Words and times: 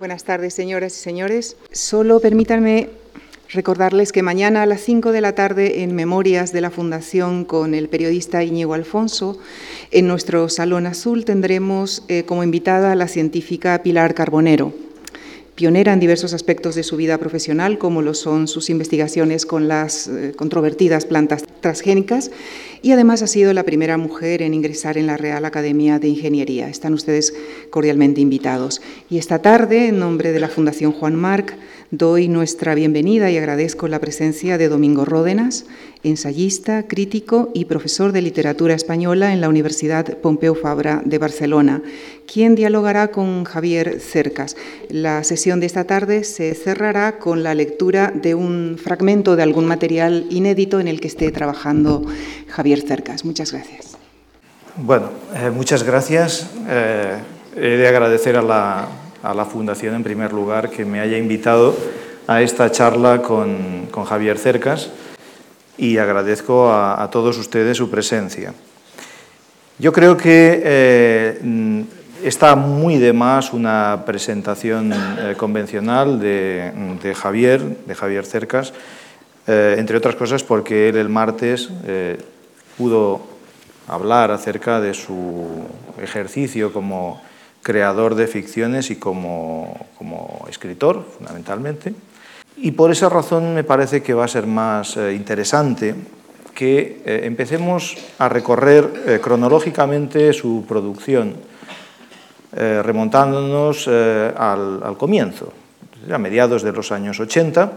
Buenas 0.00 0.24
tardes, 0.24 0.54
señoras 0.54 0.96
y 0.96 1.00
señores. 1.00 1.58
Solo 1.72 2.20
permítanme 2.20 2.88
recordarles 3.50 4.12
que 4.12 4.22
mañana 4.22 4.62
a 4.62 4.66
las 4.66 4.80
5 4.80 5.12
de 5.12 5.20
la 5.20 5.34
tarde, 5.34 5.82
en 5.82 5.94
Memorias 5.94 6.54
de 6.54 6.62
la 6.62 6.70
Fundación 6.70 7.44
con 7.44 7.74
el 7.74 7.90
periodista 7.90 8.42
Íñigo 8.42 8.72
Alfonso, 8.72 9.38
en 9.90 10.06
nuestro 10.06 10.48
Salón 10.48 10.86
Azul 10.86 11.26
tendremos 11.26 12.02
eh, 12.08 12.24
como 12.24 12.42
invitada 12.42 12.92
a 12.92 12.94
la 12.94 13.08
científica 13.08 13.82
Pilar 13.82 14.14
Carbonero 14.14 14.72
pionera 15.60 15.92
en 15.92 16.00
diversos 16.00 16.32
aspectos 16.32 16.74
de 16.74 16.82
su 16.82 16.96
vida 16.96 17.18
profesional, 17.18 17.76
como 17.76 18.00
lo 18.00 18.14
son 18.14 18.48
sus 18.48 18.70
investigaciones 18.70 19.44
con 19.44 19.68
las 19.68 20.08
eh, 20.08 20.32
controvertidas 20.34 21.04
plantas 21.04 21.44
transgénicas, 21.60 22.30
y 22.80 22.92
además 22.92 23.20
ha 23.20 23.26
sido 23.26 23.52
la 23.52 23.64
primera 23.64 23.98
mujer 23.98 24.40
en 24.40 24.54
ingresar 24.54 24.96
en 24.96 25.06
la 25.06 25.18
Real 25.18 25.44
Academia 25.44 25.98
de 25.98 26.08
Ingeniería. 26.08 26.70
Están 26.70 26.94
ustedes 26.94 27.34
cordialmente 27.68 28.22
invitados. 28.22 28.80
Y 29.10 29.18
esta 29.18 29.42
tarde, 29.42 29.88
en 29.88 29.98
nombre 29.98 30.32
de 30.32 30.40
la 30.40 30.48
Fundación 30.48 30.92
Juan 30.92 31.14
Marc, 31.14 31.54
doy 31.90 32.28
nuestra 32.28 32.74
bienvenida 32.76 33.30
y 33.30 33.36
agradezco 33.36 33.88
la 33.88 33.98
presencia 33.98 34.58
de 34.58 34.68
Domingo 34.68 35.04
Ródenas, 35.04 35.66
ensayista, 36.04 36.84
crítico 36.86 37.50
y 37.52 37.64
profesor 37.64 38.12
de 38.12 38.22
literatura 38.22 38.74
española 38.74 39.32
en 39.32 39.40
la 39.40 39.48
Universidad 39.48 40.18
Pompeu 40.18 40.54
Fabra 40.54 41.02
de 41.04 41.18
Barcelona, 41.18 41.82
quien 42.32 42.54
dialogará 42.54 43.08
con 43.08 43.44
Javier 43.44 44.00
Cercas. 44.00 44.56
La 44.88 45.24
sesión 45.24 45.58
de 45.58 45.66
esta 45.66 45.84
tarde 45.84 46.22
se 46.22 46.54
cerrará 46.54 47.18
con 47.18 47.42
la 47.42 47.54
lectura 47.54 48.12
de 48.14 48.36
un 48.36 48.78
fragmento 48.82 49.34
de 49.34 49.42
algún 49.42 49.66
material 49.66 50.26
inédito 50.30 50.78
en 50.78 50.86
el 50.86 51.00
que 51.00 51.08
esté 51.08 51.32
trabajando 51.32 52.04
Javier 52.48 52.82
Cercas. 52.82 53.24
Muchas 53.24 53.52
gracias. 53.52 53.96
Bueno, 54.76 55.10
eh, 55.34 55.50
muchas 55.50 55.82
gracias. 55.82 56.48
Eh, 56.68 57.16
he 57.56 57.76
de 57.76 57.88
agradecer 57.88 58.36
a 58.36 58.42
la, 58.42 58.88
a 59.22 59.34
la, 59.34 59.44
Fundación, 59.44 59.94
en 59.94 60.02
primer 60.02 60.32
lugar, 60.32 60.70
que 60.70 60.84
me 60.84 61.00
haya 61.00 61.18
invitado 61.18 61.74
a 62.26 62.42
esta 62.42 62.70
charla 62.70 63.22
con, 63.22 63.88
con 63.90 64.04
Javier 64.04 64.38
Cercas 64.38 64.90
y 65.76 65.96
agradezco 65.96 66.72
a, 66.72 67.08
todos 67.10 67.38
ustedes 67.38 67.78
su 67.78 67.90
presencia. 67.90 68.52
Yo 69.78 69.92
creo 69.92 70.16
que 70.16 70.60
eh, 70.62 71.84
Está 72.22 72.54
muy 72.54 72.98
de 72.98 73.14
más 73.14 73.54
una 73.54 74.02
presentación 74.04 74.92
eh, 74.92 75.34
convencional 75.38 76.20
de, 76.20 76.70
de, 77.02 77.14
Javier, 77.14 77.62
de 77.62 77.94
Javier 77.94 78.26
Cercas, 78.26 78.74
eh, 79.46 79.76
entre 79.78 79.96
otras 79.96 80.16
cosas 80.16 80.44
porque 80.44 80.90
él 80.90 80.98
el 80.98 81.08
martes 81.08 81.70
pudo 82.76 83.22
hablar 83.88 84.30
acerca 84.32 84.82
de 84.82 84.92
su 84.92 85.64
ejercicio 86.02 86.74
como 86.74 87.22
creador 87.62 88.14
de 88.14 88.26
ficciones 88.26 88.90
y 88.90 88.96
como, 88.96 89.86
como 89.98 90.46
escritor, 90.48 91.04
fundamentalmente. 91.16 91.94
Y 92.56 92.72
por 92.72 92.90
esa 92.90 93.08
razón 93.08 93.54
me 93.54 93.64
parece 93.64 94.02
que 94.02 94.14
va 94.14 94.24
a 94.24 94.28
ser 94.28 94.46
más 94.46 94.96
interesante 94.96 95.94
que 96.54 97.00
empecemos 97.04 97.96
a 98.18 98.28
recorrer 98.28 99.20
cronológicamente 99.22 100.32
su 100.34 100.64
producción 100.68 101.36
eh, 102.52 102.82
remontándonos 102.82 103.86
eh, 103.88 104.32
al, 104.36 104.96
comienzo, 104.98 105.52
a 106.10 106.18
mediados 106.18 106.64
de 106.64 106.72
los 106.72 106.90
años 106.90 107.20
80, 107.20 107.72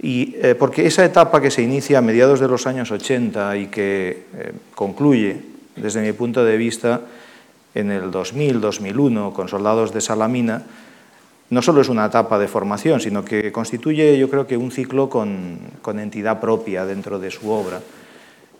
y, 0.00 0.36
eh, 0.40 0.54
porque 0.54 0.86
esa 0.86 1.04
etapa 1.04 1.42
que 1.42 1.50
se 1.50 1.60
inicia 1.60 1.98
a 1.98 2.00
mediados 2.00 2.40
de 2.40 2.48
los 2.48 2.66
años 2.66 2.90
80 2.90 3.58
y 3.58 3.66
que 3.66 4.24
eh, 4.38 4.52
concluye, 4.74 5.36
desde 5.76 6.00
mi 6.00 6.14
punto 6.14 6.42
de 6.46 6.56
vista, 6.56 7.02
en 7.74 7.90
el 7.90 8.10
2000-2001 8.10 9.32
con 9.32 9.48
Soldados 9.48 9.92
de 9.92 10.00
Salamina, 10.00 10.62
no 11.50 11.62
solo 11.62 11.80
es 11.80 11.88
una 11.88 12.06
etapa 12.06 12.38
de 12.38 12.48
formación, 12.48 13.00
sino 13.00 13.24
que 13.24 13.52
constituye, 13.52 14.18
yo 14.18 14.30
creo 14.30 14.46
que, 14.46 14.56
un 14.56 14.70
ciclo 14.70 15.08
con, 15.08 15.58
entidad 15.98 16.40
propia 16.40 16.86
dentro 16.86 17.18
de 17.18 17.30
su 17.30 17.50
obra 17.50 17.80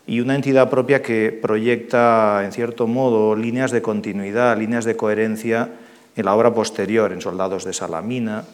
y 0.07 0.19
una 0.19 0.35
entidad 0.35 0.69
propia 0.69 1.01
que 1.01 1.31
proyecta, 1.31 2.43
en 2.45 2.51
cierto 2.51 2.85
modo, 2.85 3.35
líneas 3.35 3.71
de 3.71 3.81
continuidad, 3.81 4.57
líneas 4.57 4.85
de 4.85 4.95
coherencia 4.95 5.69
en 6.15 6.25
la 6.25 6.35
obra 6.35 6.53
posterior, 6.53 7.11
en 7.11 7.21
Soldados 7.21 7.65
de 7.65 7.73
Salamina 7.73 8.45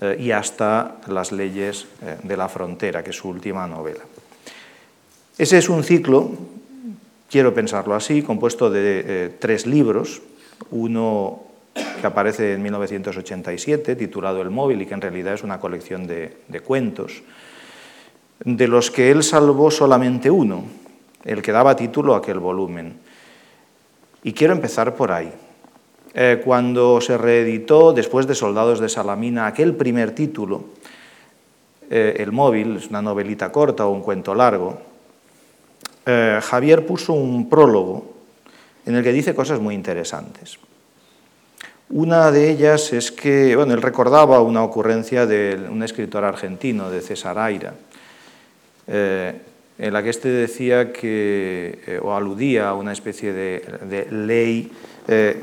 eh, 0.00 0.16
y 0.20 0.30
hasta 0.32 0.96
Las 1.08 1.32
leyes 1.32 1.86
eh, 2.02 2.18
de 2.22 2.36
la 2.36 2.48
frontera, 2.48 3.02
que 3.02 3.10
es 3.10 3.16
su 3.16 3.28
última 3.28 3.66
novela. 3.66 4.02
Ese 5.38 5.58
es 5.58 5.68
un 5.70 5.82
ciclo, 5.82 6.30
quiero 7.32 7.54
pensarlo 7.54 7.94
así, 7.94 8.20
compuesto 8.20 8.68
de 8.68 9.04
eh, 9.06 9.30
tres 9.38 9.66
libros, 9.66 10.20
uno 10.70 11.40
que 11.72 12.06
aparece 12.06 12.52
en 12.52 12.62
1987, 12.62 13.96
titulado 13.96 14.42
El 14.42 14.50
móvil, 14.50 14.82
y 14.82 14.86
que 14.86 14.92
en 14.92 15.00
realidad 15.00 15.32
es 15.32 15.42
una 15.42 15.58
colección 15.58 16.06
de, 16.06 16.36
cuentos, 16.62 17.22
de 18.44 18.68
los 18.68 18.90
que 18.90 19.10
él 19.10 19.22
salvó 19.22 19.70
solamente 19.70 20.30
uno, 20.30 20.64
el 21.24 21.40
que 21.40 21.52
daba 21.52 21.74
título 21.74 22.14
a 22.14 22.18
aquel 22.18 22.38
volumen. 22.38 22.98
Y 24.22 24.34
quiero 24.34 24.52
empezar 24.52 24.94
por 24.94 25.10
ahí. 25.10 25.32
Eh, 26.12 26.42
cuando 26.44 27.00
se 27.00 27.16
reeditó, 27.16 27.94
después 27.94 28.26
de 28.26 28.34
Soldados 28.34 28.78
de 28.78 28.90
Salamina, 28.90 29.46
aquel 29.46 29.74
primer 29.74 30.14
título, 30.14 30.64
eh, 31.88 32.16
El 32.18 32.30
móvil, 32.30 32.76
es 32.76 32.90
una 32.90 33.00
novelita 33.00 33.50
corta 33.50 33.86
o 33.86 33.90
un 33.90 34.02
cuento 34.02 34.34
largo, 34.34 34.91
eh, 36.06 36.40
Javier 36.42 36.86
puso 36.86 37.12
un 37.12 37.48
prólogo 37.48 38.14
en 38.86 38.96
el 38.96 39.02
que 39.02 39.12
dice 39.12 39.34
cosas 39.34 39.60
muy 39.60 39.74
interesantes. 39.74 40.58
Una 41.90 42.30
de 42.30 42.50
ellas 42.50 42.92
es 42.92 43.12
que, 43.12 43.54
bueno, 43.54 43.74
él 43.74 43.82
recordaba 43.82 44.40
una 44.40 44.62
ocurrencia 44.62 45.26
de 45.26 45.68
un 45.70 45.82
escritor 45.82 46.24
argentino, 46.24 46.90
de 46.90 47.00
César 47.02 47.38
Aira, 47.38 47.74
en 49.78 49.92
la 49.92 50.02
que 50.02 50.10
éste 50.10 50.28
decía 50.28 50.92
que, 50.92 51.80
eh, 51.86 52.00
o 52.00 52.14
aludía 52.14 52.68
a 52.68 52.74
una 52.74 52.92
especie 52.92 53.32
de, 53.32 54.06
ley, 54.10 54.70
eh, 55.08 55.42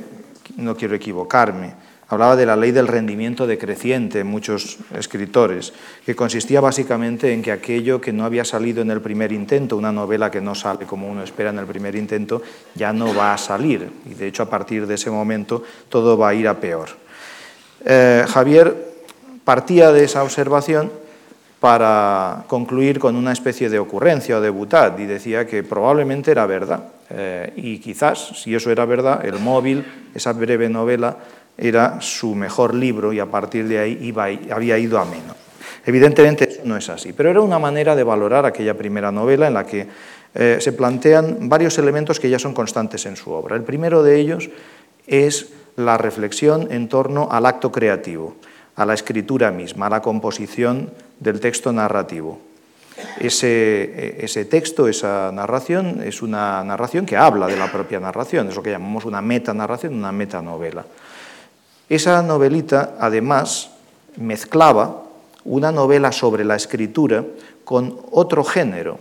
no 0.58 0.76
quiero 0.76 0.96
equivocarme, 0.96 1.74
hablaba 2.10 2.36
de 2.36 2.46
la 2.46 2.56
ley 2.56 2.72
del 2.72 2.88
rendimiento 2.88 3.46
decreciente 3.46 4.20
en 4.20 4.28
muchos 4.28 4.78
escritores, 4.98 5.74
que 6.06 6.16
consistía 6.16 6.60
básicamente 6.60 7.32
en 7.34 7.42
que 7.42 7.52
aquello 7.52 8.02
que 8.02 8.12
no 8.12 8.26
había 8.26 8.44
salido 8.44 8.82
en 8.82 8.92
el 8.92 9.00
primer 9.00 9.32
intento, 9.32 9.78
una 9.78 9.92
novela 9.92 10.32
que 10.32 10.42
no 10.42 10.56
sale 10.56 10.86
como 10.86 11.08
uno 11.08 11.24
espera 11.24 11.52
en 11.52 11.60
el 11.60 11.66
primer 11.66 11.96
intento, 11.96 12.42
ya 12.76 12.92
no 12.92 13.14
va 13.14 13.34
a 13.34 13.38
salir. 13.38 13.90
Y 14.10 14.16
de 14.16 14.28
hecho 14.28 14.44
a 14.44 14.50
partir 14.50 14.88
de 14.88 14.96
ese 14.96 15.12
momento 15.12 15.64
todo 15.88 16.18
va 16.18 16.30
a 16.30 16.34
ir 16.34 16.48
a 16.48 16.60
peor. 16.60 16.90
Eh, 17.86 18.26
Javier 18.28 18.76
partía 19.46 19.92
de 19.92 20.04
esa 20.04 20.24
observación 20.24 20.92
para 21.60 22.46
concluir 22.48 23.00
con 23.00 23.16
una 23.16 23.34
especie 23.34 23.70
de 23.70 23.80
ocurrencia 23.80 24.38
o 24.38 24.42
de 24.42 24.50
butad 24.50 24.98
y 24.98 25.06
decía 25.06 25.46
que 25.46 25.64
probablemente 25.64 26.32
era 26.32 26.46
verdad. 26.46 26.84
Eh, 27.10 27.54
y 27.56 27.80
quizás, 27.80 28.40
si 28.42 28.56
eso 28.56 28.72
era 28.72 28.86
verdad, 28.86 29.26
el 29.26 29.40
móvil, 29.40 29.84
esa 30.14 30.32
breve 30.34 30.70
novela, 30.70 31.18
era 31.60 32.00
su 32.02 32.36
mejor 32.36 32.74
libro 32.74 33.12
y 33.12 33.20
a 33.20 33.26
partir 33.26 33.68
de 33.68 33.80
ahí 33.80 34.16
había 34.52 34.78
ido 34.78 34.98
a 35.00 35.06
menos. 35.06 35.36
Evidentemente 35.86 36.50
eso 36.50 36.62
no 36.66 36.78
es 36.78 36.90
así, 36.90 37.14
pero 37.14 37.30
era 37.30 37.42
una 37.42 37.60
manera 37.60 37.96
de 37.96 38.04
valorar 38.04 38.46
aquella 38.46 38.78
primera 38.78 39.12
novela 39.12 39.48
en 39.48 39.54
la 39.54 39.66
que 39.66 39.88
eh, 40.36 40.58
se 40.60 40.74
plantean 40.74 41.50
varios 41.50 41.78
elementos 41.78 42.20
que 42.20 42.30
ya 42.30 42.40
son 42.40 42.54
constantes 42.54 43.06
en 43.06 43.16
su 43.16 43.32
obra. 43.32 43.56
El 43.56 43.64
primero 43.64 44.04
de 44.04 44.20
ellos 44.20 44.50
es 45.08 45.50
la 45.76 45.98
reflexión 45.98 46.68
en 46.72 46.90
torno 46.90 47.30
al 47.32 47.46
acto 47.46 47.72
creativo 47.72 48.36
a 48.76 48.86
la 48.86 48.94
escritura 48.94 49.52
misma, 49.52 49.88
a 49.88 49.90
la 49.90 50.02
composición 50.02 50.92
del 51.20 51.42
texto 51.42 51.74
narrativo. 51.74 52.40
Ese, 53.20 54.24
ese, 54.24 54.46
texto, 54.46 54.88
esa 54.88 55.32
narración, 55.34 56.02
es 56.04 56.22
una 56.22 56.64
narración 56.64 57.06
que 57.06 57.18
habla 57.18 57.48
de 57.48 57.58
la 57.58 57.72
propia 57.72 58.00
narración, 58.00 58.48
es 58.48 58.56
lo 58.56 58.64
que 58.64 58.72
llamamos 58.72 59.04
una 59.04 59.22
metanarración, 59.22 59.96
una 59.96 60.12
metanovela. 60.12 60.86
Esa 61.90 62.22
novelita, 62.22 62.96
además, 63.00 63.72
mezclaba 64.16 65.04
una 65.44 65.72
novela 65.72 66.12
sobre 66.12 66.46
la 66.46 66.56
escritura 66.56 67.26
con 67.66 67.98
otro 68.12 68.44
género, 68.44 69.00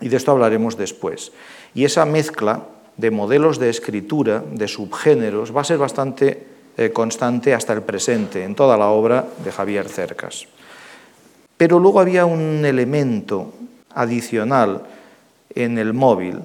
y 0.00 0.08
de 0.08 0.16
esto 0.16 0.32
hablaremos 0.32 0.76
después. 0.76 1.30
Y 1.74 1.84
esa 1.84 2.04
mezcla 2.04 2.64
de 2.96 3.10
modelos 3.12 3.58
de 3.60 3.70
escritura, 3.70 4.42
de 4.50 4.66
subgéneros, 4.66 5.54
va 5.56 5.60
a 5.60 5.64
ser 5.64 5.78
bastante 5.78 6.46
eh, 6.76 6.90
constante 6.90 7.54
hasta 7.54 7.72
el 7.72 7.82
presente 7.82 8.42
en 8.42 8.56
toda 8.56 8.76
la 8.76 8.88
obra 8.88 9.24
de 9.44 9.52
Javier 9.52 9.88
Cercas. 9.88 10.46
Pero 11.56 11.78
luego 11.78 12.00
había 12.00 12.26
un 12.26 12.64
elemento 12.64 13.52
adicional 13.94 14.82
en 15.54 15.78
el 15.78 15.92
móvil 15.92 16.40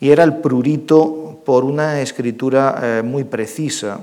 y 0.00 0.10
era 0.10 0.24
el 0.24 0.36
prurito 0.36 1.42
por 1.44 1.64
una 1.64 2.00
escritura 2.00 2.78
eh, 2.80 3.02
muy 3.02 3.24
precisa 3.24 4.00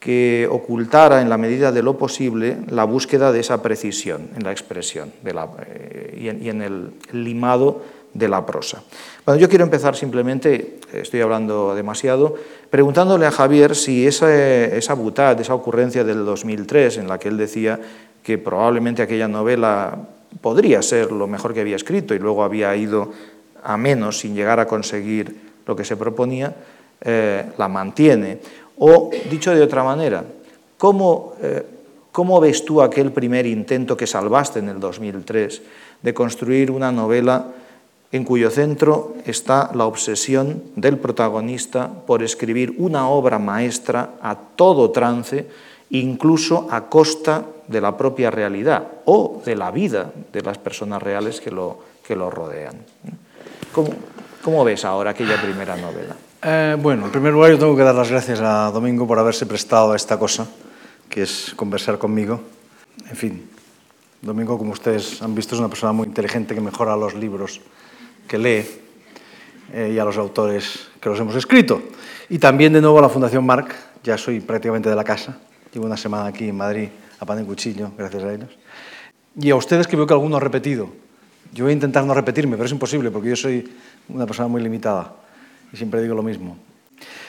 que 0.00 0.48
ocultara 0.50 1.20
en 1.20 1.28
la 1.28 1.36
medida 1.36 1.70
de 1.70 1.82
lo 1.82 1.98
posible 1.98 2.56
la 2.68 2.84
búsqueda 2.84 3.32
de 3.32 3.40
esa 3.40 3.62
precisión 3.62 4.30
en 4.34 4.42
la 4.42 4.50
expresión 4.50 5.12
eh, 5.22 6.18
y, 6.18 6.48
en, 6.48 6.62
el 6.62 6.92
limado 7.12 7.82
de 8.14 8.26
la 8.26 8.44
prosa. 8.46 8.82
Bueno, 9.26 9.38
yo 9.38 9.48
quiero 9.48 9.62
empezar 9.62 9.94
simplemente, 9.94 10.78
estoy 10.94 11.20
hablando 11.20 11.74
demasiado, 11.74 12.34
preguntándole 12.70 13.26
a 13.26 13.30
Javier 13.30 13.76
si 13.76 14.06
esa, 14.06 14.34
esa 14.34 14.94
butad, 14.94 15.38
esa 15.38 15.54
ocurrencia 15.54 16.02
del 16.02 16.24
2003, 16.24 16.96
en 16.96 17.06
la 17.06 17.18
que 17.18 17.28
él 17.28 17.36
decía 17.36 17.78
que 18.22 18.38
probablemente 18.38 19.02
aquella 19.02 19.28
novela 19.28 19.98
podría 20.40 20.80
ser 20.80 21.12
lo 21.12 21.26
mejor 21.26 21.52
que 21.52 21.60
había 21.60 21.76
escrito 21.76 22.14
y 22.14 22.18
luego 22.18 22.42
había 22.42 22.74
ido 22.74 23.12
a 23.62 23.76
menos 23.76 24.20
sin 24.20 24.34
llegar 24.34 24.60
a 24.60 24.66
conseguir 24.66 25.36
lo 25.66 25.76
que 25.76 25.84
se 25.84 25.96
proponía, 25.96 26.54
eh, 27.02 27.44
la 27.58 27.68
mantiene. 27.68 28.38
O, 28.80 29.10
dicho 29.28 29.54
de 29.54 29.60
otra 29.60 29.84
manera, 29.84 30.24
¿cómo, 30.78 31.34
eh, 31.42 31.64
¿cómo 32.12 32.40
ves 32.40 32.64
tú 32.64 32.80
aquel 32.80 33.12
primer 33.12 33.44
intento 33.44 33.94
que 33.94 34.06
salvaste 34.06 34.58
en 34.58 34.70
el 34.70 34.80
2003 34.80 35.60
de 36.00 36.14
construir 36.14 36.70
una 36.70 36.90
novela 36.90 37.44
en 38.10 38.24
cuyo 38.24 38.48
centro 38.48 39.14
está 39.26 39.70
la 39.74 39.84
obsesión 39.84 40.62
del 40.76 40.96
protagonista 40.96 41.90
por 42.06 42.22
escribir 42.22 42.74
una 42.78 43.08
obra 43.08 43.38
maestra 43.38 44.14
a 44.22 44.34
todo 44.56 44.90
trance, 44.90 45.46
incluso 45.90 46.66
a 46.70 46.88
costa 46.88 47.44
de 47.68 47.82
la 47.82 47.98
propia 47.98 48.30
realidad 48.30 48.82
o 49.04 49.42
de 49.44 49.56
la 49.56 49.70
vida 49.70 50.10
de 50.32 50.40
las 50.40 50.56
personas 50.56 51.02
reales 51.02 51.38
que 51.40 51.50
lo, 51.50 51.78
que 52.02 52.16
lo 52.16 52.30
rodean. 52.30 52.76
¿Cómo, 53.72 53.90
¿Cómo, 54.42 54.64
ves 54.64 54.86
ahora 54.86 55.10
aquella 55.10 55.40
primera 55.40 55.76
novela? 55.76 56.16
Eh, 56.42 56.74
bueno, 56.80 57.04
en 57.04 57.12
primer 57.12 57.34
lugar 57.34 57.50
yo 57.50 57.58
tengo 57.58 57.76
que 57.76 57.82
dar 57.82 57.94
las 57.94 58.10
gracias 58.10 58.40
a 58.40 58.70
Domingo 58.70 59.06
por 59.06 59.18
haberse 59.18 59.44
prestado 59.44 59.92
a 59.92 59.96
esta 59.96 60.18
cosa, 60.18 60.48
que 61.06 61.22
es 61.22 61.52
conversar 61.54 61.98
conmigo. 61.98 62.40
En 63.10 63.16
fin, 63.16 63.50
Domingo, 64.22 64.56
como 64.56 64.72
ustedes 64.72 65.20
han 65.20 65.34
visto, 65.34 65.54
es 65.54 65.58
una 65.58 65.68
persona 65.68 65.92
muy 65.92 66.06
inteligente 66.06 66.54
que 66.54 66.62
mejora 66.62 66.96
los 66.96 67.12
libros 67.12 67.60
que 68.26 68.38
lee 68.38 68.64
eh, 69.74 69.92
y 69.94 69.98
a 69.98 70.04
los 70.04 70.16
autores 70.16 70.88
que 70.98 71.10
los 71.10 71.20
hemos 71.20 71.34
escrito. 71.34 71.82
Y 72.30 72.38
también 72.38 72.72
de 72.72 72.80
nuevo 72.80 72.98
a 73.00 73.02
la 73.02 73.10
Fundación 73.10 73.44
Marc, 73.44 73.74
ya 74.02 74.16
soy 74.16 74.40
prácticamente 74.40 74.88
de 74.88 74.96
la 74.96 75.04
casa, 75.04 75.36
llevo 75.74 75.84
una 75.84 75.98
semana 75.98 76.24
aquí 76.24 76.48
en 76.48 76.56
Madrid 76.56 76.88
a 77.18 77.26
pan 77.26 77.38
en 77.40 77.44
cuchillo, 77.44 77.90
gracias 77.98 78.24
a 78.24 78.32
ellos. 78.32 78.50
Y 79.38 79.50
a 79.50 79.56
ustedes 79.56 79.86
que 79.86 79.94
veo 79.94 80.06
que 80.06 80.14
alguno 80.14 80.38
ha 80.38 80.40
repetido. 80.40 80.88
Yo 81.52 81.64
voy 81.64 81.72
a 81.72 81.74
intentar 81.74 82.02
no 82.04 82.14
repetirme, 82.14 82.56
pero 82.56 82.64
es 82.64 82.72
imposible 82.72 83.10
porque 83.10 83.28
yo 83.28 83.36
soy 83.36 83.70
una 84.08 84.24
persona 84.24 84.48
muy 84.48 84.62
limitada 84.62 85.20
y 85.72 85.76
siempre 85.76 86.02
digo 86.02 86.14
lo 86.14 86.22
mismo. 86.22 86.56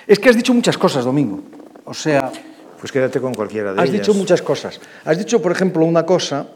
Es 0.08 0.20
que 0.20 0.30
has 0.30 0.36
dicho 0.36 0.54
muchas 0.54 0.78
cosas, 0.78 1.06
Domingo. 1.06 1.42
O 1.86 1.94
sea... 1.94 2.32
Pues 2.80 2.92
quédate 2.92 3.22
con 3.22 3.36
cualquiera 3.36 3.74
de 3.74 3.80
has 3.80 3.90
ellas. 3.90 4.00
Has 4.00 4.08
dicho 4.08 4.18
muchas 4.18 4.42
cosas. 4.42 4.82
Has 5.06 5.18
dicho, 5.18 5.40
por 5.40 5.52
ejemplo, 5.52 5.86
una 5.86 6.04
cosa 6.04 6.48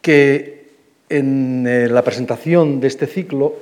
que 0.00 0.70
en 1.08 1.66
eh, 1.66 1.88
la 1.88 2.02
presentación 2.02 2.80
de 2.80 2.86
este 2.86 3.06
ciclo 3.06 3.54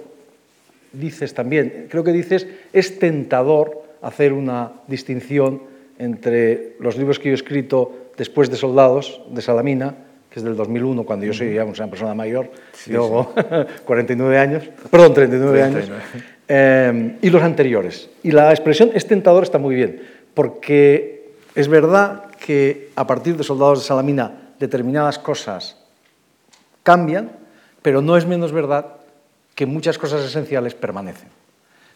dices 0.92 1.34
también, 1.34 1.86
creo 1.88 2.04
que 2.04 2.12
dices, 2.12 2.46
es 2.72 2.98
tentador 2.98 3.82
hacer 4.02 4.32
una 4.32 4.72
distinción 4.86 5.62
entre 5.98 6.76
los 6.80 6.96
libros 6.96 7.18
que 7.18 7.26
yo 7.26 7.32
he 7.32 7.34
escrito 7.34 8.10
después 8.16 8.50
de 8.50 8.56
Soldados, 8.56 9.20
de 9.30 9.42
Salamina, 9.42 9.94
que 10.30 10.40
es 10.40 10.44
del 10.44 10.56
2001, 10.56 11.04
cuando 11.04 11.26
yo 11.26 11.32
soy 11.32 11.54
ya 11.54 11.64
una 11.64 11.88
persona 11.88 12.14
mayor, 12.14 12.50
sí, 12.72 12.92
luego 12.92 13.32
sí. 13.34 13.42
49 13.84 14.38
años, 14.38 14.64
perdón, 14.90 15.14
39 15.14 15.58
39. 15.58 15.94
años, 15.96 16.26
eh, 16.48 17.18
y 17.20 17.30
los 17.30 17.42
anteriores. 17.42 18.08
Y 18.22 18.32
la 18.32 18.50
expresión 18.50 18.90
es 18.94 19.06
tentador 19.06 19.42
está 19.42 19.58
muy 19.58 19.74
bien, 19.74 20.02
porque 20.34 21.32
es 21.54 21.68
verdad 21.68 22.24
que 22.44 22.90
a 22.96 23.06
partir 23.06 23.36
de 23.36 23.44
Soldados 23.44 23.80
de 23.80 23.84
Salamina 23.84 24.54
determinadas 24.58 25.18
cosas 25.18 25.76
cambian, 26.82 27.32
pero 27.82 28.00
no 28.00 28.16
es 28.16 28.26
menos 28.26 28.52
verdad 28.52 28.94
que 29.54 29.66
muchas 29.66 29.98
cosas 29.98 30.24
esenciales 30.24 30.74
permanecen. 30.74 31.28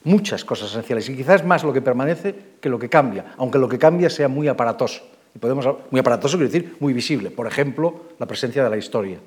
Muchas 0.04 0.44
cosas 0.44 0.70
esenciales. 0.70 1.08
Y 1.08 1.16
quizás 1.16 1.44
más 1.44 1.62
lo 1.62 1.72
que 1.72 1.80
permanece 1.80 2.34
que 2.60 2.68
lo 2.68 2.78
que 2.78 2.88
cambia, 2.88 3.34
aunque 3.38 3.58
lo 3.58 3.68
que 3.68 3.78
cambia 3.78 4.10
sea 4.10 4.28
muy 4.28 4.48
aparatoso. 4.48 5.02
Y 5.34 5.38
podemos, 5.38 5.66
muy 5.90 6.00
aparatoso 6.00 6.36
quiere 6.36 6.52
decir 6.52 6.76
muy 6.80 6.92
visible. 6.92 7.30
Por 7.30 7.46
ejemplo, 7.46 8.02
la 8.18 8.26
presencia 8.26 8.64
de 8.64 8.68
la 8.68 8.76
historia, 8.76 9.18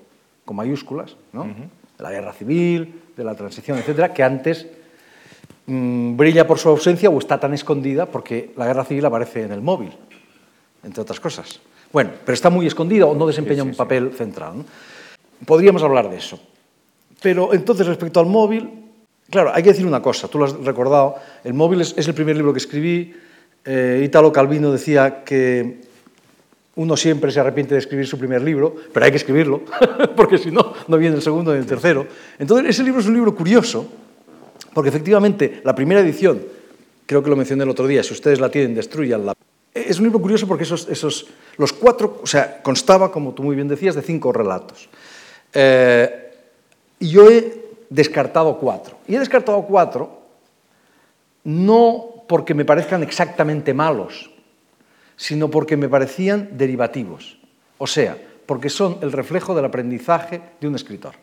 con 0.44 0.58
mayúsculas, 0.58 1.16
¿no? 1.34 1.44
uh 1.44 1.46
-huh. 1.46 1.98
de 1.98 2.04
la 2.04 2.12
guerra 2.12 2.34
civil, 2.34 3.02
de 3.16 3.24
la 3.24 3.36
transición, 3.36 3.78
etcétera, 3.78 4.14
que 4.14 4.22
antes 4.22 4.68
mmm, 5.68 6.16
brilla 6.16 6.48
por 6.48 6.60
su 6.60 6.70
ausencia 6.70 7.10
o 7.10 7.18
está 7.20 7.40
tan 7.40 7.54
escondida 7.54 8.06
porque 8.06 8.54
la 8.58 8.66
guerra 8.66 8.86
civil 8.86 9.06
aparece 9.06 9.44
en 9.44 9.52
el 9.52 9.62
móvil, 9.62 9.92
entre 10.84 11.02
otras 11.02 11.20
cosas. 11.20 11.60
Bueno, 11.92 12.12
pero 12.26 12.34
está 12.34 12.50
muy 12.50 12.68
escondida 12.68 13.06
o 13.06 13.16
no 13.16 13.28
desempeña 13.28 13.64
sí, 13.64 13.70
sí, 13.70 13.72
un 13.72 13.76
papel 13.78 14.10
sí. 14.12 14.18
central. 14.18 14.58
¿no? 14.58 14.66
Podríamos 15.46 15.84
hablar 15.84 16.10
de 16.10 16.18
eso. 16.18 16.40
Pero 17.22 17.54
entonces, 17.54 17.88
respecto 17.88 18.20
al 18.20 18.26
móvil, 18.26 18.70
claro, 19.30 19.52
hay 19.54 19.64
que 19.64 19.70
decir 19.70 19.86
una 19.86 20.02
cosa, 20.02 20.28
tú 20.28 20.38
lo 20.38 20.46
has 20.46 20.54
recordado, 20.54 21.16
el 21.44 21.54
móvil 21.54 21.82
es, 21.82 21.94
es 21.98 22.08
el 22.08 22.14
primer 22.14 22.36
libro 22.36 22.54
que 22.54 22.60
escribí, 22.60 23.16
eh, 23.64 24.04
Italo 24.06 24.32
Calvino 24.32 24.72
decía 24.72 25.24
que 25.24 25.82
uno 26.76 26.98
siempre 26.98 27.32
se 27.32 27.40
arrepiente 27.40 27.74
de 27.74 27.80
escribir 27.80 28.06
su 28.06 28.20
primer 28.20 28.42
libro, 28.42 28.76
pero 28.94 29.06
hay 29.06 29.12
que 29.12 29.18
escribirlo, 29.18 29.62
porque 30.16 30.38
si 30.38 30.52
no, 30.52 30.74
no 30.88 30.98
viene 30.98 31.16
el 31.16 31.22
segundo 31.22 31.54
ni 31.54 31.60
el 31.60 31.66
tercero. 31.66 32.06
Entonces, 32.38 32.70
ese 32.70 32.84
libro 32.84 33.00
es 33.00 33.08
un 33.08 33.14
libro 33.14 33.34
curioso, 33.34 33.90
porque 34.76 34.90
efectivamente 34.90 35.62
la 35.64 35.74
primera 35.74 36.02
edición, 36.02 36.44
creo 37.06 37.24
que 37.24 37.30
lo 37.30 37.38
mencioné 37.38 37.64
el 37.64 37.70
otro 37.70 37.88
día, 37.88 38.04
si 38.04 38.12
ustedes 38.12 38.42
la 38.42 38.52
tienen, 38.52 38.76
destruyanla. 38.76 39.34
Es 39.74 40.00
un 40.00 40.04
libro 40.04 40.20
curioso 40.20 40.46
porque 40.48 40.66
esos, 40.66 40.90
esos, 40.90 41.28
los 41.56 41.72
cuatro, 41.72 42.20
o 42.22 42.28
sea, 42.28 42.62
constaba, 42.62 43.10
como 43.10 43.34
tú 43.34 43.42
muy 43.42 43.56
bien 43.56 43.70
decías, 43.70 43.96
de 43.96 44.02
cinco 44.02 44.34
relatos. 44.34 44.90
Eh, 45.54 46.34
y 47.00 47.08
yo 47.08 47.30
he 47.32 47.58
descartado 47.90 48.58
cuatro. 48.58 48.98
Y 49.08 49.16
he 49.16 49.20
descartado 49.20 49.62
cuatro 49.62 50.20
no 51.46 52.26
porque 52.28 52.54
me 52.54 52.66
parezcan 52.66 53.02
exactamente 53.02 53.74
malos, 53.74 54.30
sino 55.16 55.50
porque 55.50 55.78
me 55.78 55.88
parecían 55.88 56.50
derivativos. 56.58 57.38
O 57.78 57.88
sea, 57.88 58.18
porque 58.46 58.70
son 58.70 58.98
el 59.02 59.14
reflejo 59.14 59.56
del 59.56 59.64
aprendizaje 59.64 60.42
de 60.60 60.68
un 60.68 60.76
escritor. 60.76 61.14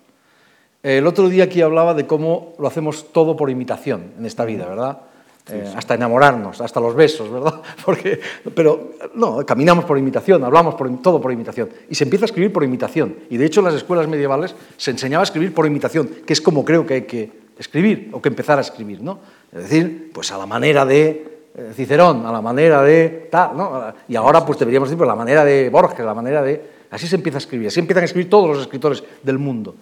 El 0.82 1.06
otro 1.06 1.28
día 1.28 1.44
aquí 1.44 1.62
hablaba 1.62 1.94
de 1.94 2.06
cómo 2.06 2.54
lo 2.58 2.66
hacemos 2.66 3.12
todo 3.12 3.36
por 3.36 3.50
imitación 3.50 4.12
en 4.18 4.26
esta 4.26 4.44
vida, 4.44 4.66
¿verdad? 4.66 4.98
Sí, 5.46 5.54
eh, 5.54 5.72
hasta 5.76 5.94
enamorarnos, 5.94 6.60
hasta 6.60 6.80
los 6.80 6.94
besos, 6.94 7.30
¿verdad? 7.30 7.62
Porque, 7.84 8.20
pero 8.54 8.92
no, 9.14 9.46
caminamos 9.46 9.84
por 9.84 9.96
imitación, 9.96 10.42
hablamos 10.44 10.74
por, 10.74 11.00
todo 11.00 11.20
por 11.20 11.32
imitación. 11.32 11.68
Y 11.88 11.94
se 11.94 12.04
empieza 12.04 12.24
a 12.24 12.26
escribir 12.26 12.52
por 12.52 12.64
imitación. 12.64 13.16
Y 13.30 13.36
de 13.36 13.46
hecho 13.46 13.60
en 13.60 13.66
las 13.66 13.74
escuelas 13.74 14.08
medievales 14.08 14.56
se 14.76 14.90
enseñaba 14.90 15.22
a 15.22 15.24
escribir 15.24 15.54
por 15.54 15.66
imitación, 15.66 16.08
que 16.26 16.32
es 16.32 16.40
como 16.40 16.64
creo 16.64 16.84
que 16.84 16.94
hay 16.94 17.02
que 17.02 17.30
escribir 17.58 18.10
o 18.12 18.20
que 18.20 18.28
empezar 18.28 18.58
a 18.58 18.62
escribir, 18.62 19.02
¿no? 19.02 19.20
Es 19.52 19.62
decir, 19.64 20.10
pues 20.12 20.32
a 20.32 20.38
la 20.38 20.46
manera 20.46 20.84
de 20.84 21.48
eh, 21.54 21.72
Cicerón, 21.74 22.26
a 22.26 22.32
la 22.32 22.40
manera 22.40 22.82
de 22.82 23.28
tal, 23.30 23.56
¿no? 23.56 23.94
Y 24.08 24.16
ahora 24.16 24.44
pues 24.44 24.58
deberíamos 24.58 24.88
decir, 24.88 24.98
pues 24.98 25.08
a 25.08 25.12
la 25.12 25.16
manera 25.16 25.44
de 25.44 25.68
Borges, 25.70 26.00
a 26.00 26.04
la 26.04 26.14
manera 26.14 26.42
de... 26.42 26.82
Así 26.90 27.06
se 27.06 27.16
empieza 27.16 27.38
a 27.38 27.40
escribir, 27.40 27.68
así 27.68 27.80
empiezan 27.80 28.02
a 28.02 28.06
escribir 28.06 28.28
todos 28.28 28.48
los 28.48 28.60
escritores 28.60 29.02
del 29.22 29.38
mundo. 29.38 29.76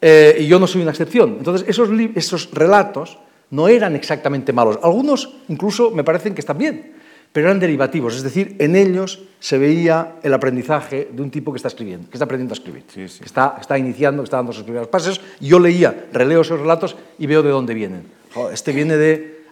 Eh, 0.00 0.38
y 0.40 0.46
yo 0.46 0.58
no 0.58 0.66
soy 0.66 0.82
una 0.82 0.90
excepción. 0.90 1.36
Entonces, 1.38 1.68
esos, 1.68 1.88
esos 2.14 2.50
relatos 2.52 3.18
no 3.50 3.68
eran 3.68 3.94
exactamente 3.96 4.52
malos. 4.52 4.78
Algunos 4.82 5.34
incluso 5.48 5.90
me 5.90 6.04
parecen 6.04 6.34
que 6.34 6.40
están 6.40 6.58
bien, 6.58 6.94
pero 7.32 7.46
eran 7.48 7.60
derivativos. 7.60 8.16
Es 8.16 8.22
decir, 8.22 8.56
en 8.58 8.76
ellos 8.76 9.22
se 9.38 9.58
veía 9.58 10.16
el 10.22 10.34
aprendizaje 10.34 11.08
de 11.12 11.22
un 11.22 11.30
tipo 11.30 11.52
que 11.52 11.56
está 11.56 11.68
escribiendo, 11.68 12.08
que 12.08 12.16
está 12.16 12.24
aprendiendo 12.24 12.52
a 12.52 12.56
escribir, 12.58 12.84
sí, 12.88 13.08
sí. 13.08 13.20
Que 13.20 13.26
está, 13.26 13.56
está 13.60 13.78
iniciando, 13.78 14.22
que 14.22 14.26
está 14.26 14.38
dando 14.38 14.52
sus 14.52 14.64
primeros 14.64 14.88
pasos. 14.88 15.20
Y 15.40 15.48
yo 15.48 15.58
leía, 15.58 16.08
releo 16.12 16.40
esos 16.40 16.60
relatos 16.60 16.96
y 17.18 17.26
veo 17.26 17.42
de 17.42 17.50
dónde 17.50 17.74
vienen. 17.74 18.04
Este 18.52 18.72
viene 18.72 18.96
de, 18.96 19.44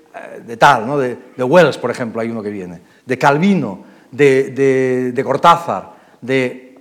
de 0.47 0.57
tal, 0.59 0.87
¿no? 0.87 0.99
de, 0.99 1.17
de, 1.37 1.45
Wells, 1.45 1.79
por 1.79 1.91
ejemplo, 1.91 2.21
hay 2.21 2.29
uno 2.29 2.43
que 2.43 2.51
viene, 2.51 2.81
de 3.07 3.17
Calvino, 3.17 3.83
de, 4.11 5.13
de 5.15 5.25
Cortázar, 5.25 5.95
de 6.21 6.74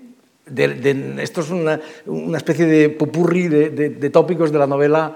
de, 0.46 0.68
de, 0.68 1.24
esto 1.24 1.42
es 1.42 1.50
una, 1.50 1.80
una, 2.06 2.38
especie 2.38 2.66
de 2.66 2.90
popurri 2.90 3.48
de, 3.48 3.70
de, 3.70 4.10
tópicos 4.10 4.52
de 4.52 4.60
la 4.60 4.68
novela 4.68 5.16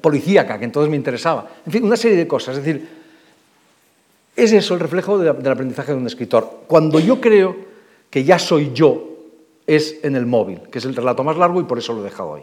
policíaca, 0.00 0.58
que 0.58 0.64
entonces 0.64 0.90
me 0.90 0.96
interesaba. 0.96 1.48
En 1.64 1.72
fin, 1.72 1.84
una 1.84 1.96
serie 1.96 2.16
de 2.16 2.26
cosas. 2.26 2.56
Es 2.58 2.64
decir, 2.64 2.88
es 4.34 4.52
eso 4.52 4.74
el 4.74 4.80
reflejo 4.80 5.18
del 5.18 5.48
aprendizaje 5.50 5.92
de 5.92 5.98
un 5.98 6.06
escritor. 6.06 6.64
Cuando 6.66 7.00
yo 7.00 7.20
creo 7.20 7.56
que 8.10 8.24
ya 8.24 8.38
soy 8.38 8.72
yo, 8.72 9.16
es 9.66 9.98
en 10.02 10.14
el 10.14 10.26
móvil, 10.26 10.60
que 10.70 10.78
es 10.78 10.84
el 10.84 10.94
relato 10.94 11.24
más 11.24 11.36
largo 11.36 11.60
y 11.60 11.64
por 11.64 11.78
eso 11.78 11.92
lo 11.92 12.00
he 12.02 12.04
dejado 12.04 12.30
hoy. 12.30 12.42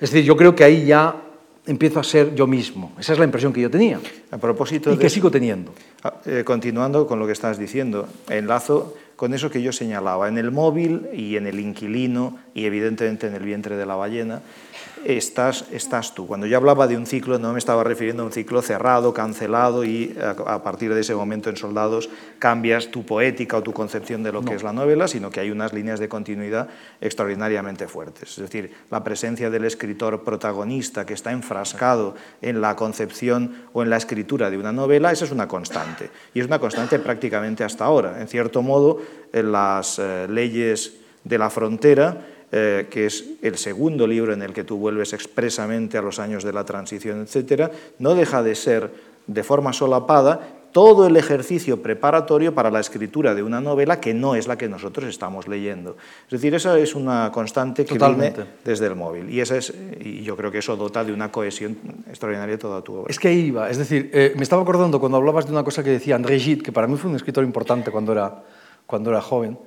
Es 0.00 0.10
decir, 0.10 0.24
yo 0.24 0.36
creo 0.36 0.54
que 0.54 0.64
ahí 0.64 0.86
ya 0.86 1.14
empiezo 1.66 2.00
a 2.00 2.04
ser 2.04 2.34
yo 2.34 2.46
mismo. 2.46 2.92
Esa 2.98 3.12
es 3.12 3.18
la 3.18 3.24
impresión 3.24 3.52
que 3.52 3.60
yo 3.60 3.70
tenía. 3.70 4.00
A 4.30 4.38
propósito 4.38 4.92
y 4.92 4.98
que 4.98 5.08
sigo 5.08 5.30
teniendo. 5.30 5.72
Eh, 6.26 6.42
continuando 6.44 7.06
con 7.06 7.18
lo 7.18 7.26
que 7.26 7.32
estás 7.32 7.58
diciendo, 7.58 8.08
enlazo 8.28 8.94
con 9.16 9.34
eso 9.34 9.50
que 9.50 9.62
yo 9.62 9.72
señalaba, 9.72 10.28
en 10.28 10.38
el 10.38 10.50
móvil 10.50 11.08
y 11.12 11.36
en 11.36 11.46
el 11.46 11.60
inquilino 11.60 12.38
y 12.54 12.64
evidentemente 12.64 13.26
en 13.26 13.34
el 13.34 13.42
vientre 13.42 13.76
de 13.76 13.86
la 13.86 13.94
ballena, 13.94 14.42
estás, 15.04 15.66
estás 15.72 16.14
tú. 16.14 16.26
Cuando 16.26 16.46
yo 16.46 16.56
hablaba 16.56 16.86
de 16.86 16.96
un 16.96 17.06
ciclo, 17.06 17.38
no 17.38 17.52
me 17.52 17.58
estaba 17.58 17.84
refiriendo 17.84 18.22
a 18.22 18.26
un 18.26 18.32
ciclo 18.32 18.62
cerrado, 18.62 19.12
cancelado 19.12 19.84
y 19.84 20.16
a, 20.20 20.62
partir 20.62 20.94
de 20.94 21.00
ese 21.00 21.14
momento 21.14 21.50
en 21.50 21.56
Soldados 21.56 22.08
cambias 22.38 22.88
tu 22.88 23.04
poética 23.04 23.56
o 23.56 23.62
tu 23.62 23.72
concepción 23.72 24.22
de 24.22 24.32
lo 24.32 24.42
que 24.42 24.54
es 24.54 24.62
la 24.62 24.72
novela, 24.72 25.08
sino 25.08 25.30
que 25.30 25.40
hay 25.40 25.50
unas 25.50 25.72
líneas 25.72 26.00
de 26.00 26.08
continuidad 26.08 26.68
extraordinariamente 27.00 27.88
fuertes. 27.88 28.30
Es 28.30 28.40
decir, 28.40 28.72
la 28.90 29.04
presencia 29.04 29.50
del 29.50 29.64
escritor 29.64 30.24
protagonista 30.24 31.06
que 31.06 31.14
está 31.14 31.32
enfrascado 31.32 32.14
en 32.42 32.60
la 32.60 32.76
concepción 32.76 33.64
o 33.72 33.82
en 33.82 33.90
la 33.90 33.96
escritura 33.96 34.50
de 34.50 34.58
una 34.58 34.72
novela, 34.72 35.12
esa 35.12 35.24
es 35.24 35.30
una 35.30 35.48
constante. 35.48 36.10
Y 36.32 36.40
es 36.40 36.46
una 36.46 36.58
constante 36.58 36.98
prácticamente 36.98 37.64
hasta 37.64 37.84
ahora. 37.84 38.20
En 38.20 38.28
cierto 38.28 38.62
modo, 38.62 39.00
en 39.32 39.52
las 39.52 39.98
eh, 39.98 40.26
leyes 40.28 40.94
de 41.24 41.38
la 41.38 41.50
frontera, 41.50 42.33
eh, 42.56 42.86
que 42.88 43.06
es 43.06 43.24
el 43.42 43.58
segundo 43.58 44.06
libro 44.06 44.32
en 44.32 44.40
el 44.40 44.52
que 44.52 44.62
tú 44.62 44.76
vuelves 44.76 45.12
expresamente 45.12 45.98
a 45.98 46.02
los 46.02 46.20
años 46.20 46.44
de 46.44 46.52
la 46.52 46.64
transición, 46.64 47.22
etcétera, 47.22 47.72
no 47.98 48.14
deja 48.14 48.44
de 48.44 48.54
ser 48.54 48.92
de 49.26 49.42
forma 49.42 49.72
solapada 49.72 50.40
todo 50.70 51.08
el 51.08 51.16
ejercicio 51.16 51.82
preparatorio 51.82 52.54
para 52.54 52.70
la 52.70 52.78
escritura 52.78 53.34
de 53.34 53.42
una 53.42 53.60
novela 53.60 53.98
que 53.98 54.14
no 54.14 54.36
es 54.36 54.46
la 54.46 54.56
que 54.56 54.68
nosotros 54.68 55.08
estamos 55.08 55.48
leyendo. 55.48 55.96
Es 56.26 56.30
decir, 56.30 56.54
esa 56.54 56.78
es 56.78 56.94
una 56.94 57.32
constante 57.32 57.84
que 57.84 57.98
viene 57.98 58.32
desde 58.64 58.86
el 58.86 58.94
móvil. 58.94 59.30
Y, 59.30 59.40
esa 59.40 59.56
es, 59.56 59.74
y 59.98 60.22
yo 60.22 60.36
creo 60.36 60.52
que 60.52 60.58
eso 60.58 60.76
dota 60.76 61.02
de 61.02 61.12
una 61.12 61.32
cohesión 61.32 61.76
extraordinaria 62.08 62.56
toda 62.56 62.82
tu 62.82 62.94
obra. 62.94 63.10
Es 63.10 63.18
que 63.18 63.26
ahí 63.26 63.46
iba. 63.46 63.68
Es 63.68 63.78
decir, 63.78 64.10
eh, 64.12 64.32
me 64.36 64.44
estaba 64.44 64.62
acordando 64.62 65.00
cuando 65.00 65.18
hablabas 65.18 65.46
de 65.46 65.50
una 65.50 65.64
cosa 65.64 65.82
que 65.82 65.90
decía 65.90 66.14
André 66.14 66.38
Gide, 66.38 66.62
que 66.62 66.70
para 66.70 66.86
mí 66.86 66.96
fue 66.96 67.10
un 67.10 67.16
escritor 67.16 67.42
importante 67.42 67.90
cuando 67.90 68.12
era, 68.12 68.44
cuando 68.86 69.10
era 69.10 69.20
joven, 69.20 69.58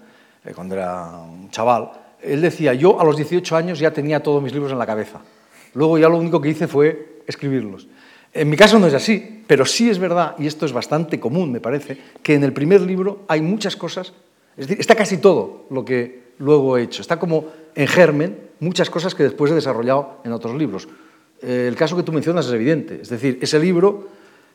eh, 0.46 0.54
cuando 0.56 0.76
era 0.76 1.10
un 1.10 1.50
chaval, 1.52 2.07
él 2.22 2.42
decía, 2.42 2.74
yo 2.74 3.00
a 3.00 3.04
los 3.04 3.16
18 3.16 3.56
años 3.56 3.80
ya 3.80 3.92
tenía 3.92 4.22
todos 4.22 4.42
mis 4.42 4.54
libros 4.54 4.72
en 4.72 4.78
la 4.78 4.86
cabeza. 4.86 5.22
Luego 5.74 5.98
ya 5.98 6.10
lo 6.10 6.18
único 6.18 6.42
que 6.42 6.50
hice 6.50 6.68
fue 6.68 7.22
escribirlos. 7.28 7.88
En 8.34 8.50
mi 8.50 8.58
caso 8.58 8.80
no 8.80 8.88
es 8.88 8.94
así, 8.94 9.44
pero 9.48 9.66
sí 9.66 9.90
es 9.90 10.00
verdad, 10.00 10.36
y 10.38 10.48
esto 10.48 10.66
es 10.66 10.74
bastante 10.74 11.20
común, 11.20 11.52
me 11.52 11.60
parece, 11.60 11.98
que 12.22 12.36
en 12.36 12.44
el 12.44 12.54
primer 12.54 12.82
libro 12.82 13.24
hay 13.28 13.42
muchas 13.42 13.76
cosas, 13.76 14.14
es 14.56 14.68
decir, 14.68 14.80
está 14.80 14.96
casi 14.96 15.18
todo 15.18 15.66
lo 15.70 15.86
que 15.86 16.34
luego 16.40 16.78
he 16.78 16.84
hecho. 16.84 17.02
Está 17.02 17.20
como 17.20 17.46
en 17.76 17.88
germen 17.88 18.38
muchas 18.60 18.90
cosas 18.90 19.16
que 19.16 19.24
después 19.24 19.52
he 19.52 19.56
desarrollado 19.56 20.22
en 20.24 20.32
otros 20.32 20.56
libros. 20.56 20.88
Eh, 21.42 21.66
el 21.68 21.76
caso 21.76 21.96
que 21.96 22.04
tú 22.04 22.12
mencionas 22.12 22.48
es 22.48 22.54
evidente. 22.54 23.00
Es 23.02 23.10
decir, 23.10 23.40
ese 23.42 23.60
libro, 23.60 24.08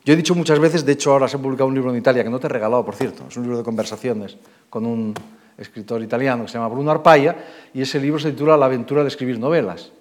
yo 0.04 0.14
he 0.14 0.16
dicho 0.16 0.35
muchas 0.35 0.59
veces, 0.59 0.85
de 0.85 0.92
hecho 0.92 1.12
ahora 1.12 1.28
se 1.28 1.37
ha 1.37 1.40
publicado 1.40 1.69
un 1.69 1.75
libro 1.75 1.90
en 1.90 1.97
Italia, 1.97 2.25
que 2.25 2.31
no 2.31 2.40
te 2.40 2.47
he 2.47 2.50
regalado, 2.50 2.85
por 2.85 2.95
cierto, 2.95 3.25
es 3.28 3.37
un 3.37 3.45
libro 3.45 3.59
de 3.59 3.64
conversaciones 3.64 4.37
con 4.69 4.87
un 4.87 5.14
escritor 5.59 6.02
italiano 6.02 6.44
que 6.44 6.50
se 6.50 6.59
llama 6.59 6.68
Bruno 6.68 6.90
Arpaia, 6.90 7.37
y 7.75 7.82
ese 7.82 8.00
libro 8.00 8.18
se 8.18 8.32
titula 8.32 8.56
La 8.56 8.66
aventura 8.66 9.02
de 9.02 9.09
escribir 9.09 9.38
novelas. 9.38 9.92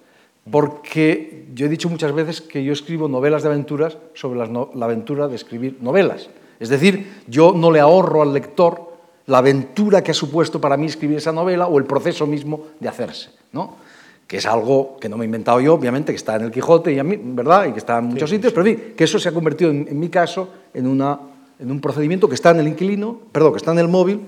Porque 0.50 1.46
yo 1.54 1.66
he 1.66 1.68
dicho 1.68 1.88
muchas 1.88 2.12
veces 2.12 2.40
que 2.40 2.64
yo 2.64 2.72
escribo 2.72 3.08
novelas 3.08 3.42
de 3.42 3.48
aventuras 3.48 3.96
sobre 4.14 4.40
la 4.40 4.84
aventura 4.84 5.28
de 5.28 5.36
escribir 5.36 5.78
novelas. 5.80 6.28
Es 6.58 6.68
decir, 6.68 7.22
yo 7.28 7.52
no 7.52 7.70
le 7.70 7.80
ahorro 7.80 8.22
al 8.22 8.32
lector 8.32 8.92
la 9.26 9.38
aventura 9.38 10.02
que 10.02 10.10
ha 10.10 10.14
supuesto 10.14 10.60
para 10.60 10.76
mí 10.76 10.86
escribir 10.86 11.18
esa 11.18 11.32
novela 11.32 11.66
o 11.66 11.78
el 11.78 11.84
proceso 11.84 12.26
mismo 12.26 12.66
de 12.80 12.88
hacerse, 12.88 13.30
¿no? 13.52 13.76
que 14.26 14.38
es 14.38 14.46
algo 14.46 14.96
que 14.98 15.08
no 15.08 15.18
me 15.18 15.24
he 15.24 15.26
inventado 15.26 15.60
yo, 15.60 15.74
obviamente, 15.74 16.10
que 16.12 16.16
está 16.16 16.36
en 16.36 16.42
el 16.42 16.50
Quijote 16.50 16.92
y 16.92 16.98
a 16.98 17.04
mí, 17.04 17.20
¿verdad? 17.22 17.66
y 17.66 17.72
que 17.72 17.78
está 17.78 17.98
en 17.98 18.06
muchos 18.06 18.30
sitios, 18.30 18.52
pero 18.52 18.66
en 18.66 18.76
fin, 18.76 18.94
que 18.96 19.04
eso 19.04 19.18
se 19.18 19.28
ha 19.28 19.32
convertido 19.32 19.70
en, 19.70 19.86
en 19.88 20.00
mi 20.00 20.08
caso 20.08 20.48
en, 20.72 20.86
una, 20.86 21.18
en 21.58 21.70
un 21.70 21.80
procedimiento 21.80 22.28
que 22.28 22.34
está 22.34 22.50
en 22.50 22.60
el 22.60 22.68
inquilino, 22.68 23.18
perdón, 23.30 23.52
que 23.52 23.58
está 23.58 23.72
en 23.72 23.78
el 23.78 23.88
móvil, 23.88 24.20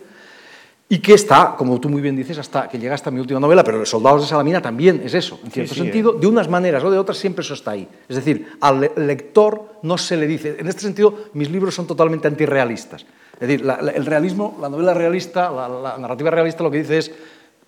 y 0.94 1.00
que 1.00 1.14
está, 1.14 1.56
como 1.58 1.80
tú 1.80 1.88
muy 1.88 2.00
bien 2.00 2.14
dices, 2.14 2.38
hasta 2.38 2.68
que 2.68 2.78
llega 2.78 2.94
hasta 2.94 3.10
mi 3.10 3.18
última 3.18 3.40
novela, 3.40 3.64
pero 3.64 3.78
Los 3.78 3.90
soldados 3.90 4.22
de 4.22 4.28
Salamina 4.28 4.62
también 4.62 5.02
es 5.04 5.12
eso, 5.14 5.40
en 5.44 5.50
cierto 5.50 5.74
sentido, 5.74 6.14
eh. 6.14 6.20
de 6.20 6.26
unas 6.28 6.48
maneras 6.48 6.84
o 6.84 6.90
de 6.90 6.98
otras 6.98 7.18
siempre 7.18 7.42
eso 7.42 7.54
está 7.54 7.72
ahí. 7.72 7.88
Es 8.08 8.14
decir, 8.14 8.52
al 8.60 8.92
lector 8.94 9.80
no 9.82 9.98
se 9.98 10.16
le 10.16 10.28
dice, 10.28 10.54
en 10.56 10.68
este 10.68 10.82
sentido 10.82 11.30
mis 11.32 11.50
libros 11.50 11.74
son 11.74 11.88
totalmente 11.88 12.28
antirrealistas. 12.28 13.04
Es 13.32 13.40
decir, 13.40 13.68
el 13.92 14.06
realismo, 14.06 14.56
la 14.60 14.68
novela 14.68 14.94
realista, 14.94 15.50
la, 15.50 15.98
narrativa 15.98 16.30
realista 16.30 16.62
lo 16.62 16.70
que 16.70 16.78
dice 16.78 16.98
es, 16.98 17.10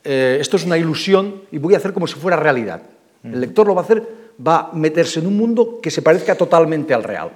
eh, 0.04 0.38
esto 0.40 0.56
es 0.56 0.64
una 0.64 0.78
ilusión 0.78 1.42
y 1.50 1.58
voy 1.58 1.74
a 1.74 1.78
hacer 1.78 1.92
como 1.92 2.06
si 2.06 2.14
fuera 2.14 2.36
realidad. 2.36 2.80
El 3.24 3.40
lector 3.40 3.66
lo 3.66 3.74
va 3.74 3.80
a 3.80 3.84
hacer, 3.84 4.06
va 4.46 4.70
a 4.70 4.70
meterse 4.72 5.18
en 5.18 5.26
un 5.26 5.36
mundo 5.36 5.80
que 5.82 5.90
se 5.90 6.00
parezca 6.00 6.36
totalmente 6.36 6.94
al 6.94 7.02
real. 7.02 7.32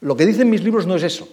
Lo 0.00 0.16
que 0.16 0.24
dicen 0.24 0.48
mis 0.48 0.62
libros 0.62 0.86
no 0.86 0.94
es 0.94 1.02
eso, 1.02 1.28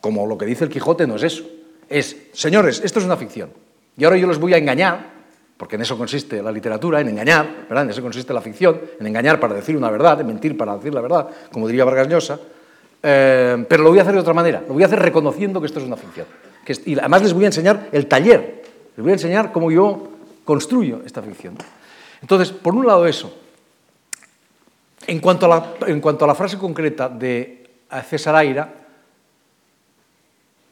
como 0.00 0.26
lo 0.26 0.36
que 0.36 0.46
dice 0.46 0.64
el 0.64 0.70
Quijote 0.70 1.06
no 1.06 1.14
es 1.14 1.22
eso 1.22 1.59
es, 1.90 2.16
señores, 2.32 2.80
esto 2.82 3.00
es 3.00 3.04
una 3.04 3.16
ficción. 3.16 3.50
Y 3.98 4.04
ahora 4.04 4.16
yo 4.16 4.28
les 4.28 4.38
voy 4.38 4.54
a 4.54 4.56
engañar, 4.56 5.10
porque 5.56 5.74
en 5.74 5.82
eso 5.82 5.98
consiste 5.98 6.40
la 6.40 6.52
literatura, 6.52 7.00
en 7.00 7.08
engañar, 7.08 7.66
¿verdad? 7.68 7.84
En 7.84 7.90
eso 7.90 8.00
consiste 8.00 8.32
la 8.32 8.40
ficción, 8.40 8.80
en 8.98 9.06
engañar 9.06 9.38
para 9.40 9.54
decir 9.54 9.76
una 9.76 9.90
verdad, 9.90 10.20
en 10.20 10.28
mentir 10.28 10.56
para 10.56 10.76
decir 10.76 10.94
la 10.94 11.00
verdad, 11.00 11.28
como 11.52 11.66
diría 11.66 11.84
Vargas 11.84 12.32
eh, 13.02 13.64
pero 13.68 13.82
lo 13.82 13.90
voy 13.90 13.98
a 13.98 14.02
hacer 14.02 14.14
de 14.14 14.20
otra 14.20 14.34
manera, 14.34 14.62
lo 14.66 14.74
voy 14.74 14.82
a 14.82 14.86
hacer 14.86 14.98
reconociendo 15.00 15.58
que 15.60 15.66
esto 15.66 15.80
es 15.80 15.86
una 15.86 15.96
ficción. 15.96 16.26
y 16.84 16.98
además 16.98 17.22
les 17.22 17.32
voy 17.32 17.44
a 17.44 17.46
enseñar 17.46 17.88
el 17.92 18.06
taller, 18.06 18.62
les 18.96 19.02
voy 19.02 19.10
a 19.10 19.14
enseñar 19.14 19.52
cómo 19.52 19.70
yo 19.70 20.08
construyo 20.44 21.02
esta 21.04 21.22
ficción. 21.22 21.56
Entonces, 22.22 22.52
por 22.52 22.74
un 22.74 22.86
lado 22.86 23.06
eso. 23.06 23.36
En 25.06 25.18
cuanto 25.18 25.46
a 25.46 25.48
la, 25.48 25.74
en 25.88 26.00
cuanto 26.00 26.24
a 26.24 26.28
la 26.28 26.34
frase 26.34 26.58
concreta 26.58 27.08
de 27.08 27.66
César 28.06 28.36
Aira, 28.36 28.79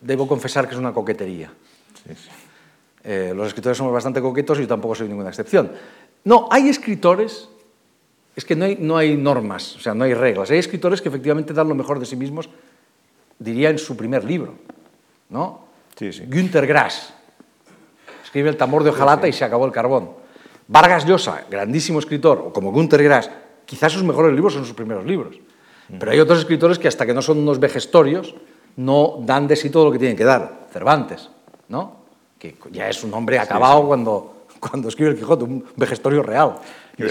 debo 0.01 0.27
confesar 0.27 0.69
que 0.69 0.75
es 0.75 0.81
una 0.81 0.93
coquetería. 0.93 1.51
Eh, 3.05 3.33
los 3.35 3.49
escritores 3.49 3.79
somos 3.79 3.93
bastante 3.93 4.21
coquetos 4.21 4.59
y 4.59 4.63
yo 4.63 4.69
tampoco 4.69 4.95
soy 4.95 5.09
ninguna 5.09 5.29
excepción. 5.29 5.71
No, 6.25 6.49
hay 6.51 6.69
escritores, 6.69 7.49
es 8.37 8.45
que 8.45 8.57
no 8.57 8.65
hay, 8.65 8.77
no 8.81 8.97
hay 8.97 9.17
normas, 9.17 9.77
o 9.77 9.81
sea, 9.81 9.95
no 9.95 10.05
hay 10.05 10.15
reglas. 10.15 10.51
Hay 10.51 10.59
escritores 10.59 11.01
que 11.01 11.09
efectivamente 11.09 11.53
dan 11.53 11.69
lo 11.69 11.75
mejor 11.75 11.99
de 11.99 12.07
sí 12.07 12.17
mismos, 12.17 12.49
diría 13.39 13.71
en 13.71 13.79
su 13.79 13.97
primer 13.97 14.25
libro, 14.25 14.55
¿no? 15.29 15.67
Sí, 15.97 16.13
sí. 16.13 16.25
Günter 16.27 16.67
Grass 16.67 17.15
escribe 18.25 18.51
El 18.51 18.57
tambor 18.57 18.85
de 18.85 18.91
hojalata 18.91 19.27
y 19.27 19.33
se 19.33 19.45
acabó 19.45 19.65
el 19.65 19.73
carbón. 19.73 20.11
Vargas 20.67 21.07
Llosa, 21.07 21.45
grandísimo 21.51 21.99
escritor, 21.99 22.39
o 22.39 22.53
como 22.53 22.73
Günter 22.73 23.03
Grass, 23.03 23.31
quizás 23.65 23.93
sus 23.93 24.05
mejores 24.05 24.35
libros 24.35 24.53
son 24.53 24.67
sus 24.67 24.75
primeros 24.75 25.07
libros. 25.07 25.41
Pero 25.99 26.13
hay 26.13 26.21
otros 26.21 26.41
escritores 26.41 26.79
que 26.79 26.89
hasta 26.89 27.07
que 27.07 27.15
no 27.15 27.23
son 27.23 27.39
unos 27.39 27.59
vejestorios, 27.59 28.35
no 28.79 29.19
dan 29.21 29.47
de 29.47 29.57
sí 29.57 29.71
todo 29.71 29.87
lo 29.87 29.93
que 29.93 29.99
tienen 29.99 30.17
que 30.17 30.25
dar. 30.25 30.67
Cervantes, 30.73 31.29
¿no? 31.69 31.99
que 32.39 32.55
ya 32.71 32.89
es 32.89 33.03
un 33.03 33.13
hombre 33.15 33.39
acabado 33.39 33.87
Cuando, 33.87 34.45
cuando 34.61 34.89
escribe 34.89 35.11
el 35.11 35.17
Quijote, 35.17 35.45
un 35.45 35.65
vejestorio 35.77 36.23
real. 36.23 36.55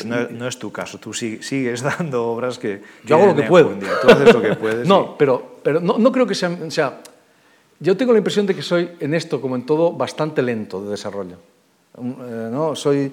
No, 0.05 0.47
es 0.47 0.59
tu 0.59 0.71
caso, 0.71 0.97
tú 0.97 1.13
sigues 1.13 1.81
dando 1.97 2.25
obras 2.25 2.57
que... 2.57 2.81
Yo 3.05 3.15
hago 3.15 3.27
lo 3.27 3.35
que 3.35 3.43
puedo. 3.43 3.69
Tú 3.69 4.09
haces 4.09 4.33
lo 4.33 4.41
que 4.41 4.55
puedes. 4.55 4.87
no, 4.87 5.17
pero, 5.17 5.57
pero 5.63 5.79
no, 5.79 5.97
no, 5.97 6.11
creo 6.11 6.25
que 6.25 6.35
sea... 6.35 6.49
O 6.49 6.71
sea, 6.71 7.01
yo 7.79 7.95
tengo 7.95 8.11
la 8.11 8.17
impresión 8.17 8.45
de 8.45 8.55
que 8.55 8.61
soy 8.61 8.89
en 8.99 9.13
esto, 9.13 9.39
como 9.39 9.55
en 9.55 9.65
todo, 9.65 9.93
bastante 9.93 10.41
lento 10.41 10.83
de 10.83 10.91
desarrollo. 10.91 11.37
Eh, 11.97 12.49
¿no? 12.51 12.75
Soy... 12.75 13.11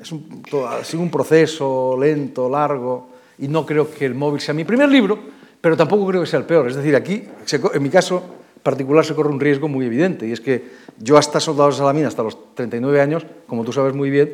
Es 0.00 0.10
un, 0.10 0.42
sigo 0.82 1.02
un 1.02 1.10
proceso 1.10 1.96
lento, 1.98 2.48
largo, 2.48 3.08
y 3.38 3.46
no 3.46 3.64
creo 3.64 3.90
que 3.90 4.06
el 4.06 4.14
móvil 4.14 4.40
sea 4.40 4.54
mi 4.54 4.64
primer 4.64 4.88
libro, 4.88 5.18
pero 5.62 5.76
tampoco 5.76 6.06
creo 6.08 6.20
que 6.20 6.26
sea 6.26 6.40
el 6.40 6.44
peor. 6.44 6.68
Es 6.68 6.76
decir, 6.76 6.94
aquí, 6.94 7.22
en 7.72 7.82
mi 7.82 7.88
caso 7.88 8.22
particular, 8.62 9.04
se 9.04 9.14
corre 9.14 9.30
un 9.30 9.40
riesgo 9.40 9.68
muy 9.68 9.86
evidente, 9.86 10.26
y 10.26 10.32
es 10.32 10.40
que 10.40 10.82
yo 10.98 11.16
hasta 11.16 11.40
Soldados 11.40 11.76
de 11.76 11.78
Salamina, 11.78 12.08
hasta 12.08 12.22
los 12.22 12.54
39 12.54 13.00
años, 13.00 13.24
como 13.46 13.64
tú 13.64 13.72
sabes 13.72 13.94
muy 13.94 14.10
bien, 14.10 14.32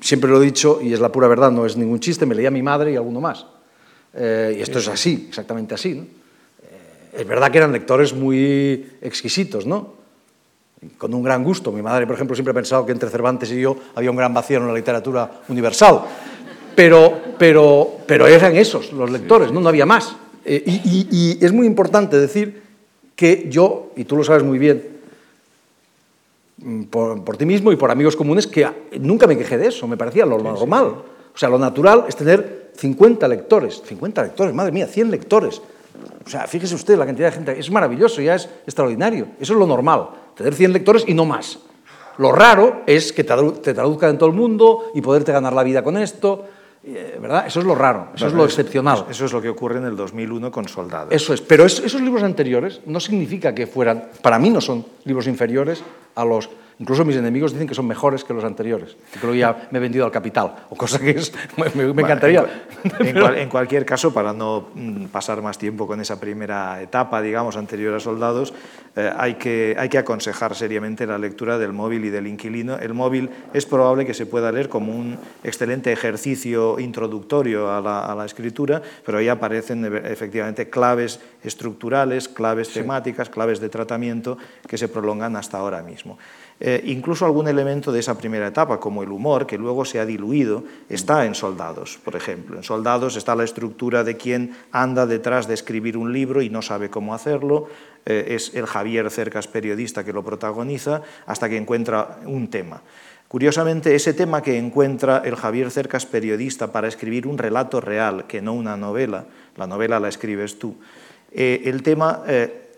siempre 0.00 0.30
lo 0.30 0.40
he 0.40 0.44
dicho, 0.44 0.80
y 0.80 0.92
es 0.92 1.00
la 1.00 1.12
pura 1.12 1.28
verdad, 1.28 1.50
no 1.50 1.66
es 1.66 1.76
ningún 1.76 2.00
chiste, 2.00 2.24
me 2.24 2.34
leía 2.34 2.50
mi 2.50 2.62
madre 2.62 2.92
y 2.92 2.96
alguno 2.96 3.20
más. 3.20 3.46
Eh, 4.14 4.56
y 4.58 4.62
esto 4.62 4.78
es 4.78 4.88
así, 4.88 5.26
exactamente 5.28 5.74
así. 5.74 5.90
Eh, 5.92 7.20
es 7.20 7.26
verdad 7.26 7.50
que 7.50 7.58
eran 7.58 7.72
lectores 7.72 8.14
muy 8.14 8.92
exquisitos, 9.02 9.66
¿no? 9.66 10.00
con 10.96 11.12
un 11.12 11.22
gran 11.22 11.44
gusto. 11.44 11.72
Mi 11.72 11.82
madre, 11.82 12.06
por 12.06 12.14
ejemplo, 12.14 12.34
siempre 12.34 12.52
ha 12.52 12.54
pensado 12.54 12.86
que 12.86 12.92
entre 12.92 13.10
Cervantes 13.10 13.50
y 13.52 13.60
yo 13.60 13.76
había 13.94 14.10
un 14.10 14.16
gran 14.16 14.32
vacío 14.32 14.58
en 14.58 14.66
la 14.66 14.72
literatura 14.72 15.30
universal. 15.48 16.00
Pero, 16.74 17.20
pero, 17.38 17.98
pero 18.06 18.26
eran 18.26 18.56
esos 18.56 18.92
los 18.92 19.10
lectores, 19.10 19.52
¿no? 19.52 19.60
no 19.60 19.68
había 19.68 19.84
más. 19.84 20.16
Eh, 20.44 20.62
y, 20.66 21.38
es 21.44 21.52
muy 21.52 21.66
importante 21.66 22.18
decir 22.18 22.62
que 23.14 23.46
yo, 23.48 23.90
y 23.96 24.04
tú 24.04 24.16
lo 24.16 24.24
sabes 24.24 24.42
muy 24.42 24.58
bien, 24.58 24.82
mm, 26.58 26.84
por, 26.84 27.36
ti 27.36 27.44
mismo 27.44 27.72
y 27.72 27.76
por 27.76 27.90
amigos 27.90 28.16
comunes, 28.16 28.46
que 28.46 28.66
nunca 29.00 29.26
me 29.26 29.36
quejé 29.36 29.58
de 29.58 29.68
eso, 29.68 29.86
me 29.86 29.96
parecía 29.96 30.24
lo 30.24 30.38
normal. 30.38 30.86
O 31.34 31.38
sea, 31.38 31.48
lo 31.48 31.58
natural 31.58 32.04
es 32.08 32.16
tener 32.16 32.70
50 32.76 33.28
lectores, 33.28 33.82
50 33.84 34.22
lectores, 34.22 34.54
madre 34.54 34.72
mía, 34.72 34.86
100 34.86 35.10
lectores. 35.10 35.60
O 36.24 36.28
sea, 36.28 36.46
fíjese 36.46 36.74
usted 36.74 36.96
la 36.96 37.06
cantidad 37.06 37.28
de 37.28 37.34
gente, 37.34 37.58
es 37.58 37.70
maravilloso, 37.70 38.22
ya 38.22 38.34
es 38.34 38.48
extraordinario. 38.64 39.28
Eso 39.38 39.52
es 39.52 39.58
lo 39.58 39.66
normal, 39.66 40.08
tener 40.34 40.54
100 40.54 40.72
lectores 40.72 41.04
y 41.06 41.14
no 41.14 41.24
más. 41.24 41.58
Lo 42.18 42.32
raro 42.32 42.82
es 42.86 43.12
que 43.12 43.24
te 43.24 43.74
traduzcan 43.74 44.10
en 44.10 44.18
todo 44.18 44.28
el 44.28 44.34
mundo 44.34 44.90
y 44.94 45.00
poderte 45.00 45.32
ganar 45.32 45.52
la 45.52 45.62
vida 45.62 45.82
con 45.82 45.96
esto. 45.96 46.44
Eh, 46.82 47.18
¿verdad? 47.20 47.46
Eso 47.46 47.60
es 47.60 47.66
lo 47.66 47.74
raro, 47.74 48.08
eso 48.14 48.26
es 48.26 48.32
lo 48.32 48.44
excepcional. 48.44 49.04
Eso 49.10 49.26
es 49.26 49.32
lo 49.32 49.42
que 49.42 49.50
ocurre 49.50 49.78
en 49.78 49.84
el 49.84 49.96
2001 49.96 50.50
con 50.50 50.66
Soldados. 50.66 51.12
Eso 51.12 51.34
es, 51.34 51.42
pero 51.42 51.66
esos 51.66 52.00
libros 52.00 52.22
anteriores 52.22 52.80
no 52.86 53.00
significa 53.00 53.54
que 53.54 53.66
fueran, 53.66 54.08
para 54.22 54.38
mí 54.38 54.48
no 54.48 54.62
son 54.62 54.86
libros 55.04 55.26
inferiores 55.26 55.82
a 56.20 56.24
los 56.24 56.50
Incluso 56.80 57.04
mis 57.04 57.16
enemigos 57.16 57.52
dicen 57.52 57.68
que 57.68 57.74
son 57.74 57.86
mejores 57.86 58.24
que 58.24 58.32
los 58.32 58.42
anteriores. 58.42 58.96
Creo 59.20 59.32
que 59.32 59.38
ya 59.38 59.68
me 59.70 59.76
he 59.76 59.82
vendido 59.82 60.06
al 60.06 60.10
capital, 60.10 60.64
o 60.70 60.76
cosa 60.76 60.98
que 60.98 61.10
es, 61.10 61.30
me, 61.74 61.84
encantaría. 61.84 62.46
En, 62.98 63.50
cualquier 63.50 63.84
caso, 63.84 64.14
para 64.14 64.32
no 64.32 64.68
mm, 64.74 65.04
pasar 65.06 65.42
más 65.42 65.58
tiempo 65.58 65.86
con 65.86 66.00
esa 66.00 66.18
primera 66.18 66.80
etapa, 66.80 67.20
digamos, 67.20 67.58
anterior 67.58 67.94
a 67.94 68.00
soldados, 68.00 68.54
eh, 68.96 69.12
hay, 69.14 69.34
que, 69.34 69.76
hay 69.78 69.90
que 69.90 69.98
aconsejar 69.98 70.54
seriamente 70.54 71.06
la 71.06 71.18
lectura 71.18 71.58
del 71.58 71.74
móvil 71.74 72.06
y 72.06 72.08
del 72.08 72.26
inquilino. 72.26 72.78
El 72.78 72.94
móvil 72.94 73.28
es 73.52 73.66
probable 73.66 74.06
que 74.06 74.14
se 74.14 74.24
pueda 74.24 74.50
leer 74.50 74.70
como 74.70 74.96
un 74.96 75.18
excelente 75.44 75.92
ejercicio 75.92 76.80
introductorio 76.80 77.70
a 77.70 77.82
la, 77.82 78.24
escritura, 78.24 78.80
pero 79.04 79.18
ahí 79.18 79.28
aparecen 79.28 79.84
efectivamente 80.06 80.70
claves 80.70 81.20
estructurales, 81.44 82.26
claves 82.28 82.70
temáticas, 82.70 83.28
claves 83.28 83.60
de 83.60 83.68
tratamiento 83.68 84.38
que 84.66 84.78
se 84.78 84.88
prolongan 84.88 85.36
hasta 85.36 85.58
ahora 85.58 85.82
mismo. 85.82 86.09
Eh, 86.62 86.82
incluso 86.84 87.24
algún 87.24 87.48
elemento 87.48 87.90
de 87.90 88.00
esa 88.00 88.18
primera 88.18 88.48
etapa, 88.48 88.78
como 88.78 89.02
el 89.02 89.10
humor, 89.10 89.46
que 89.46 89.56
luego 89.56 89.86
se 89.86 89.98
ha 89.98 90.04
diluido, 90.04 90.62
está 90.90 91.24
en 91.24 91.34
Soldados, 91.34 91.98
por 92.04 92.16
ejemplo. 92.16 92.58
En 92.58 92.62
Soldados 92.62 93.16
está 93.16 93.34
la 93.34 93.44
estructura 93.44 94.04
de 94.04 94.18
quien 94.18 94.54
anda 94.70 95.06
detrás 95.06 95.48
de 95.48 95.54
escribir 95.54 95.96
un 95.96 96.12
libro 96.12 96.42
y 96.42 96.50
no 96.50 96.60
sabe 96.60 96.90
cómo 96.90 97.14
hacerlo. 97.14 97.68
Eh, 98.04 98.34
es 98.36 98.54
el 98.54 98.66
Javier 98.66 99.10
Cercas, 99.10 99.48
periodista, 99.48 100.04
que 100.04 100.12
lo 100.12 100.22
protagoniza, 100.22 101.00
hasta 101.24 101.48
que 101.48 101.56
encuentra 101.56 102.18
un 102.26 102.48
tema. 102.48 102.82
Curiosamente, 103.26 103.94
ese 103.94 104.12
tema 104.12 104.42
que 104.42 104.58
encuentra 104.58 105.22
el 105.24 105.36
Javier 105.36 105.70
Cercas, 105.70 106.04
periodista, 106.04 106.72
para 106.72 106.88
escribir 106.88 107.26
un 107.26 107.38
relato 107.38 107.80
real, 107.80 108.26
que 108.26 108.42
no 108.42 108.52
una 108.52 108.76
novela, 108.76 109.24
la 109.56 109.66
novela 109.66 109.98
la 109.98 110.08
escribes 110.08 110.58
tú, 110.58 110.76
eh, 111.32 111.62
el 111.64 111.82
tema 111.82 112.22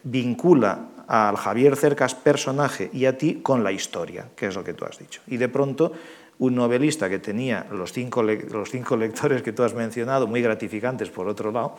vincula 0.05 0.89
al 1.09 1.37
Javier 1.37 1.77
Cercas 1.77 2.15
personaje 2.15 2.91
y 2.93 3.07
a 3.07 3.17
ti 3.17 3.41
con 3.43 3.63
la 3.65 3.73
historia, 3.73 4.29
que 4.37 4.47
es 4.47 4.55
lo 4.55 4.65
que 4.65 4.75
tú 4.75 4.85
has 4.85 4.99
dicho. 4.99 5.21
Y 5.27 5.37
de 5.37 5.49
pronto 5.49 5.93
un 6.39 6.55
novelista 6.55 7.09
que 7.09 7.19
tenía 7.19 7.67
los 7.71 7.93
cinco, 7.93 8.23
los 8.23 8.71
cinco 8.71 8.97
lectores 8.99 9.43
que 9.43 9.53
tú 9.53 9.63
has 9.63 9.75
mencionado, 9.75 10.27
muy 10.27 10.43
gratificantes 10.43 11.11
por 11.11 11.29
otro 11.29 11.53
lado, 11.53 11.77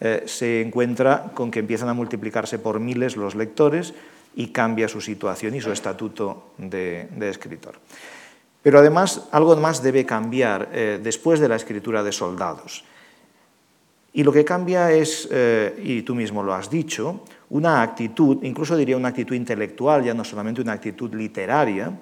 eh, 0.00 0.22
se 0.26 0.62
encuentra 0.62 1.30
con 1.34 1.50
que 1.50 1.58
empiezan 1.58 1.88
a 1.88 1.94
multiplicarse 1.94 2.58
por 2.58 2.78
miles 2.78 3.16
los 3.16 3.34
lectores 3.34 3.94
y 4.36 4.48
cambia 4.48 4.86
su 4.86 5.00
situación 5.00 5.54
y 5.54 5.60
su 5.60 5.72
estatuto 5.72 6.52
de, 6.56 7.08
escritor. 7.20 7.74
Pero 8.62 8.78
además 8.78 9.28
algo 9.32 9.56
más 9.56 9.82
debe 9.82 10.06
cambiar 10.06 10.68
eh, 10.72 11.00
después 11.02 11.40
de 11.40 11.48
la 11.48 11.56
escritura 11.56 12.02
de 12.02 12.12
soldados. 12.12 12.84
Y 14.12 14.22
lo 14.22 14.32
que 14.32 14.44
cambia 14.44 14.92
es, 14.92 15.28
eh, 15.30 15.78
y 15.82 16.02
tú 16.02 16.14
mismo 16.14 16.42
lo 16.42 16.54
has 16.54 16.70
dicho, 16.70 17.24
una 17.50 17.82
actitud, 17.82 18.42
incluso 18.42 18.76
diría 18.76 18.96
una 18.96 19.08
actitud 19.08 19.34
intelectual, 19.34 20.04
ya 20.04 20.14
no 20.14 20.24
solamente 20.24 20.60
una 20.60 20.72
actitud 20.72 21.14
literaria, 21.14 21.92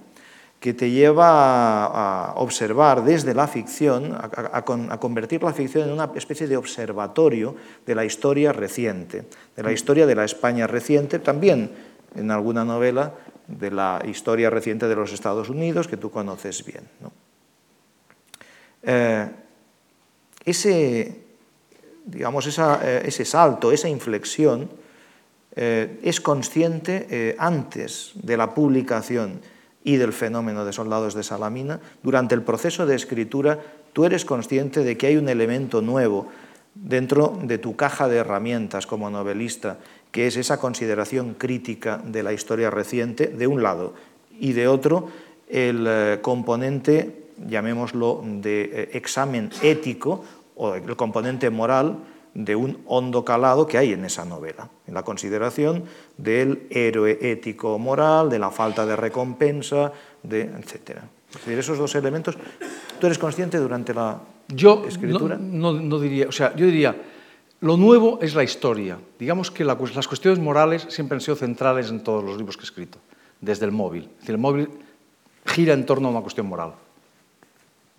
que 0.59 0.75
te 0.75 0.91
lleva 0.91 1.85
a, 1.85 2.35
observar 2.37 3.05
desde 3.05 3.35
la 3.35 3.47
ficción, 3.47 4.17
a, 4.17 4.63
convertir 4.99 5.43
la 5.43 5.53
ficción 5.53 5.89
en 5.89 5.95
una 5.95 6.11
especie 6.15 6.49
de 6.49 6.57
observatorio 6.57 7.55
de 7.85 7.95
la 7.95 8.05
historia 8.05 8.53
reciente, 8.53 9.27
de 9.55 9.63
la 9.63 9.73
historia 9.73 10.07
de 10.07 10.15
la 10.15 10.25
España 10.25 10.67
reciente, 10.67 11.19
también 11.19 11.71
en 12.15 12.31
alguna 12.31 12.65
novela 12.65 13.15
de 13.47 13.71
la 13.71 14.03
historia 14.07 14.51
reciente 14.51 14.89
de 14.89 14.97
los 14.97 15.13
Estados 15.13 15.51
Unidos, 15.51 15.87
que 15.87 15.97
tú 15.97 16.11
conoces 16.11 16.65
bien. 16.65 16.83
Eh, 18.83 19.29
ese, 20.45 21.21
digamos, 22.07 22.59
eh, 22.59 23.03
ese 23.05 23.25
salto, 23.25 23.71
esa 23.71 23.89
inflexión, 23.89 24.69
eh, 25.59 25.99
es 26.03 26.21
consciente 26.21 27.07
eh, 27.09 27.37
antes 27.39 28.13
de 28.15 28.37
la 28.37 28.53
publicación 28.53 29.41
y 29.83 29.97
del 29.97 30.13
fenómeno 30.13 30.67
de 30.67 30.75
soldados 30.75 31.15
de 31.15 31.23
Salamina, 31.23 31.81
durante 32.03 32.35
el 32.35 32.43
proceso 32.43 32.85
de 32.85 32.95
escritura, 32.95 33.59
tú 33.95 34.05
eres 34.05 34.27
consciente 34.27 34.85
de 34.85 34.99
que 34.99 35.07
hay 35.07 35.17
un 35.17 35.31
elemento 35.31 35.81
nuevo 35.81 36.29
dentro 36.75 37.39
de 37.43 37.57
tu 37.57 37.75
caja 37.75 38.07
de 38.07 38.19
herramientas 38.19 38.87
como 38.87 39.09
novelista, 39.09 39.79
que 40.11 40.27
es 40.27 40.37
esa 40.37 40.61
consideración 40.61 41.35
crítica 41.35 42.03
de 42.05 42.23
la 42.23 42.35
historia 42.35 42.69
reciente, 42.69 43.29
de 43.29 43.47
un 43.47 43.63
lado, 43.63 43.95
y 44.39 44.53
de 44.53 44.69
otro, 44.69 45.09
el 45.49 45.87
eh, 45.89 46.19
componente, 46.21 47.31
llamémoslo, 47.49 48.23
de 48.43 48.91
examen 48.93 49.49
ético 49.63 50.23
o 50.55 50.75
el 50.75 50.97
componente 50.97 51.49
moral 51.49 51.97
de 52.37 52.55
un 52.55 52.83
hondo 52.85 53.25
calado 53.25 53.67
que 53.67 53.79
hay 53.79 53.95
en 53.95 54.05
esa 54.05 54.27
novela, 54.27 54.69
en 54.87 54.93
la 54.93 55.03
consideración 55.03 55.85
del 56.19 56.67
héroe 56.69 57.19
ético 57.23 57.79
moral, 57.79 58.29
de 58.29 58.39
la 58.39 58.51
falta 58.51 58.85
de 58.85 58.95
recompensa, 58.95 59.91
de, 60.23 60.43
etc. 60.43 61.01
Es 61.31 61.41
decir, 61.41 61.59
esos 61.59 61.79
dos 61.79 61.95
elementos, 61.95 62.37
¿tú 63.01 63.07
eres 63.07 63.19
consciente 63.19 63.57
durante 63.57 63.95
la 63.95 64.21
yo 64.49 64.85
escritura? 64.87 65.39
No, 65.41 65.73
no, 65.73 65.99
diría, 65.99 66.29
o 66.29 66.33
sea, 66.33 66.55
yo 66.55 66.67
diría, 66.67 66.95
lo 67.61 67.79
nuevo 67.79 68.19
es 68.21 68.35
la 68.35 68.45
historia. 68.45 68.99
Digamos 69.19 69.51
que 69.51 69.65
las 69.65 70.07
cuestiones 70.07 70.39
morales 70.39 70.87
siempre 70.91 71.17
han 71.17 71.23
sido 71.23 71.37
centrales 71.37 71.89
en 71.89 72.05
todos 72.05 72.23
los 72.23 72.37
libros 72.37 72.59
que 72.59 72.65
he 72.65 72.67
escrito, 72.67 72.99
desde 73.41 73.65
el 73.65 73.73
móvil. 73.73 74.05
Es 74.05 74.21
decir, 74.21 74.35
el 74.35 74.41
móvil 74.43 74.69
gira 75.47 75.73
en 75.73 75.87
torno 75.87 76.09
a 76.09 76.11
una 76.11 76.21
cuestión 76.21 76.47
moral. 76.49 76.75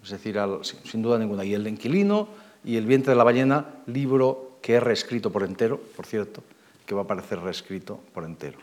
Es 0.03 0.11
decir, 0.11 0.39
sin 0.61 1.01
duda 1.01 1.17
ninguna. 1.17 1.43
Y 1.43 1.55
el 1.55 1.67
inquilino 1.67 2.27
y 2.67 2.75
El 2.75 2.85
vientre 2.85 3.13
de 3.13 3.17
la 3.17 3.23
ballena, 3.23 3.65
libro 3.87 4.57
que 4.61 4.73
he 4.73 4.79
reescrito 4.81 5.31
por 5.31 5.43
entero, 5.43 5.79
por 5.95 6.05
cierto, 6.05 6.43
que 6.85 6.93
va 6.93 7.01
a 7.01 7.03
aparecer 7.05 7.39
reescrito 7.39 7.97
por 8.13 8.25
entero. 8.25 8.59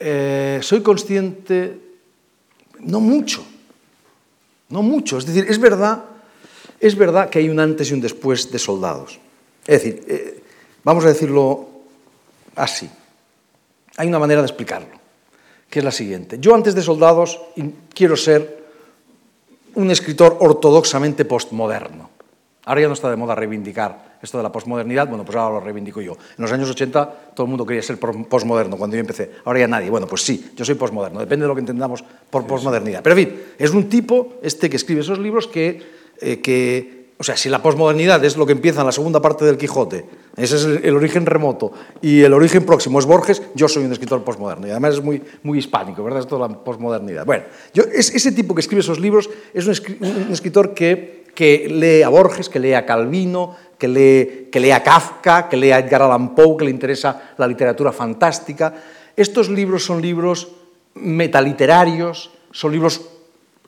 Eh, 0.00 0.58
soy 0.60 0.82
consciente, 0.82 1.78
no 2.80 2.98
mucho, 2.98 3.44
no 4.70 4.82
mucho, 4.82 5.18
es 5.18 5.26
decir, 5.26 5.46
es 5.48 5.60
verdad, 5.60 6.02
es 6.80 6.96
verdad 6.96 7.30
que 7.30 7.38
hay 7.38 7.48
un 7.48 7.60
antes 7.60 7.88
y 7.90 7.94
un 7.94 8.00
después 8.00 8.50
de 8.50 8.58
soldados. 8.58 9.20
Es 9.68 9.84
decir, 9.84 10.04
eh, 10.08 10.42
vamos 10.82 11.04
a 11.04 11.08
decirlo 11.08 11.68
así, 12.56 12.90
hay 13.96 14.08
una 14.08 14.18
manera 14.18 14.40
de 14.40 14.48
explicarlo, 14.48 14.98
que 15.70 15.78
es 15.78 15.84
la 15.84 15.92
siguiente. 15.92 16.38
Yo 16.40 16.52
antes 16.52 16.74
de 16.74 16.82
soldados 16.82 17.40
quiero 17.94 18.16
ser 18.16 18.59
un 19.74 19.90
escritor 19.90 20.36
ortodoxamente 20.40 21.24
postmoderno. 21.24 22.10
Ahora 22.64 22.82
ya 22.82 22.88
no 22.88 22.94
está 22.94 23.10
de 23.10 23.16
moda 23.16 23.34
reivindicar 23.34 24.10
esto 24.22 24.36
de 24.36 24.42
la 24.42 24.52
postmodernidad, 24.52 25.08
bueno, 25.08 25.24
pues 25.24 25.36
ahora 25.36 25.54
lo 25.54 25.60
reivindico 25.60 26.00
yo. 26.00 26.12
En 26.12 26.42
los 26.42 26.52
años 26.52 26.68
80 26.68 27.32
todo 27.34 27.44
el 27.44 27.48
mundo 27.48 27.64
quería 27.64 27.82
ser 27.82 27.98
postmoderno 27.98 28.76
cuando 28.76 28.96
yo 28.96 29.00
empecé, 29.00 29.30
ahora 29.44 29.60
ya 29.60 29.68
nadie. 29.68 29.88
Bueno, 29.88 30.06
pues 30.06 30.22
sí, 30.22 30.52
yo 30.54 30.64
soy 30.64 30.74
postmoderno, 30.74 31.20
depende 31.20 31.44
de 31.44 31.48
lo 31.48 31.54
que 31.54 31.60
entendamos 31.60 32.04
por 32.28 32.46
postmodernidad. 32.46 33.02
Pero 33.02 33.16
en 33.16 33.26
fin, 33.26 33.42
es 33.58 33.70
un 33.70 33.88
tipo, 33.88 34.34
este 34.42 34.68
que 34.68 34.76
escribe 34.76 35.00
esos 35.00 35.18
libros, 35.18 35.46
que, 35.46 35.82
eh, 36.20 36.40
que 36.40 37.12
o 37.18 37.24
sea, 37.24 37.36
si 37.36 37.48
la 37.48 37.62
posmodernidad 37.62 38.22
es 38.24 38.36
lo 38.36 38.44
que 38.46 38.52
empieza 38.52 38.80
en 38.80 38.86
la 38.86 38.92
segunda 38.92 39.22
parte 39.22 39.44
del 39.44 39.56
Quijote, 39.56 40.04
ese 40.36 40.56
es 40.56 40.64
el, 40.84 40.94
origen 40.94 41.26
remoto, 41.26 41.72
y 42.00 42.22
el 42.22 42.32
origen 42.32 42.64
próximo 42.64 42.98
es 42.98 43.06
Borges, 43.06 43.42
yo 43.54 43.68
soy 43.68 43.84
un 43.84 43.92
escritor 43.92 44.22
posmoderno. 44.22 44.66
Y 44.66 44.70
además 44.70 44.94
es 44.94 45.02
muy, 45.02 45.22
muy 45.42 45.58
hispánico, 45.58 46.04
¿verdad? 46.04 46.20
Es 46.20 46.26
toda 46.26 46.48
la 46.48 46.54
posmodernidad. 46.54 47.26
Bueno, 47.26 47.44
ese 47.74 48.32
tipo 48.32 48.54
que 48.54 48.60
escribe 48.60 48.80
esos 48.80 49.00
libros 49.00 49.28
es 49.52 49.66
un, 49.66 49.72
escritor 50.32 50.72
que, 50.72 51.24
que, 51.34 51.68
lee 51.68 52.02
a 52.02 52.08
Borges, 52.08 52.48
que 52.48 52.60
lee 52.60 52.74
a 52.74 52.86
Calvino, 52.86 53.56
que 53.76 53.88
lee, 53.88 54.48
que 54.52 54.60
lee 54.60 54.70
a 54.70 54.82
Kafka, 54.82 55.48
que 55.48 55.56
lee 55.56 55.72
a 55.72 55.80
Edgar 55.80 56.02
Allan 56.02 56.34
Poe, 56.34 56.56
que 56.56 56.64
le 56.64 56.70
interesa 56.70 57.34
la 57.36 57.46
literatura 57.46 57.92
fantástica. 57.92 58.72
Estos 59.16 59.48
libros 59.48 59.84
son 59.84 60.00
libros 60.00 60.48
metaliterarios, 60.94 62.30
son 62.52 62.72
libros 62.72 63.00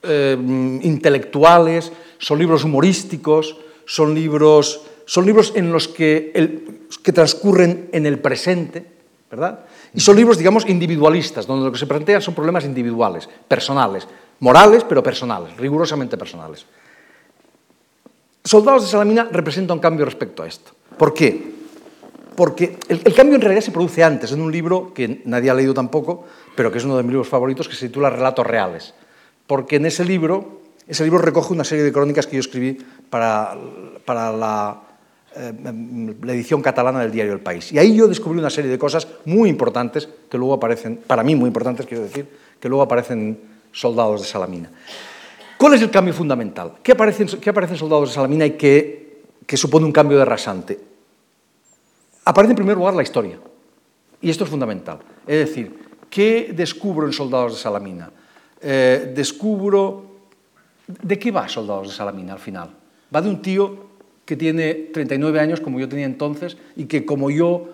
eh, 0.03 0.37
intelectuales, 0.81 1.91
son 2.17 2.39
libros 2.39 2.63
humorísticos, 2.63 3.57
son 3.85 4.13
libros, 4.13 4.81
son 5.05 5.25
libros 5.25 5.53
en 5.55 5.71
los 5.71 5.87
que, 5.87 6.77
que 7.03 7.13
transcurren 7.13 7.89
en 7.91 8.05
el 8.05 8.19
presente, 8.19 8.85
¿verdad? 9.29 9.65
Y 9.93 9.99
son 9.99 10.15
libros, 10.15 10.37
digamos, 10.37 10.67
individualistas, 10.67 11.45
donde 11.45 11.65
lo 11.65 11.71
que 11.71 11.77
se 11.77 11.87
plantean 11.87 12.21
son 12.21 12.33
problemas 12.33 12.65
individuales, 12.65 13.29
personales, 13.47 14.07
morales, 14.39 14.83
pero 14.87 15.03
personales, 15.03 15.55
rigurosamente 15.57 16.17
personales. 16.17 16.65
Soldados 18.43 18.83
de 18.83 18.89
Salamina 18.89 19.27
representa 19.31 19.73
un 19.73 19.79
cambio 19.79 20.05
respecto 20.05 20.43
a 20.43 20.47
esto. 20.47 20.71
¿Por 20.97 21.13
qué? 21.13 21.53
Porque 22.35 22.77
el, 22.87 23.01
el, 23.03 23.13
cambio 23.13 23.35
en 23.35 23.41
realidad 23.41 23.61
se 23.61 23.71
produce 23.71 24.03
antes, 24.03 24.31
en 24.31 24.41
un 24.41 24.51
libro 24.51 24.93
que 24.93 25.21
nadie 25.25 25.49
ha 25.49 25.53
leído 25.53 25.73
tampoco, 25.73 26.25
pero 26.55 26.71
que 26.71 26.79
es 26.79 26.83
uno 26.83 26.97
de 26.97 27.03
mis 27.03 27.11
libros 27.11 27.27
favoritos, 27.27 27.67
que 27.69 27.75
se 27.75 27.87
titula 27.87 28.09
Relatos 28.09 28.45
Reales. 28.45 28.93
Porque 29.45 29.75
en 29.75 29.85
ese 29.85 30.03
libro 30.03 30.63
ese 30.87 31.03
libro 31.03 31.19
recoge 31.19 31.53
una 31.53 31.63
serie 31.63 31.83
de 31.83 31.93
crónicas 31.93 32.27
que 32.27 32.35
yo 32.35 32.41
escribí 32.41 32.77
para, 33.09 33.55
la, 33.55 34.81
eh, 34.81 34.92
la, 35.35 36.33
edición 36.33 36.61
catalana 36.61 37.01
del 37.01 37.11
diario 37.11 37.33
El 37.33 37.39
País. 37.39 37.71
Y 37.71 37.79
ahí 37.79 37.95
yo 37.95 38.07
descubrí 38.07 38.39
una 38.39 38.49
serie 38.49 38.69
de 38.69 38.77
cosas 38.77 39.07
muy 39.25 39.49
importantes 39.49 40.07
que 40.29 40.37
luego 40.37 40.53
aparecen, 40.53 40.97
para 40.97 41.23
mí 41.23 41.35
muy 41.35 41.47
importantes, 41.47 41.85
quiero 41.85 42.03
decir, 42.03 42.27
que 42.59 42.69
luego 42.69 42.83
aparecen 42.83 43.39
Soldados 43.71 44.21
de 44.21 44.27
Salamina. 44.27 44.69
¿Cuál 45.57 45.75
es 45.75 45.81
el 45.81 45.89
cambio 45.91 46.13
fundamental? 46.13 46.73
¿Qué 46.83 46.91
aparece, 46.91 47.25
qué 47.39 47.49
aparece 47.49 47.73
en 47.73 47.79
Soldados 47.79 48.09
de 48.09 48.15
Salamina 48.15 48.45
y 48.45 48.51
qué, 48.51 49.23
que 49.45 49.57
supone 49.57 49.85
un 49.85 49.91
cambio 49.91 50.17
de 50.17 50.25
rasante? 50.25 50.79
Aparece 52.25 52.51
en 52.51 52.57
primer 52.57 52.77
lugar 52.77 52.93
la 52.93 53.03
historia. 53.03 53.39
Y 54.21 54.29
esto 54.29 54.43
es 54.43 54.49
fundamental. 54.49 54.99
Es 55.27 55.49
decir, 55.49 55.77
¿qué 56.09 56.53
descubro 56.55 57.05
en 57.05 57.13
Soldados 57.13 57.53
de 57.53 57.59
Salamina? 57.59 58.11
Eh, 58.61 59.11
descubro... 59.15 60.11
¿De 60.85 61.17
qué 61.17 61.31
va 61.31 61.47
Soldados 61.47 61.87
de 61.87 61.93
Salamina 61.93 62.33
al 62.33 62.39
final? 62.39 62.69
Va 63.13 63.21
de 63.21 63.29
un 63.29 63.41
tío 63.41 63.82
que 64.25 64.35
tiene 64.35 64.73
39 64.73 65.39
años, 65.39 65.59
como 65.59 65.79
yo 65.79 65.89
tenía 65.89 66.05
entonces, 66.05 66.57
y 66.75 66.85
que 66.85 67.05
como 67.05 67.29
yo 67.29 67.69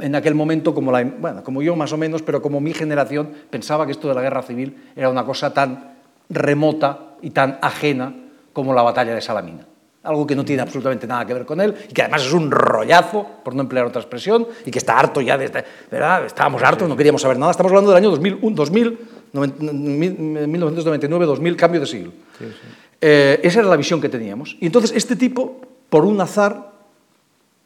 en 0.00 0.14
aquel 0.14 0.34
momento, 0.34 0.74
como, 0.74 0.92
la, 0.92 1.04
bueno, 1.04 1.44
como 1.44 1.62
yo 1.62 1.76
más 1.76 1.92
o 1.92 1.96
menos, 1.96 2.22
pero 2.22 2.42
como 2.42 2.60
mi 2.60 2.74
generación, 2.74 3.30
pensaba 3.50 3.86
que 3.86 3.92
esto 3.92 4.08
de 4.08 4.14
la 4.14 4.22
guerra 4.22 4.42
civil 4.42 4.76
era 4.96 5.08
una 5.08 5.24
cosa 5.24 5.54
tan 5.54 5.94
remota 6.28 7.14
y 7.22 7.30
tan 7.30 7.58
ajena 7.62 8.14
como 8.52 8.74
la 8.74 8.82
batalla 8.82 9.14
de 9.14 9.20
Salamina. 9.20 9.64
Algo 10.02 10.26
que 10.26 10.34
no 10.36 10.44
tiene 10.44 10.62
absolutamente 10.62 11.06
nada 11.06 11.24
que 11.24 11.34
ver 11.34 11.46
con 11.46 11.60
él 11.60 11.74
y 11.88 11.92
que 11.92 12.02
además 12.02 12.24
es 12.24 12.32
un 12.32 12.50
rollazo, 12.50 13.26
por 13.44 13.54
no 13.54 13.62
emplear 13.62 13.86
otra 13.86 14.00
expresión, 14.00 14.48
y 14.64 14.70
que 14.70 14.78
está 14.78 14.98
harto 14.98 15.20
ya 15.20 15.36
de... 15.36 15.64
¿verdad? 15.90 16.24
Estábamos 16.26 16.62
hartos, 16.62 16.88
no 16.88 16.96
queríamos 16.96 17.22
saber 17.22 17.38
nada. 17.38 17.50
Estamos 17.50 17.70
hablando 17.70 17.90
del 17.90 17.98
año 17.98 18.10
2001, 18.10 18.54
2000, 18.54 18.98
1999-2000, 19.34 21.56
cambio 21.56 21.80
de 21.80 21.86
siglo. 21.86 22.12
Sí, 22.38 22.44
sí. 22.44 22.68
Eh, 23.00 23.40
esa 23.42 23.60
era 23.60 23.68
la 23.68 23.76
visión 23.76 24.00
que 24.00 24.08
teníamos. 24.08 24.56
Y 24.60 24.66
entonces 24.66 24.92
este 24.94 25.16
tipo, 25.16 25.60
por 25.88 26.04
un 26.04 26.20
azar, 26.20 26.72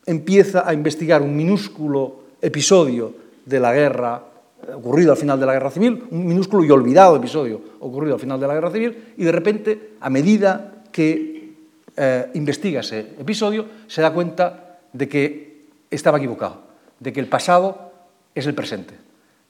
empieza 0.07 0.69
a 0.69 0.75
investigar 0.75 1.23
un 1.23 1.37
minúsculo 1.37 2.21
episodio 2.41 3.15
de 3.45 3.61
la 3.61 3.73
guerra 3.73 4.23
eh, 4.67 4.73
ocurrido 4.75 5.13
al 5.13 5.19
final 5.19 5.39
de 5.39 5.47
la 5.47 5.53
guerra 5.53 5.71
civil, 5.71 6.05
un 6.11 6.27
minúsculo 6.27 6.65
y 6.65 6.71
olvidado 6.71 7.17
episodio 7.17 7.61
ocurrido 7.81 8.15
al 8.15 8.21
final 8.21 8.41
de 8.41 8.47
la 8.47 8.55
guerra 8.55 8.71
civil, 8.71 9.15
y 9.17 9.25
de 9.25 9.33
repente, 9.33 9.93
a 10.01 10.11
medida 10.11 10.83
que 10.93 11.55
eh, 11.97 12.31
investiga 12.35 12.81
ese 12.81 13.01
episodio, 13.19 13.67
se 13.87 14.03
da 14.03 14.13
cuenta 14.13 14.79
de 14.93 15.09
que 15.09 15.67
estaba 15.91 16.19
equivocado, 16.19 16.63
de 16.99 17.13
que 17.13 17.21
el 17.21 17.27
pasado 17.27 17.93
es 18.35 18.47
el 18.47 18.55
presente, 18.55 18.95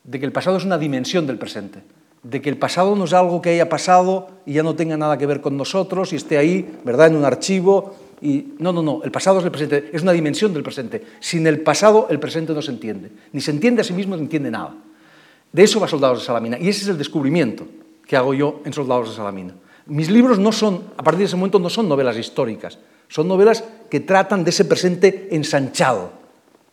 de 0.05 0.19
que 0.19 0.27
el 0.27 0.33
pasado 0.33 0.57
es 0.57 0.65
una 0.65 0.79
dimensión 0.79 1.27
del 1.27 1.39
presente, 1.39 1.83
de 2.23 2.41
que 2.43 2.51
el 2.51 2.59
pasado 2.59 2.97
no 2.97 3.05
es 3.05 3.13
algo 3.13 3.41
que 3.41 3.51
haya 3.51 3.69
pasado 3.69 4.29
y 4.45 4.55
ya 4.55 4.63
no 4.63 4.75
tenga 4.75 4.97
nada 4.97 5.17
que 5.17 5.27
ver 5.27 5.41
con 5.41 5.57
nosotros 5.57 6.13
y 6.13 6.17
esté 6.17 6.39
ahí, 6.39 6.79
¿verdad?, 6.85 7.09
en 7.09 7.17
un 7.17 7.25
archivo 7.25 7.95
y 8.23 8.55
no, 8.59 8.73
no, 8.73 8.83
no, 8.83 9.01
el 9.03 9.11
pasado 9.11 9.39
es 9.39 9.45
el 9.45 9.51
presente, 9.51 9.91
es 9.93 10.03
una 10.03 10.13
dimensión 10.13 10.53
del 10.53 10.63
presente. 10.63 11.03
Sin 11.21 11.47
el 11.47 11.61
pasado, 11.61 12.07
el 12.11 12.21
presente 12.21 12.53
no 12.53 12.61
se 12.61 12.71
entiende. 12.71 13.11
Ni 13.33 13.41
se 13.41 13.51
entiende 13.51 13.81
a 13.81 13.85
sí 13.85 13.93
mismo, 13.93 14.15
ni 14.17 14.23
entiende 14.23 14.51
nada. 14.51 14.75
De 15.53 15.63
eso 15.63 15.81
va 15.81 15.89
Soldados 15.89 16.21
de 16.21 16.25
Salamina. 16.27 16.59
Y 16.59 16.69
ese 16.69 16.83
es 16.83 16.89
el 16.89 16.99
descubrimiento 16.99 17.67
que 18.07 18.17
hago 18.17 18.35
yo 18.35 18.61
en 18.65 18.73
Soldados 18.73 19.11
de 19.11 19.17
Salamina. 19.17 19.55
Mis 19.87 20.11
libros 20.11 20.39
no 20.39 20.53
son, 20.53 20.85
a 20.97 21.03
partir 21.03 21.21
de 21.21 21.25
ese 21.25 21.37
momento, 21.37 21.59
no 21.59 21.71
son 21.71 21.89
novelas 21.89 22.17
históricas. 22.17 22.79
Son 23.09 23.27
novelas 23.27 23.65
que 23.91 24.01
tratan 24.01 24.45
de 24.45 24.51
ese 24.51 24.65
presente 24.67 25.29
ensanchado, 25.33 26.13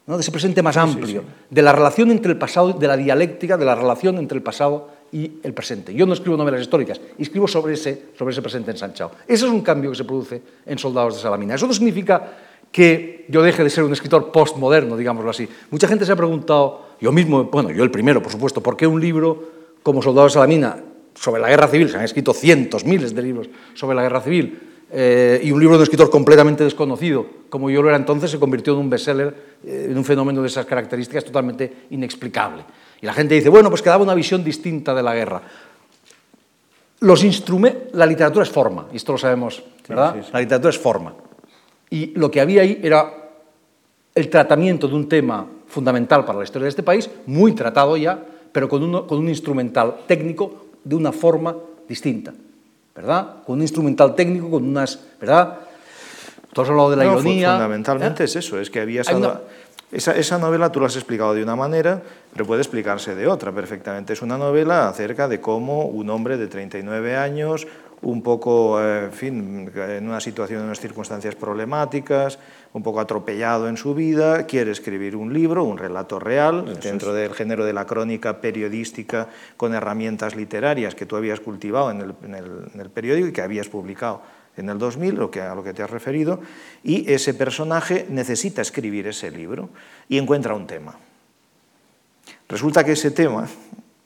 ¿no? 0.06 0.18
de 0.18 0.22
ese 0.22 0.32
presente 0.32 0.62
más 0.62 0.78
amplio, 0.78 1.22
sí, 1.22 1.28
sí. 1.28 1.46
de 1.50 1.62
la 1.62 1.72
relación 1.72 2.12
entre 2.12 2.32
el 2.32 2.38
pasado, 2.38 2.74
de 2.74 2.88
la 2.88 2.98
dialéctica, 2.98 3.58
de 3.58 3.66
la 3.66 3.74
relación 3.74 4.18
entre 4.18 4.38
el 4.38 4.44
pasado 4.44 4.90
y 5.12 5.40
el 5.44 5.54
presente. 5.54 5.94
Yo 5.94 6.06
no 6.06 6.14
escribo 6.14 6.38
novelas 6.38 6.62
históricas, 6.62 7.00
escribo 7.18 7.48
sobre 7.48 7.74
ese, 7.74 8.08
sobre 8.18 8.32
ese 8.32 8.42
presente 8.42 8.72
ensanchado. 8.72 9.12
Ese 9.28 9.46
es 9.46 9.52
un 9.52 9.62
cambio 9.62 9.92
que 9.92 9.98
se 9.98 10.04
produce 10.04 10.42
en 10.66 10.78
Soldados 10.78 11.16
de 11.16 11.22
Salamina. 11.22 11.56
Eso 11.56 11.68
no 11.68 11.74
significa 11.74 12.38
que 12.72 13.26
yo 13.30 13.42
deje 13.42 13.64
de 13.64 13.70
ser 13.70 13.84
un 13.84 13.94
escritor 13.94 14.32
postmoderno, 14.32 14.98
digámoslo 14.98 15.30
así. 15.30 15.48
Mucha 15.72 15.88
gente 15.88 16.06
se 16.06 16.12
ha 16.12 16.16
preguntado, 16.16 16.88
yo 17.00 17.12
mismo, 17.12 17.46
bueno, 17.46 17.72
yo 17.72 17.84
el 17.84 17.92
primero, 17.92 18.22
por 18.22 18.32
supuesto, 18.32 18.62
¿por 18.62 18.76
qué 18.76 18.88
un 18.88 19.00
libro 19.00 19.52
como 19.84 20.02
Soldados 20.02 20.34
de 20.34 20.36
Salamina 20.36 20.84
sobre 21.16 21.42
la 21.42 21.50
guerra 21.50 21.68
civil? 21.68 21.90
Se 21.90 21.98
han 21.98 22.04
escrito 22.04 22.34
cientos, 22.34 22.86
miles 22.86 23.16
de 23.16 23.22
libros 23.22 23.50
sobre 23.74 23.96
la 23.96 24.04
guerra 24.04 24.22
civil. 24.22 24.60
Eh, 24.90 25.42
y 25.44 25.52
un 25.52 25.60
libro 25.60 25.76
de 25.76 25.80
un 25.80 25.84
escritor 25.84 26.10
completamente 26.10 26.64
desconocido, 26.64 27.26
como 27.50 27.70
yo 27.70 27.82
lo 27.82 27.90
era 27.90 27.98
entonces, 27.98 28.32
se 28.32 28.40
convirtió 28.40 28.74
en 28.74 28.80
un 28.80 28.90
bestseller, 28.90 29.36
eh, 29.66 29.88
en 29.90 29.98
un 29.98 30.06
fenómeno 30.06 30.42
de 30.42 30.48
esas 30.48 30.66
características 30.66 31.26
totalmente 31.26 31.88
inexplicable. 31.90 32.64
Y 33.02 33.06
la 33.06 33.14
gente 33.14 33.36
dice, 33.36 33.50
bueno, 33.50 33.70
pues 33.70 33.82
quedaba 33.82 34.04
una 34.04 34.14
visión 34.14 34.44
distinta 34.44 34.94
de 34.94 35.04
la 35.04 35.14
guerra. 35.14 35.42
Los 37.00 37.24
la 37.94 38.06
literatura 38.06 38.44
es 38.44 38.50
forma, 38.50 38.88
y 38.92 38.98
esto 38.98 39.12
lo 39.12 39.18
sabemos, 39.18 39.64
¿verdad? 39.88 40.14
Sí, 40.14 40.20
sí, 40.20 40.26
sí. 40.26 40.32
La 40.34 40.40
literatura 40.40 40.70
es 40.72 40.80
forma. 40.80 41.14
Y 41.90 42.08
lo 42.18 42.32
que 42.32 42.42
había 42.42 42.64
ahí 42.64 42.80
era 42.82 43.14
el 44.16 44.30
tratamiento 44.30 44.88
de 44.88 44.96
un 44.96 45.08
tema 45.08 45.46
fundamental 45.68 46.26
para 46.26 46.40
la 46.40 46.44
historia 46.44 46.64
de 46.64 46.70
este 46.70 46.84
país, 46.84 47.10
muy 47.28 47.54
tratado 47.54 47.96
ya, 47.98 48.20
pero 48.52 48.68
con, 48.68 48.82
uno, 48.82 49.06
con 49.06 49.20
un 49.20 49.30
instrumental 49.30 49.98
técnico 50.08 50.66
de 50.84 50.96
una 50.96 51.12
forma 51.12 51.56
distinta, 51.88 52.34
¿verdad? 52.96 53.44
Con 53.46 53.58
un 53.58 53.62
instrumental 53.62 54.16
técnico, 54.16 54.50
con 54.50 54.68
unas, 54.68 55.00
¿verdad? 55.20 55.60
Todos 56.52 56.70
hablado 56.70 56.90
de 56.90 56.96
la 56.96 57.04
no, 57.04 57.12
ironía. 57.12 57.52
Fundamentalmente 57.52 58.24
¿eh? 58.24 58.26
es 58.26 58.36
eso, 58.38 58.60
es 58.60 58.72
que 58.72 58.80
había... 58.80 59.04
Una... 59.16 59.42
Esa, 59.90 60.18
esa, 60.18 60.38
novela 60.38 60.70
tú 60.70 60.82
la 60.82 60.88
has 60.88 60.98
explicado 60.98 61.34
de 61.34 61.42
una 61.42 61.56
manera, 61.56 62.02
pero 62.34 62.46
puede 62.46 62.62
explicarse 62.62 63.16
de 63.16 63.28
otra 63.28 63.54
perfectamente. 63.54 64.12
Es 64.12 64.22
una 64.22 64.38
novela 64.38 64.90
acerca 64.90 65.30
de 65.30 65.40
cómo 65.40 65.86
un 65.86 66.10
hombre 66.10 66.36
de 66.36 66.48
39 66.48 67.16
años, 67.16 67.68
un 68.02 68.22
poco, 68.22 68.82
eh, 68.82 69.06
en 69.06 69.14
fin, 69.14 69.72
en 69.74 70.08
una 70.08 70.20
situación, 70.20 70.60
en 70.60 70.66
unas 70.66 70.82
circunstancias 70.82 71.36
problemáticas, 71.36 72.38
un 72.74 72.84
poco 72.84 73.00
atropellado 73.00 73.70
en 73.70 73.78
su 73.78 73.96
vida, 73.96 74.46
quiere 74.46 74.72
escribir 74.72 75.16
un 75.16 75.34
libro, 75.34 75.64
un 75.64 75.78
relato 75.78 76.20
real, 76.20 76.66
Eso 76.68 76.82
dentro 76.82 77.16
es. 77.16 77.22
del 77.22 77.34
género 77.34 77.64
de 77.64 77.72
la 77.72 77.86
crónica 77.86 78.42
periodística 78.42 79.30
con 79.56 79.74
herramientas 79.74 80.36
literarias 80.36 80.96
que 80.96 81.06
tú 81.06 81.16
habías 81.16 81.40
cultivado 81.40 81.92
en 81.92 82.02
el, 82.02 82.14
en 82.24 82.36
el, 82.36 82.72
en 82.74 82.82
el 82.82 82.90
periódico 82.90 83.30
y 83.30 83.32
que 83.32 83.42
habías 83.42 83.70
publicado 83.70 84.22
en 84.58 84.70
el 84.70 84.78
2000, 84.78 85.16
lo 85.16 85.32
a 85.34 85.56
lo 85.56 85.64
que 85.64 85.74
te 85.74 85.84
has 85.84 85.90
referido, 85.90 86.42
y 86.84 87.12
ese 87.12 87.34
personaje 87.34 88.08
necesita 88.10 88.62
escribir 88.62 89.08
ese 89.08 89.32
libro 89.32 89.70
y 90.10 90.18
encuentra 90.18 90.54
un 90.54 90.68
tema. 90.68 90.96
Resulta 92.50 92.84
que 92.84 92.94
ese 92.94 93.12
tema 93.12 93.48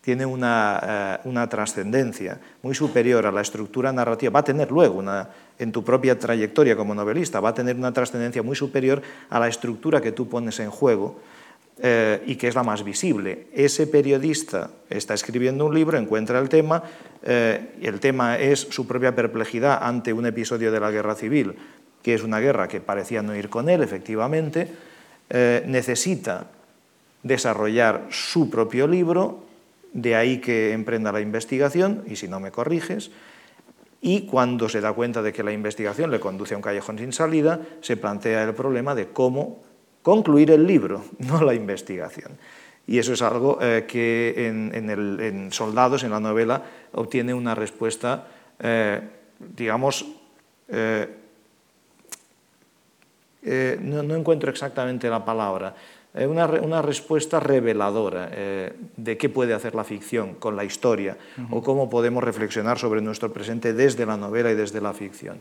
tiene 0.02 0.26
una, 0.26 1.20
uh, 1.24 1.30
una 1.30 1.48
trascendencia 1.48 2.40
muy 2.64 2.74
superior 2.74 3.26
a 3.26 3.32
la 3.32 3.42
estructura 3.42 3.94
narrativa, 3.94 4.32
va 4.32 4.40
a 4.40 4.44
tener 4.44 4.72
luego 4.72 5.04
en 5.60 5.72
tu 5.72 5.84
propia 5.84 6.18
trayectoria 6.18 6.76
como 6.76 6.96
novelista, 6.96 7.40
va 7.40 7.50
a 7.50 7.54
tener 7.54 7.76
una 7.76 7.94
trascendencia 7.94 8.42
muy 8.42 8.56
superior 8.56 9.02
a 9.30 9.40
la 9.40 9.48
estructura 9.48 10.02
que 10.02 10.12
tú 10.12 10.28
pones 10.28 10.60
en 10.60 10.72
juego 10.72 11.20
eh, 11.84 12.22
y 12.28 12.36
que 12.36 12.48
es 12.48 12.54
la 12.54 12.62
más 12.62 12.84
visible. 12.84 13.48
Ese 13.54 13.88
periodista 13.88 14.70
está 14.88 15.16
escribiendo 15.16 15.66
un 15.66 15.74
libro, 15.74 15.98
encuentra 15.98 16.38
el 16.38 16.48
tema, 16.48 16.84
eh, 17.24 17.74
el 17.82 18.00
tema 18.00 18.38
es 18.38 18.68
su 18.70 18.86
propia 18.86 19.16
perplejidad 19.16 19.80
ante 19.82 20.14
un 20.14 20.28
episodio 20.28 20.72
de 20.72 20.80
la 20.80 20.92
guerra 20.92 21.16
civil, 21.16 21.56
que 22.04 22.14
es 22.14 22.22
una 22.22 22.40
guerra 22.40 22.68
que 22.68 22.82
parecía 22.82 23.24
no 23.24 23.36
ir 23.36 23.50
con 23.50 23.68
él, 23.68 23.82
efectivamente, 23.82 24.68
eh, 25.32 25.64
necesita 25.66 26.52
desarrollar 27.24 28.06
su 28.12 28.52
propio 28.52 28.86
libro, 28.86 29.44
de 29.94 30.16
ahí 30.16 30.40
que 30.40 30.74
emprenda 30.74 31.12
la 31.12 31.22
investigación, 31.22 32.04
y 32.06 32.16
si 32.16 32.28
no 32.28 32.40
me 32.40 32.52
corriges, 32.52 33.10
y 34.02 34.28
cuando 34.28 34.70
se 34.70 34.82
da 34.82 34.94
cuenta 34.94 35.24
de 35.24 35.34
que 35.34 35.42
la 35.42 35.52
investigación 35.52 36.12
le 36.12 36.20
conduce 36.20 36.54
a 36.54 36.58
un 36.58 36.64
callejón 36.64 37.00
sin 37.00 37.12
salida, 37.12 37.60
se 37.82 37.98
plantea 37.98 38.44
el 38.44 38.54
problema 38.54 38.94
de 38.94 39.08
cómo 39.08 39.64
concluir 40.02 40.52
el 40.52 40.66
libro, 40.66 41.04
no 41.20 41.42
la 41.42 41.54
investigación. 41.54 42.32
Y 42.88 42.98
eso 42.98 43.14
es 43.14 43.22
algo 43.22 43.60
eh, 43.62 43.86
que 43.88 44.48
en, 44.48 44.72
en, 44.74 44.90
el, 44.90 45.20
en, 45.20 45.52
Soldados, 45.54 46.04
en 46.04 46.12
la 46.12 46.20
novela, 46.20 46.64
obtiene 46.94 47.34
una 47.34 47.56
respuesta, 47.56 48.28
eh, 48.60 49.02
digamos, 49.40 50.06
eh, 50.68 51.08
no, 53.82 54.04
no, 54.04 54.16
encuentro 54.16 54.50
exactamente 54.50 55.10
la 55.10 55.24
palabra, 55.24 55.76
una, 56.14 56.46
una, 56.46 56.82
respuesta 56.82 57.40
reveladora 57.40 58.30
de 58.30 59.18
qué 59.18 59.30
puede 59.30 59.54
hacer 59.54 59.74
la 59.74 59.84
ficción 59.84 60.36
con 60.36 60.56
la 60.56 60.64
historia 60.64 61.18
uh 61.38 61.42
-huh. 61.42 61.48
o 61.58 61.64
cómo 61.64 61.90
podemos 61.90 62.24
reflexionar 62.24 62.78
sobre 62.78 63.02
nuestro 63.02 63.32
presente 63.34 63.74
desde 63.74 64.06
la 64.06 64.18
novela 64.18 64.52
y 64.52 64.56
desde 64.56 64.82
la 64.82 64.94
ficción 64.94 65.40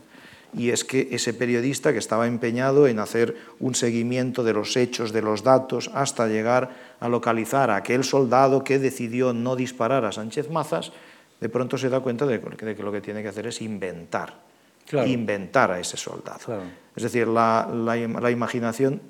y 0.53 0.69
es 0.69 0.83
que 0.83 1.09
ese 1.11 1.33
periodista 1.33 1.93
que 1.93 1.99
estaba 1.99 2.27
empeñado 2.27 2.87
en 2.87 2.99
hacer 2.99 3.35
un 3.59 3.75
seguimiento 3.75 4.43
de 4.43 4.53
los 4.53 4.75
hechos, 4.75 5.13
de 5.13 5.21
los 5.21 5.43
datos, 5.43 5.89
hasta 5.93 6.27
llegar 6.27 6.69
a 6.99 7.09
localizar 7.09 7.69
a 7.69 7.77
aquel 7.77 8.03
soldado 8.03 8.63
que 8.63 8.79
decidió 8.79 9.33
no 9.33 9.55
disparar 9.55 10.05
a 10.05 10.11
Sánchez 10.11 10.49
Mazas, 10.49 10.91
de 11.39 11.49
pronto 11.49 11.77
se 11.77 11.89
da 11.89 11.99
cuenta 12.01 12.25
de 12.25 12.39
que 12.39 12.83
lo 12.83 12.91
que 12.91 13.01
tiene 13.01 13.21
que 13.23 13.29
hacer 13.29 13.47
es 13.47 13.61
inventar, 13.61 14.35
claro. 14.87 15.07
inventar 15.07 15.71
a 15.71 15.79
ese 15.79 15.97
soldado. 15.97 16.39
Claro. 16.45 16.63
Es 16.95 17.03
decir, 17.03 17.27
la, 17.27 17.69
la, 17.73 17.95
la 17.95 18.31
imaginación 18.31 19.01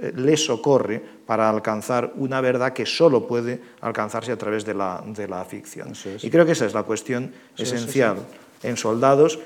eh, 0.00 0.12
le 0.14 0.36
socorre 0.36 1.02
para 1.26 1.48
alcanzar 1.48 2.12
una 2.16 2.40
verdad 2.40 2.72
que 2.72 2.84
solo 2.84 3.26
puede 3.26 3.60
alcanzarse 3.80 4.32
a 4.32 4.36
través 4.36 4.64
de 4.64 4.74
la, 4.74 5.02
de 5.06 5.26
la 5.26 5.44
ficción. 5.44 5.92
Es. 5.92 6.22
Y 6.22 6.30
creo 6.30 6.44
que 6.44 6.52
esa 6.52 6.66
es 6.66 6.74
la 6.74 6.82
cuestión 6.82 7.32
sí, 7.56 7.62
esencial 7.62 8.18
sí. 8.60 8.68
en 8.68 8.76
Soldados, 8.76 9.38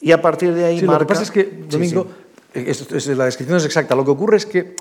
y 0.00 0.12
a 0.12 0.20
partir 0.20 0.54
de 0.54 0.64
ahí 0.64 0.80
sí, 0.80 0.86
marca... 0.86 1.00
Lo 1.00 1.06
que 1.06 1.14
pasa 1.14 1.22
es 1.22 1.30
que, 1.30 1.44
Domingo, 1.68 2.06
sí, 2.54 2.62
sí. 2.62 2.70
Es, 2.70 2.92
es, 2.92 3.06
la 3.16 3.26
descripción 3.26 3.58
es 3.58 3.64
exacta. 3.64 3.94
Lo 3.94 4.04
que 4.04 4.10
ocurre 4.10 4.36
es 4.36 4.46
que 4.46 4.74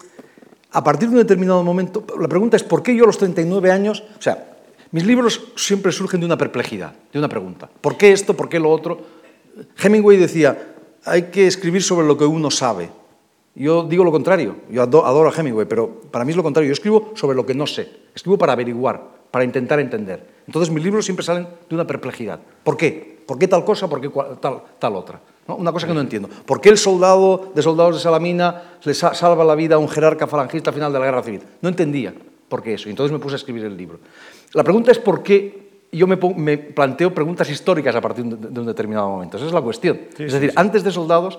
a 0.72 0.84
partir 0.84 1.10
de 1.10 1.16
un 1.16 1.22
determinado 1.22 1.64
momento, 1.64 2.06
la 2.20 2.28
pregunta 2.28 2.58
es 2.58 2.64
¿por 2.64 2.84
qué 2.84 2.96
yo 2.96 3.04
a 3.04 3.08
los 3.08 3.18
39 3.18 3.72
años, 3.72 4.04
o 4.18 4.22
sea, 4.22 4.58
mis 4.92 5.06
libros 5.06 5.52
siempre 5.56 5.92
surgen 5.92 6.20
de 6.20 6.26
una 6.26 6.38
perplejidad, 6.38 6.94
de 7.14 7.20
una 7.20 7.30
pregunta. 7.30 7.70
¿Por 7.82 7.96
qué 7.96 8.12
esto? 8.12 8.36
¿Por 8.36 8.50
qué 8.50 8.60
lo 8.60 8.72
otro? 8.72 9.00
Hemingway 9.78 10.18
decía, 10.18 10.74
hay 11.06 11.24
que 11.24 11.46
escribir 11.46 11.84
sobre 11.84 12.08
lo 12.08 12.18
que 12.18 12.26
uno 12.26 12.50
sabe. 12.50 12.90
Yo 13.56 13.84
digo 13.84 14.04
lo 14.04 14.12
contrario, 14.12 14.56
yo 14.70 14.82
adoro 14.82 15.30
a 15.30 15.34
Hemingway, 15.34 15.68
pero 15.68 16.02
para 16.10 16.26
mí 16.26 16.32
es 16.32 16.38
lo 16.38 16.44
contrario, 16.44 16.70
yo 16.70 16.74
escribo 16.74 17.12
sobre 17.16 17.36
lo 17.36 17.46
que 17.46 17.54
no 17.54 17.68
sé, 17.68 17.90
escribo 18.16 18.38
para 18.38 18.54
averiguar, 18.54 19.02
para 19.30 19.44
intentar 19.44 19.80
entender. 19.80 20.39
Entonces 20.50 20.74
mis 20.74 20.84
libros 20.84 21.06
siempre 21.06 21.24
salen 21.24 21.48
de 21.70 21.76
una 21.76 21.86
perplejidad. 21.86 22.40
¿Por 22.64 22.76
qué? 22.76 23.20
¿Por 23.28 23.38
qué 23.38 23.48
tal 23.48 23.64
cosa? 23.64 23.88
¿Por 23.88 24.02
qué 24.02 24.10
tal, 24.42 24.64
tal 24.80 24.96
otra? 24.96 25.22
Una 25.46 25.72
cosa 25.72 25.86
que 25.86 25.94
no 25.94 26.02
entiendo. 26.02 26.28
¿Por 26.28 26.60
qué 26.60 26.70
el 26.70 26.78
soldado 26.80 27.52
de 27.54 27.62
soldados 27.62 27.98
de 27.98 28.02
Salamina 28.02 28.80
le 28.84 28.96
salva 28.96 29.44
la 29.44 29.54
vida 29.54 29.76
a 29.76 29.78
un 29.78 29.88
jerarca 29.88 30.26
falangista 30.26 30.72
al 30.72 30.74
final 30.74 30.92
de 30.92 30.98
la 30.98 31.06
guerra 31.06 31.22
civil? 31.22 31.44
No 31.62 31.70
entendía 31.70 32.16
por 32.48 32.64
qué 32.64 32.74
eso. 32.74 32.90
Y 32.90 32.94
entonces 32.94 33.12
me 33.12 33.20
puse 33.20 33.36
a 33.36 33.38
escribir 33.38 33.64
el 33.64 33.78
libro. 33.78 34.00
La 34.54 34.64
pregunta 34.64 34.90
es 34.92 34.98
por 34.98 35.22
qué 35.22 35.70
yo 35.92 36.08
me, 36.08 36.18
planteo 36.18 37.14
preguntas 37.14 37.48
históricas 37.52 37.96
a 37.96 38.02
partir 38.02 38.26
de 38.26 38.60
un 38.60 38.66
determinado 38.66 39.08
momento. 39.08 39.38
Esa 39.38 39.46
es 39.46 39.54
la 39.54 39.62
cuestión. 39.62 40.00
es 40.18 40.34
decir, 40.34 40.52
antes 40.56 40.84
de 40.84 40.92
soldados, 40.92 41.38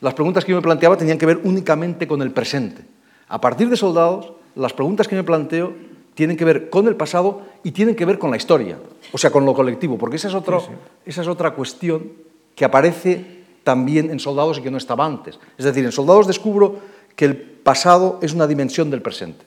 las 0.00 0.14
preguntas 0.14 0.44
que 0.44 0.52
yo 0.52 0.56
me 0.58 0.62
planteaba 0.62 0.96
tenían 0.96 1.18
que 1.18 1.26
ver 1.26 1.40
únicamente 1.42 2.06
con 2.06 2.22
el 2.22 2.30
presente. 2.30 2.84
A 3.26 3.40
partir 3.40 3.68
de 3.68 3.76
soldados, 3.76 4.34
las 4.54 4.72
preguntas 4.72 5.08
que 5.08 5.16
me 5.16 5.24
planteo 5.24 5.72
tienen 6.14 6.36
que 6.36 6.44
ver 6.44 6.70
con 6.70 6.86
el 6.88 6.96
pasado 6.96 7.42
y 7.62 7.70
tienen 7.70 7.94
que 7.94 8.04
ver 8.04 8.18
con 8.18 8.30
la 8.30 8.36
historia, 8.36 8.78
o 9.12 9.18
sea, 9.18 9.30
con 9.30 9.44
lo 9.44 9.54
colectivo, 9.54 9.96
porque 9.98 10.16
esa 10.16 10.28
es, 10.28 10.34
esa 11.06 11.22
es 11.22 11.28
otra 11.28 11.52
cuestión 11.52 12.12
que 12.54 12.64
aparece 12.64 13.42
también 13.64 14.10
en 14.10 14.18
Soldados 14.18 14.58
y 14.58 14.62
que 14.62 14.70
no 14.70 14.76
estaba 14.76 15.06
antes. 15.06 15.38
Es 15.56 15.64
decir, 15.64 15.84
en 15.84 15.92
Soldados 15.92 16.26
descubro 16.26 16.78
que 17.16 17.24
el 17.24 17.36
pasado 17.36 18.18
es 18.22 18.34
una 18.34 18.46
dimensión 18.46 18.90
del 18.90 19.02
presente, 19.02 19.44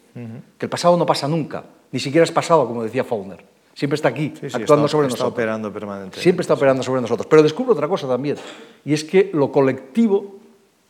que 0.57 0.65
el 0.65 0.69
pasado 0.69 0.97
no 0.97 1.05
pasa 1.05 1.27
nunca, 1.27 1.63
ni 1.91 1.99
siquiera 1.99 2.23
es 2.23 2.31
pasado, 2.31 2.67
como 2.67 2.83
decía 2.83 3.03
Faulkner. 3.03 3.43
Siempre 3.73 3.95
está 3.95 4.07
aquí, 4.07 4.33
actuando 4.53 4.87
sobre 4.87 5.07
nosotros. 5.07 5.33
operando 5.33 5.71
permanentemente. 5.71 6.21
Siempre 6.21 6.43
está 6.43 6.53
operando 6.53 6.81
sobre 6.81 7.01
nosotros. 7.01 7.27
Pero 7.29 7.43
descubro 7.43 7.73
otra 7.73 7.89
cosa 7.89 8.07
también, 8.07 8.37
y 8.85 8.93
es 8.93 9.03
que 9.03 9.29
lo 9.33 9.51
colectivo 9.51 10.37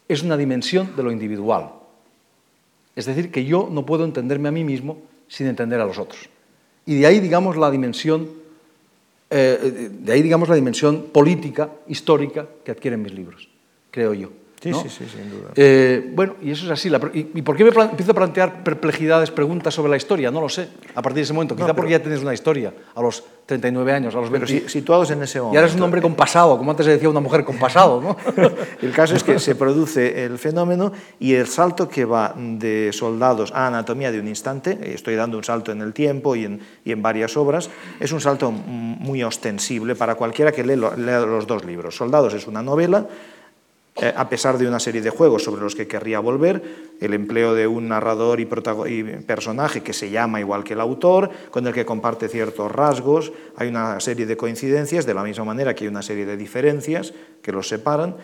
es 0.07 0.21
una 0.21 0.37
dimensión 0.37 0.95
de 0.95 1.01
lo 1.01 1.11
individual. 1.11 1.71
Es 2.95 3.07
decir, 3.07 3.31
que 3.31 3.43
yo 3.43 3.67
no 3.71 3.85
puedo 3.85 4.05
entenderme 4.05 4.49
a 4.49 4.51
mí 4.51 4.63
mismo 4.63 4.99
sin 5.27 5.47
entender 5.47 5.79
a 5.79 5.85
los 5.85 5.97
otros. 5.97 6.29
Y 6.85 6.99
de 6.99 7.07
ahí, 7.07 7.19
digamos, 7.19 7.57
la 7.57 7.71
dimensión 7.71 8.45
eh, 9.29 9.89
de 9.91 10.13
ahí, 10.13 10.21
digamos, 10.21 10.49
la 10.49 10.55
dimensión 10.55 11.07
política, 11.11 11.69
histórica 11.87 12.47
que 12.63 12.71
adquieren 12.71 13.01
mis 13.01 13.13
libros, 13.13 13.49
creo 13.91 14.13
yo. 14.13 14.29
Sí, 14.61 14.73
sí, 14.73 14.89
sí, 14.89 15.05
sin 15.05 15.29
duda. 15.29 15.51
Eh, 15.55 16.11
bueno, 16.13 16.35
y 16.41 16.51
eso 16.51 16.65
es 16.65 16.71
así. 16.71 16.91
y, 17.13 17.41
por 17.43 17.55
qué 17.55 17.63
me 17.63 17.69
empiezo 17.69 18.11
a 18.11 18.15
plantear 18.15 18.63
perplejidades, 18.63 19.29
preguntas 19.29 19.73
sobre 19.73 19.91
la 19.91 19.97
historia? 19.97 20.31
No 20.31 20.41
lo 20.41 20.49
sé, 20.49 20.69
a 20.95 21.01
partir 21.01 21.17
de 21.17 21.21
ese 21.21 21.33
momento. 21.33 21.55
Quizá 21.55 21.73
porque 21.75 21.91
ya 21.91 21.99
tienes 21.99 22.21
una 22.21 22.33
historia 22.33 22.73
a 22.95 23.01
los 23.01 23.23
39 23.45 23.91
años, 23.91 24.15
a 24.15 24.21
los 24.21 24.31
20. 24.31 24.47
Pero 24.47 24.69
situados 24.69 25.11
en 25.11 25.21
ese 25.21 25.39
momento. 25.39 25.55
Y 25.55 25.57
ahora 25.57 25.67
es 25.67 25.75
un 25.75 25.83
hombre 25.83 26.01
con 26.01 26.15
pasado, 26.15 26.57
como 26.57 26.71
antes 26.71 26.85
se 26.85 26.93
decía 26.93 27.09
una 27.09 27.19
mujer 27.19 27.43
con 27.45 27.59
pasado, 27.59 28.01
¿no? 28.01 28.17
el 28.81 28.91
caso 28.91 29.15
es 29.15 29.23
que 29.23 29.37
se 29.39 29.55
produce 29.55 30.25
el 30.25 30.39
fenómeno 30.39 30.91
y 31.19 31.33
el 31.33 31.47
salto 31.47 31.87
que 31.87 32.05
va 32.05 32.33
de 32.35 32.91
soldados 32.91 33.51
a 33.53 33.67
anatomía 33.67 34.11
de 34.11 34.19
un 34.19 34.27
instante, 34.27 34.93
estoy 34.93 35.15
dando 35.15 35.37
un 35.37 35.43
salto 35.43 35.71
en 35.71 35.81
el 35.81 35.93
tiempo 35.93 36.35
y 36.35 36.45
en, 36.45 36.59
y 36.83 36.91
en 36.91 37.01
varias 37.01 37.37
obras, 37.37 37.69
es 37.99 38.11
un 38.11 38.21
salto 38.21 38.51
muy 38.51 39.21
ostensible 39.23 39.95
para 39.95 40.15
cualquiera 40.15 40.51
que 40.51 40.63
lea 40.63 41.19
los 41.19 41.45
dos 41.45 41.65
libros. 41.65 41.95
Soldados 41.95 42.33
es 42.33 42.47
una 42.47 42.63
novela 42.63 43.07
eh, 43.97 44.13
a 44.13 44.27
pesar 44.27 44.57
de 44.57 44.67
una 44.67 44.81
serie 44.81 45.01
de 45.01 45.09
juegos 45.09 45.43
sobre 45.43 45.61
los 45.61 45.73
que 45.73 45.87
querría 45.87 46.19
volver, 46.19 46.61
el 46.99 47.13
empleo 47.13 47.53
de 47.53 47.65
un 47.65 47.87
narrador 47.87 48.41
y, 48.41 48.45
personaje 48.45 49.83
que 49.83 49.93
se 49.93 50.09
llama 50.09 50.41
igual 50.41 50.65
que 50.65 50.73
el 50.73 50.81
autor, 50.81 51.29
con 51.49 51.65
el 51.65 51.73
que 51.73 51.85
comparte 51.85 52.27
ciertos 52.27 52.69
rasgos, 52.69 53.31
hay 53.55 53.69
una 53.69 53.97
serie 54.01 54.25
de 54.25 54.35
coincidencias, 54.35 55.05
de 55.05 55.13
la 55.13 55.23
misma 55.23 55.45
manera 55.45 55.73
que 55.73 55.85
hay 55.85 55.87
una 55.87 56.01
serie 56.01 56.25
de 56.25 56.35
diferencias 56.35 57.13
que 57.41 57.53
los 57.53 57.69
separan, 57.69 58.17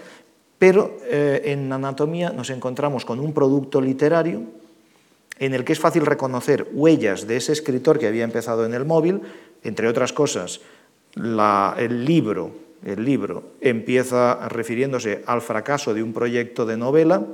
pero 0.59 0.97
eh, 1.05 1.41
en 1.45 1.71
anatomía 1.71 2.31
nos 2.31 2.49
encontramos 2.49 3.05
con 3.05 3.21
un 3.21 3.33
producto 3.33 3.79
literario 3.79 4.43
en 5.39 5.53
el 5.53 5.63
que 5.63 5.71
es 5.71 5.79
fácil 5.79 6.05
reconocer 6.05 6.67
huellas 6.73 7.27
de 7.27 7.37
ese 7.37 7.53
escritor 7.53 7.97
que 7.97 8.07
había 8.07 8.25
empezado 8.25 8.65
en 8.65 8.73
el 8.73 8.83
móvil, 8.83 9.21
entre 9.63 9.87
otras 9.87 10.11
cosas, 10.11 10.59
el 11.15 12.05
libro 12.05 12.51
el 12.85 13.05
libro 13.05 13.43
empieza 13.61 14.47
refiriéndose 14.49 15.23
al 15.25 15.41
fracaso 15.41 15.93
de 15.93 16.03
un 16.03 16.13
proyecto 16.13 16.65
de 16.65 16.77
novela 16.77 17.25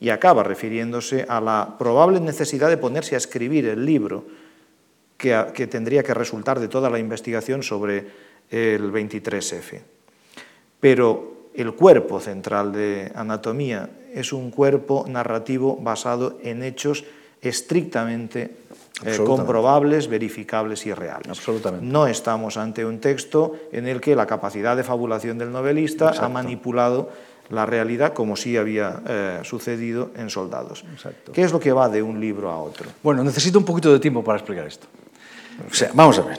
y 0.00 0.10
acaba 0.10 0.42
refiriéndose 0.42 1.24
a 1.28 1.40
la 1.40 1.76
probable 1.78 2.20
necesidad 2.20 2.68
de 2.68 2.76
ponerse 2.76 3.14
a 3.14 3.18
escribir 3.18 3.66
el 3.66 3.84
libro 3.84 4.24
que, 5.16 5.66
tendría 5.70 6.02
que 6.02 6.14
resultar 6.14 6.60
de 6.60 6.68
toda 6.68 6.90
la 6.90 6.98
investigación 6.98 7.62
sobre 7.62 8.06
el 8.50 8.92
23F. 8.92 9.80
Pero 10.80 11.48
el 11.54 11.72
cuerpo 11.72 12.20
central 12.20 12.72
de 12.72 13.10
anatomía 13.14 13.88
es 14.12 14.32
un 14.32 14.50
cuerpo 14.50 15.06
narrativo 15.08 15.76
basado 15.76 16.38
en 16.42 16.62
hechos 16.62 17.04
estrictamente 17.40 18.65
eh, 19.04 19.18
comprobables, 19.24 20.08
verificables 20.08 20.86
y 20.86 20.94
reales. 20.94 21.28
Absolutamente. 21.28 21.84
No 21.84 22.06
estamos 22.06 22.56
ante 22.56 22.84
un 22.84 22.98
texto 22.98 23.54
en 23.70 23.86
el 23.86 24.00
que 24.00 24.16
la 24.16 24.26
capacidad 24.26 24.76
de 24.76 24.84
fabulación 24.84 25.36
del 25.36 25.52
novelista 25.52 26.14
ha 26.18 26.28
manipulado 26.28 27.10
la 27.50 27.66
realidad 27.66 28.12
como 28.12 28.36
sí 28.36 28.56
había 28.56 29.02
eh, 29.06 29.40
sucedido 29.44 30.10
en 30.16 30.30
Soldados. 30.30 30.84
¿Qué 31.32 31.42
es 31.42 31.52
lo 31.52 31.60
que 31.60 31.72
va 31.72 31.88
de 31.88 32.02
un 32.02 32.20
libro 32.20 32.50
a 32.50 32.58
otro? 32.58 32.88
Bueno, 33.02 33.22
necesito 33.22 33.58
un 33.58 33.64
poquito 33.64 33.92
de 33.92 34.00
tiempo 34.00 34.24
para 34.24 34.38
explicar 34.38 34.66
esto. 34.66 34.86
O 35.70 35.74
sea, 35.74 35.90
vamos 35.94 36.18
a 36.18 36.22
ver. 36.22 36.38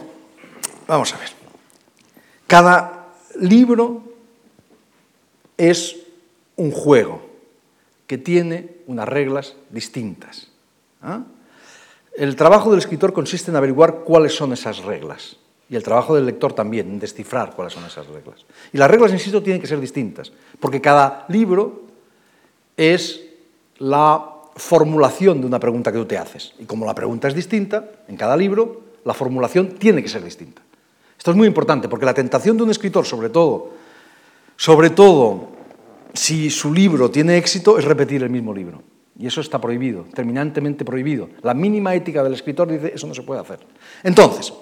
Vamos 0.88 1.14
a 1.14 1.18
ver. 1.18 1.30
Cada 2.48 3.08
libro 3.40 4.04
es 5.58 5.96
un 6.56 6.72
juego 6.72 7.28
que 8.08 8.18
tiene 8.18 8.78
unas 8.88 9.08
reglas 9.08 9.56
distintas. 9.70 10.48
¿ah? 11.02 11.24
El 12.18 12.36
trabajo 12.36 12.72
del 12.72 12.80
escritor 12.80 13.14
consiste 13.14 13.52
en 13.52 13.58
averiguar 13.58 14.00
cuáles 14.04 14.36
son 14.36 14.52
esas 14.52 14.80
reglas. 14.80 15.38
Y 15.70 15.76
el 15.76 15.84
trabajo 15.84 16.16
del 16.16 16.26
lector 16.26 16.52
también, 16.52 16.90
en 16.90 17.00
descifrar 17.00 17.54
cuáles 17.56 17.74
son 17.74 17.86
esas 17.86 18.08
reglas. 18.08 18.44
Y 18.74 18.78
las 18.80 18.90
reglas, 18.90 19.12
insisto, 19.12 19.44
tienen 19.44 19.62
que 19.62 19.68
ser 19.68 19.80
distintas, 19.80 20.32
porque 20.60 20.82
cada 20.82 21.26
libro 21.30 21.84
es 22.76 23.22
la 23.78 24.34
formulación 24.56 25.42
de 25.42 25.48
una 25.48 25.60
pregunta 25.60 25.92
que 25.92 26.00
tú 26.00 26.06
te 26.06 26.18
haces. 26.18 26.56
Y 26.58 26.66
como 26.66 26.88
la 26.88 26.96
pregunta 26.96 27.28
es 27.28 27.36
distinta, 27.36 27.88
en 28.08 28.18
cada 28.18 28.36
libro, 28.36 28.82
la 29.06 29.14
formulación 29.14 29.76
tiene 29.76 30.02
que 30.02 30.10
ser 30.10 30.24
distinta. 30.24 30.64
Esto 31.16 31.30
es 31.30 31.38
muy 31.38 31.48
importante, 31.48 31.88
porque 31.88 32.06
la 32.06 32.16
tentación 32.16 32.58
de 32.58 32.64
un 32.64 32.72
escritor, 32.72 33.06
sobre 33.06 33.30
todo, 33.30 33.74
sobre 34.56 34.90
todo 34.90 35.50
si 36.14 36.50
su 36.50 36.74
libro 36.74 37.12
tiene 37.12 37.38
éxito, 37.38 37.78
es 37.78 37.86
repetir 37.86 38.24
el 38.24 38.32
mismo 38.32 38.56
libro. 38.56 38.82
Y 39.20 39.26
eso 39.26 39.42
está 39.42 39.60
prohibido, 39.60 40.06
terminantemente 40.14 40.86
prohibido. 40.86 41.30
La 41.42 41.54
mínima 41.54 41.96
ética 41.96 42.24
del 42.24 42.34
escritor 42.34 42.70
dice 42.70 42.92
eso 42.94 43.08
no 43.08 43.16
se 43.16 43.24
puede 43.24 43.42
hacer. 43.42 43.60
Entonces, 44.04 44.54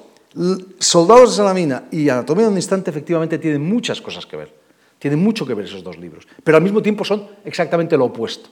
Soldados 0.79 1.31
de 1.31 1.35
Salamina 1.37 1.85
y 1.91 2.07
Anatomía 2.07 2.45
de 2.45 2.51
un 2.51 2.57
instante 2.57 2.89
efectivamente 2.89 3.37
tienen 3.37 3.61
muchas 3.61 4.01
cosas 4.01 4.25
que 4.25 4.37
ver. 4.37 4.53
Tienen 4.99 5.19
mucho 5.19 5.45
que 5.45 5.53
ver 5.53 5.65
esos 5.65 5.83
dos 5.83 5.97
libros. 5.97 6.25
Pero 6.43 6.57
al 6.57 6.63
mismo 6.63 6.81
tiempo 6.81 7.03
son 7.03 7.27
exactamente 7.43 7.97
lo 7.97 8.05
opuesto. 8.05 8.49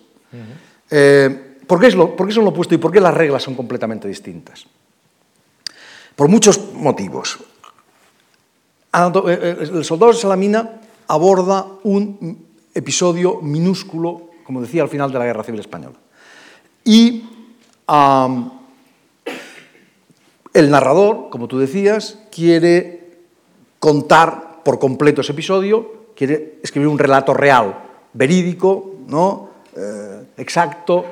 Eh, 0.89 1.57
¿por, 1.65 1.79
qué 1.79 1.87
es 1.87 1.95
lo, 1.95 2.15
¿Por 2.15 2.27
qué 2.27 2.33
son 2.33 2.43
lo 2.43 2.49
opuesto 2.49 2.75
y 2.75 2.77
por 2.77 2.91
qué 2.91 2.99
las 2.99 3.13
reglas 3.13 3.43
son 3.43 3.55
completamente 3.55 4.07
distintas? 4.07 4.65
Por 6.15 6.27
muchos 6.27 6.73
motivos. 6.73 7.39
Eh, 8.93 9.11
eh, 9.25 9.57
el 9.59 9.85
Soldado 9.85 10.11
de 10.11 10.17
Salamina 10.19 10.81
aborda 11.07 11.65
un 11.83 12.45
episodio 12.73 13.39
minúsculo 13.41 14.32
como 14.43 14.62
decía, 14.62 14.84
al 14.84 14.89
final 14.89 15.12
de 15.12 15.19
la 15.19 15.25
Guerra 15.25 15.43
Civil 15.43 15.60
Española. 15.60 15.95
Y 16.84 17.23
el 20.53 20.69
narrador, 20.69 21.29
como 21.29 21.47
tú 21.47 21.60
decías, 21.60 22.19
quiere 22.32 23.17
contar 23.79 24.62
por 24.63 24.79
completo 24.79 25.21
ese 25.21 25.34
episodio, 25.34 26.12
quiere 26.15 26.60
escribir 26.63 26.88
un 26.88 26.99
relato 26.99 27.34
real, 27.34 27.84
verídico, 28.13 28.95
¿no? 29.08 29.49
Eh, 29.75 30.23
exacto, 30.38 31.06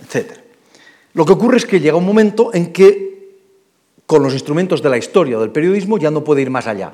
etc. 0.00 0.32
Lo 1.14 1.24
que 1.24 1.32
ocurre 1.32 1.58
es 1.58 1.66
que 1.66 1.80
llega 1.80 1.96
un 1.96 2.06
momento 2.06 2.54
en 2.54 2.72
que 2.72 3.06
con 4.06 4.22
los 4.22 4.32
instrumentos 4.32 4.82
de 4.82 4.88
la 4.88 4.98
historia 4.98 5.36
o 5.36 5.40
del 5.40 5.50
periodismo 5.50 5.98
ya 5.98 6.10
no 6.10 6.22
puede 6.22 6.42
ir 6.42 6.50
más 6.50 6.66
allá. 6.66 6.92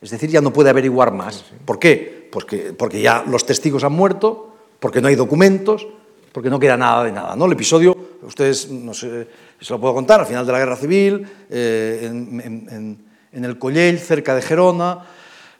Es 0.00 0.10
decir, 0.10 0.30
ya 0.30 0.40
no 0.40 0.52
puede 0.52 0.70
averiguar 0.70 1.12
más. 1.12 1.44
¿Por 1.64 1.78
qué? 1.78 2.28
Porque, 2.30 2.72
porque 2.76 3.00
ya 3.00 3.24
los 3.26 3.44
testigos 3.44 3.84
han 3.84 3.92
muerto, 3.92 4.53
porque 4.84 5.00
no 5.00 5.08
hay 5.08 5.14
documentos, 5.14 5.88
porque 6.30 6.50
no 6.50 6.60
queda 6.60 6.76
nada 6.76 7.04
de 7.04 7.10
nada. 7.10 7.34
¿no? 7.34 7.46
El 7.46 7.52
episodio, 7.52 7.96
ustedes, 8.20 8.70
no 8.70 8.92
sé, 8.92 9.26
se 9.58 9.72
lo 9.72 9.80
puedo 9.80 9.94
contar, 9.94 10.20
al 10.20 10.26
final 10.26 10.44
de 10.44 10.52
la 10.52 10.58
Guerra 10.58 10.76
Civil, 10.76 11.26
eh, 11.48 12.00
en, 12.02 13.08
el 13.32 13.58
Collell, 13.58 13.98
cerca 13.98 14.34
de 14.34 14.42
Gerona, 14.42 14.98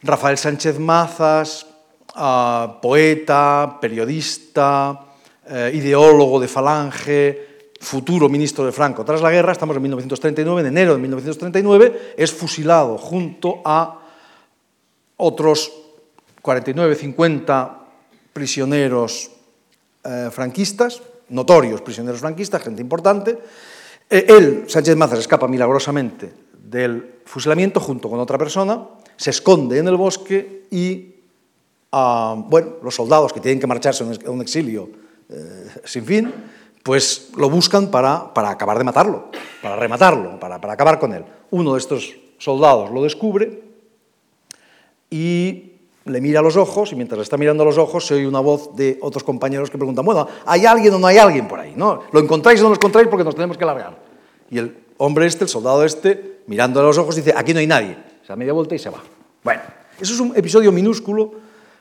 Rafael 0.02 0.36
Sánchez 0.36 0.78
Mazas, 0.78 1.66
ah, 2.16 2.78
poeta, 2.82 3.78
periodista, 3.80 5.00
eh, 5.48 5.72
ideólogo 5.72 6.38
de 6.38 6.46
Falange, 6.46 7.70
futuro 7.80 8.28
ministro 8.28 8.66
de 8.66 8.72
Franco. 8.72 9.06
Tras 9.06 9.22
la 9.22 9.30
guerra, 9.30 9.52
estamos 9.52 9.74
en 9.74 9.80
1939, 9.84 10.60
en 10.60 10.66
enero 10.66 10.92
de 10.92 10.98
1939, 11.00 12.14
es 12.18 12.30
fusilado 12.30 12.98
junto 12.98 13.62
a 13.64 14.00
otros 15.16 15.72
49, 16.42 16.94
50 16.94 17.83
prisioneros 18.34 19.30
eh, 20.04 20.28
franquistas, 20.30 21.00
notorios 21.30 21.80
prisioneros 21.80 22.20
franquistas, 22.20 22.62
gente 22.62 22.82
importante. 22.82 23.38
Eh, 24.10 24.26
él, 24.28 24.64
Sánchez 24.68 24.96
Mazas, 24.96 25.20
escapa 25.20 25.48
milagrosamente 25.48 26.30
del 26.52 27.22
fusilamiento 27.24 27.80
junto 27.80 28.10
con 28.10 28.20
otra 28.20 28.36
persona, 28.36 28.84
se 29.16 29.30
esconde 29.30 29.78
en 29.78 29.88
el 29.88 29.96
bosque 29.96 30.66
y, 30.70 31.14
ah, 31.92 32.34
bueno, 32.36 32.74
los 32.82 32.94
soldados 32.94 33.32
que 33.32 33.40
tienen 33.40 33.60
que 33.60 33.66
marcharse 33.66 34.04
a 34.04 34.30
un 34.30 34.42
exilio 34.42 34.90
eh, 35.30 35.68
sin 35.84 36.04
fin, 36.04 36.34
pues 36.82 37.30
lo 37.36 37.48
buscan 37.48 37.90
para, 37.90 38.34
para, 38.34 38.50
acabar 38.50 38.76
de 38.76 38.84
matarlo, 38.84 39.30
para 39.62 39.76
rematarlo, 39.76 40.38
para, 40.38 40.60
para 40.60 40.74
acabar 40.74 40.98
con 40.98 41.14
él. 41.14 41.24
Uno 41.50 41.72
de 41.72 41.78
estos 41.78 42.14
soldados 42.38 42.90
lo 42.90 43.02
descubre 43.02 43.62
y 45.08 45.73
le 46.06 46.20
mira 46.20 46.40
a 46.40 46.42
los 46.42 46.56
ojos 46.56 46.92
y 46.92 46.96
mientras 46.96 47.16
le 47.16 47.22
está 47.22 47.36
mirando 47.36 47.62
a 47.62 47.66
los 47.66 47.78
ojos 47.78 48.06
se 48.06 48.14
oye 48.14 48.26
una 48.26 48.40
voz 48.40 48.76
de 48.76 48.98
otros 49.00 49.24
compañeros 49.24 49.70
que 49.70 49.78
preguntan, 49.78 50.04
bueno, 50.04 50.26
¿hay 50.44 50.66
alguien 50.66 50.92
o 50.94 50.98
no 50.98 51.06
hay 51.06 51.18
alguien 51.18 51.48
por 51.48 51.60
ahí? 51.60 51.72
¿No? 51.76 52.02
¿Lo 52.12 52.20
encontráis 52.20 52.60
o 52.60 52.64
no 52.64 52.68
lo 52.70 52.74
encontráis 52.74 53.08
porque 53.08 53.24
nos 53.24 53.34
tenemos 53.34 53.56
que 53.56 53.64
largar? 53.64 53.96
Y 54.50 54.58
el 54.58 54.76
hombre 54.98 55.26
este, 55.26 55.44
el 55.44 55.50
soldado 55.50 55.84
este, 55.84 56.40
mirando 56.46 56.80
a 56.80 56.82
los 56.82 56.98
ojos 56.98 57.16
dice, 57.16 57.32
aquí 57.34 57.54
no 57.54 57.60
hay 57.60 57.66
nadie. 57.66 57.96
Se 58.22 58.28
da 58.28 58.36
media 58.36 58.52
vuelta 58.52 58.74
y 58.74 58.78
se 58.78 58.90
va. 58.90 59.02
Bueno, 59.42 59.62
eso 59.98 60.12
es 60.12 60.20
un 60.20 60.36
episodio 60.36 60.72
minúsculo 60.72 61.32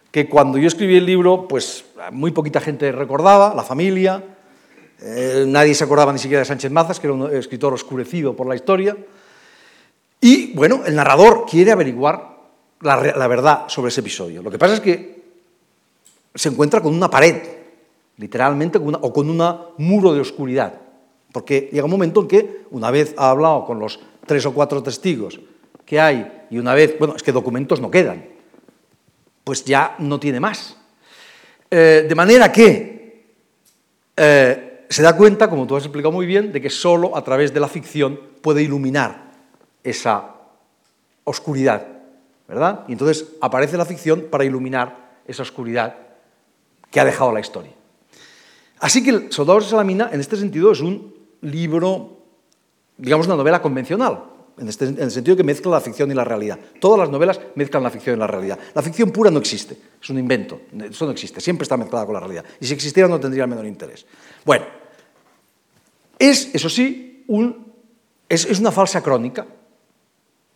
que 0.09 0.29
cuando 0.29 0.57
yo 0.57 0.67
escribí 0.67 0.95
el 0.95 1.05
libro, 1.05 1.47
pues 1.47 1.85
muy 2.11 2.31
poquita 2.31 2.61
gente 2.61 2.91
recordaba, 2.91 3.53
la 3.53 3.63
familia, 3.63 4.23
eh, 5.01 5.43
nadie 5.47 5.73
se 5.73 5.83
acordaba 5.83 6.13
ni 6.13 6.19
siquiera 6.19 6.39
de 6.39 6.45
Sánchez 6.45 6.71
Mazas, 6.71 6.99
que 6.99 7.07
era 7.07 7.13
un 7.13 7.35
escritor 7.35 7.73
oscurecido 7.73 8.35
por 8.35 8.47
la 8.47 8.55
historia. 8.55 8.95
Y 10.21 10.53
bueno, 10.53 10.81
el 10.85 10.95
narrador 10.95 11.45
quiere 11.49 11.71
averiguar 11.71 12.32
la, 12.83 13.27
verdad 13.27 13.65
sobre 13.67 13.89
ese 13.89 14.01
episodio. 14.01 14.41
Lo 14.41 14.51
que 14.51 14.59
pasa 14.59 14.75
es 14.75 14.79
que 14.79 15.23
se 16.35 16.49
encuentra 16.49 16.81
con 16.81 16.93
una 16.93 17.09
pared, 17.09 17.41
literalmente, 18.17 18.77
o 18.77 19.13
con 19.13 19.29
un 19.29 19.57
muro 19.77 20.13
de 20.13 20.21
oscuridad. 20.21 20.73
Porque 21.31 21.69
llega 21.71 21.85
un 21.85 21.91
momento 21.91 22.21
en 22.21 22.27
que, 22.27 22.61
una 22.71 22.91
vez 22.91 23.15
ha 23.17 23.29
hablado 23.29 23.65
con 23.65 23.79
los 23.79 23.99
tres 24.25 24.45
o 24.45 24.53
cuatro 24.53 24.83
testigos 24.83 25.39
que 25.85 25.99
hay, 25.99 26.45
y 26.49 26.57
una 26.57 26.73
vez, 26.73 26.97
bueno, 26.99 27.15
es 27.15 27.23
que 27.23 27.31
documentos 27.31 27.79
no 27.79 27.89
quedan, 27.89 28.25
pues 29.43 29.65
ya 29.65 29.95
no 29.99 30.19
tiene 30.19 30.39
más. 30.39 30.77
Eh, 31.69 32.05
de 32.07 32.15
manera 32.15 32.51
que 32.51 33.25
eh, 34.15 34.85
se 34.89 35.01
da 35.01 35.17
cuenta, 35.17 35.49
como 35.49 35.65
tú 35.65 35.75
has 35.75 35.83
explicado 35.83 36.11
muy 36.11 36.25
bien, 36.25 36.51
de 36.51 36.61
que 36.61 36.69
solo 36.69 37.17
a 37.17 37.23
través 37.23 37.53
de 37.53 37.59
la 37.59 37.67
ficción 37.67 38.19
puede 38.41 38.61
iluminar 38.61 39.31
esa 39.83 40.35
oscuridad 41.23 41.92
¿verdad? 42.47 42.85
Y 42.87 42.93
entonces 42.93 43.27
aparece 43.41 43.77
la 43.77 43.85
ficción 43.85 44.27
para 44.29 44.45
iluminar 44.45 45.19
esa 45.27 45.43
oscuridad 45.43 45.95
que 46.91 46.99
ha 46.99 47.05
dejado 47.05 47.31
la 47.31 47.39
historia. 47.39 47.71
Así 48.79 49.03
que 49.03 49.11
el 49.11 49.31
Soldado 49.31 49.59
de 49.59 49.65
Salamina, 49.65 50.09
en 50.11 50.19
este 50.19 50.35
sentido, 50.35 50.71
es 50.71 50.81
un 50.81 51.13
libro, 51.41 52.17
digamos, 52.97 53.27
una 53.27 53.35
novela 53.35 53.61
convencional, 53.61 54.25
en, 54.57 54.67
este, 54.67 54.85
en, 54.85 54.99
el 54.99 55.09
sentido 55.09 55.35
que 55.35 55.43
mezcla 55.43 55.71
la 55.71 55.81
ficción 55.81 56.11
y 56.11 56.13
la 56.13 56.23
realidad. 56.23 56.59
Todas 56.79 56.99
las 56.99 57.09
novelas 57.09 57.39
mezclan 57.55 57.81
la 57.81 57.89
ficción 57.89 58.17
y 58.17 58.19
la 58.19 58.27
realidad. 58.27 58.59
La 58.75 58.81
ficción 58.81 59.11
pura 59.11 59.31
no 59.31 59.39
existe, 59.39 59.77
es 60.01 60.09
un 60.09 60.19
invento, 60.19 60.61
eso 60.79 61.05
no 61.05 61.11
existe, 61.11 61.41
siempre 61.41 61.63
está 61.63 61.77
mezclada 61.77 62.05
con 62.05 62.13
la 62.13 62.19
realidad. 62.19 62.45
Y 62.59 62.67
si 62.67 62.73
existiera 62.73 63.07
no 63.07 63.19
tendría 63.19 63.43
el 63.43 63.49
menor 63.49 63.65
interés. 63.65 64.05
Bueno, 64.45 64.65
es, 66.19 66.53
eso 66.53 66.69
sí, 66.69 67.25
es 68.29 68.59
una 68.59 68.71
falsa 68.71 69.01
crónica, 69.01 69.47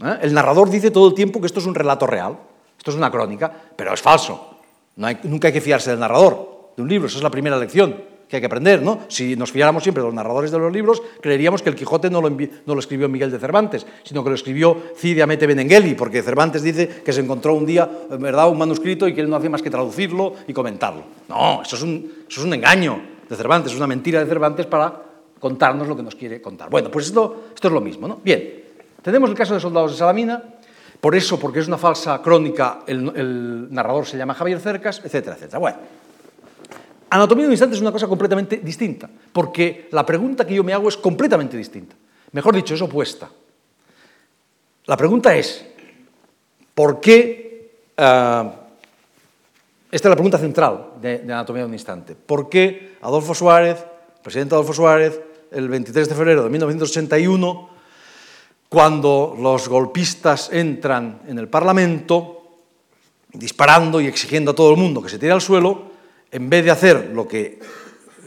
¿Eh? 0.04 0.20
El 0.22 0.34
narrador 0.34 0.70
dice 0.70 0.92
todo 0.92 1.08
el 1.10 1.14
tiempo 1.14 1.40
que 1.40 1.48
esto 1.48 1.60
es 1.60 1.66
un 1.66 1.76
relato 1.76 2.08
real, 2.08 2.38
esto 2.78 2.92
es 2.92 2.98
una 2.98 3.12
crónica, 3.12 3.52
pero 3.76 3.94
es 3.94 4.02
falso. 4.02 4.58
nunca 4.96 5.48
hay 5.48 5.54
que 5.54 5.62
fiarse 5.62 5.92
del 5.92 6.00
narrador 6.00 6.72
de 6.76 6.84
un 6.84 6.90
libro, 6.90 7.08
esa 7.08 7.18
es 7.18 7.24
la 7.24 7.32
primera 7.32 7.58
lección 7.58 8.18
que 8.28 8.36
hay 8.36 8.42
que 8.42 8.46
aprender. 8.46 8.82
¿no? 8.82 9.00
Si 9.08 9.36
nos 9.36 9.52
fiáramos 9.52 9.84
siempre 9.84 10.02
de 10.02 10.08
los 10.08 10.14
narradores 10.14 10.52
de 10.52 10.60
los 10.60 10.72
libros, 10.72 11.02
creeríamos 11.22 11.62
que 11.62 11.70
el 11.70 11.76
Quijote 11.76 12.10
no 12.10 12.22
lo, 12.22 12.80
escribió 12.80 13.10
Miguel 13.10 13.32
de 13.32 13.40
Cervantes, 13.40 13.86
sino 14.04 14.24
que 14.24 14.30
lo 14.30 14.36
escribió 14.36 14.78
Cide 14.96 15.26
Benengeli, 15.26 15.96
porque 15.96 16.22
Cervantes 16.22 16.62
dice 16.62 16.88
que 17.04 17.14
se 17.14 17.22
encontró 17.22 17.54
un 17.54 17.66
día 17.66 17.90
¿verdad? 18.20 18.50
un 18.50 18.58
manuscrito 18.58 19.08
y 19.08 19.14
que 19.14 19.22
él 19.22 19.30
no 19.30 19.38
hacía 19.38 19.50
más 19.50 19.62
que 19.62 19.70
traducirlo 19.70 20.34
y 20.48 20.54
comentarlo. 20.54 21.04
No, 21.30 21.62
eso 21.62 21.76
es 21.76 21.82
un, 21.82 22.12
eso 22.28 22.42
es 22.42 22.46
un 22.46 22.54
engaño 22.54 23.00
de 23.28 23.36
Cervantes, 23.36 23.72
es 23.72 23.78
una 23.78 23.88
mentira 23.88 24.20
de 24.20 24.26
Cervantes 24.26 24.66
para 24.66 25.04
contarnos 25.40 25.88
lo 25.88 25.96
que 25.96 26.04
nos 26.04 26.16
quiere 26.16 26.42
contar. 26.42 26.70
Bueno, 26.70 26.90
pues 26.92 27.08
esto, 27.08 27.46
esto 27.54 27.68
es 27.68 27.74
lo 27.74 27.82
mismo. 27.82 28.08
¿no? 28.08 28.20
Bien, 28.24 28.67
tenemos 29.08 29.30
el 29.30 29.38
caso 29.38 29.54
de 29.54 29.62
Soldados 29.62 29.94
de 29.94 30.00
Salamina, 30.00 30.44
por 31.00 31.16
eso, 31.16 31.40
porque 31.40 31.60
es 31.60 31.68
una 31.68 31.78
falsa 31.78 32.22
crónica, 32.22 32.80
el, 32.88 33.74
narrador 33.74 34.06
se 34.06 34.18
llama 34.18 34.34
Javier 34.34 34.60
Cercas, 34.60 35.00
etcétera, 35.02 35.38
etcétera. 35.38 35.60
Bueno, 35.60 35.78
Anatomía 37.10 37.44
de 37.44 37.48
un 37.48 37.54
instante 37.54 37.78
es 37.78 37.82
una 37.82 37.94
cosa 37.94 38.06
completamente 38.06 38.58
distinta, 38.58 39.10
porque 39.32 39.88
la 39.94 40.06
pregunta 40.06 40.46
que 40.46 40.56
yo 40.56 40.62
me 40.62 40.74
hago 40.74 40.90
es 40.90 40.98
completamente 40.98 41.56
distinta. 41.56 41.96
Mejor 42.34 42.54
dicho, 42.54 42.74
es 42.74 42.82
opuesta. 42.82 43.30
La 44.88 44.98
pregunta 44.98 45.34
es, 45.34 45.66
¿por 46.76 47.00
qué... 47.00 47.86
Eh, 47.96 48.52
esta 49.90 50.10
es 50.10 50.10
la 50.10 50.16
pregunta 50.16 50.38
central 50.38 50.96
de, 51.02 51.20
de, 51.20 51.32
Anatomía 51.32 51.62
de 51.62 51.68
un 51.70 51.74
instante. 51.74 52.14
¿Por 52.14 52.50
qué 52.50 52.98
Adolfo 53.00 53.34
Suárez, 53.34 53.86
presidente 54.22 54.54
Adolfo 54.54 54.74
Suárez, 54.74 55.18
el 55.52 55.70
23 55.70 56.10
de 56.10 56.14
febrero 56.14 56.44
de 56.44 56.50
1981, 56.50 57.77
cuando 58.70 59.36
los 59.40 59.70
golpistas 59.70 60.50
entran 60.52 61.22
en 61.28 61.40
el 61.40 61.48
Parlamento, 61.48 62.42
disparando 63.32 64.02
y 64.02 64.08
exigiendo 64.08 64.52
a 64.52 64.56
todo 64.56 64.72
el 64.72 64.78
mundo 64.78 65.02
que 65.02 65.10
se 65.10 65.20
tire 65.20 65.32
al 65.32 65.42
suelo, 65.42 65.92
en 66.32 66.50
vez 66.50 66.66
de 66.66 66.72
hacer 66.72 67.12
lo 67.14 67.28
que 67.28 67.60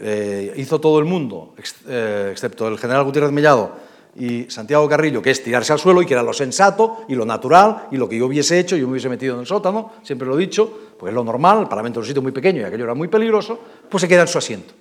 eh, 0.01 0.55
hizo 0.57 0.81
todo 0.81 0.99
el 0.99 1.05
mundo, 1.05 1.55
eh, 1.87 2.29
excepto 2.33 2.69
el 2.69 2.79
general 2.79 3.05
Gutiérrez 3.05 3.33
Mellado 3.33 3.91
y 4.17 4.51
Santiago 4.51 4.89
Carrillo, 4.89 5.21
que 5.21 5.31
es 5.31 5.43
tirarse 5.43 5.73
al 5.73 5.79
suelo 5.79 6.01
y 6.03 6.07
que 6.07 6.15
era 6.15 6.23
lo 6.23 6.33
sensato 6.33 7.05
y 7.09 7.15
lo 7.15 7.25
natural 7.27 7.89
y 7.91 7.97
lo 7.97 8.09
que 8.09 8.17
yo 8.17 8.27
hubiese 8.27 8.59
hecho, 8.59 8.77
yo 8.77 8.87
me 8.87 8.93
hubiese 8.93 9.09
metido 9.09 9.35
en 9.35 9.41
el 9.41 9.47
sótano, 9.47 9.93
siempre 10.03 10.27
lo 10.27 10.37
he 10.37 10.41
dicho, 10.41 10.95
pues 10.99 11.11
es 11.11 11.15
lo 11.15 11.23
normal, 11.23 11.61
el 11.61 11.69
Parlamento 11.69 12.01
es 12.01 12.05
un 12.05 12.09
sitio 12.09 12.23
muy 12.23 12.33
pequeño 12.33 12.63
y 12.63 12.65
aquello 12.65 12.85
era 12.85 12.95
muy 12.95 13.09
peligroso, 13.09 13.61
pues 13.89 14.01
se 14.01 14.09
queda 14.09 14.23
en 14.23 14.29
su 14.29 14.39
asiento. 14.39 14.75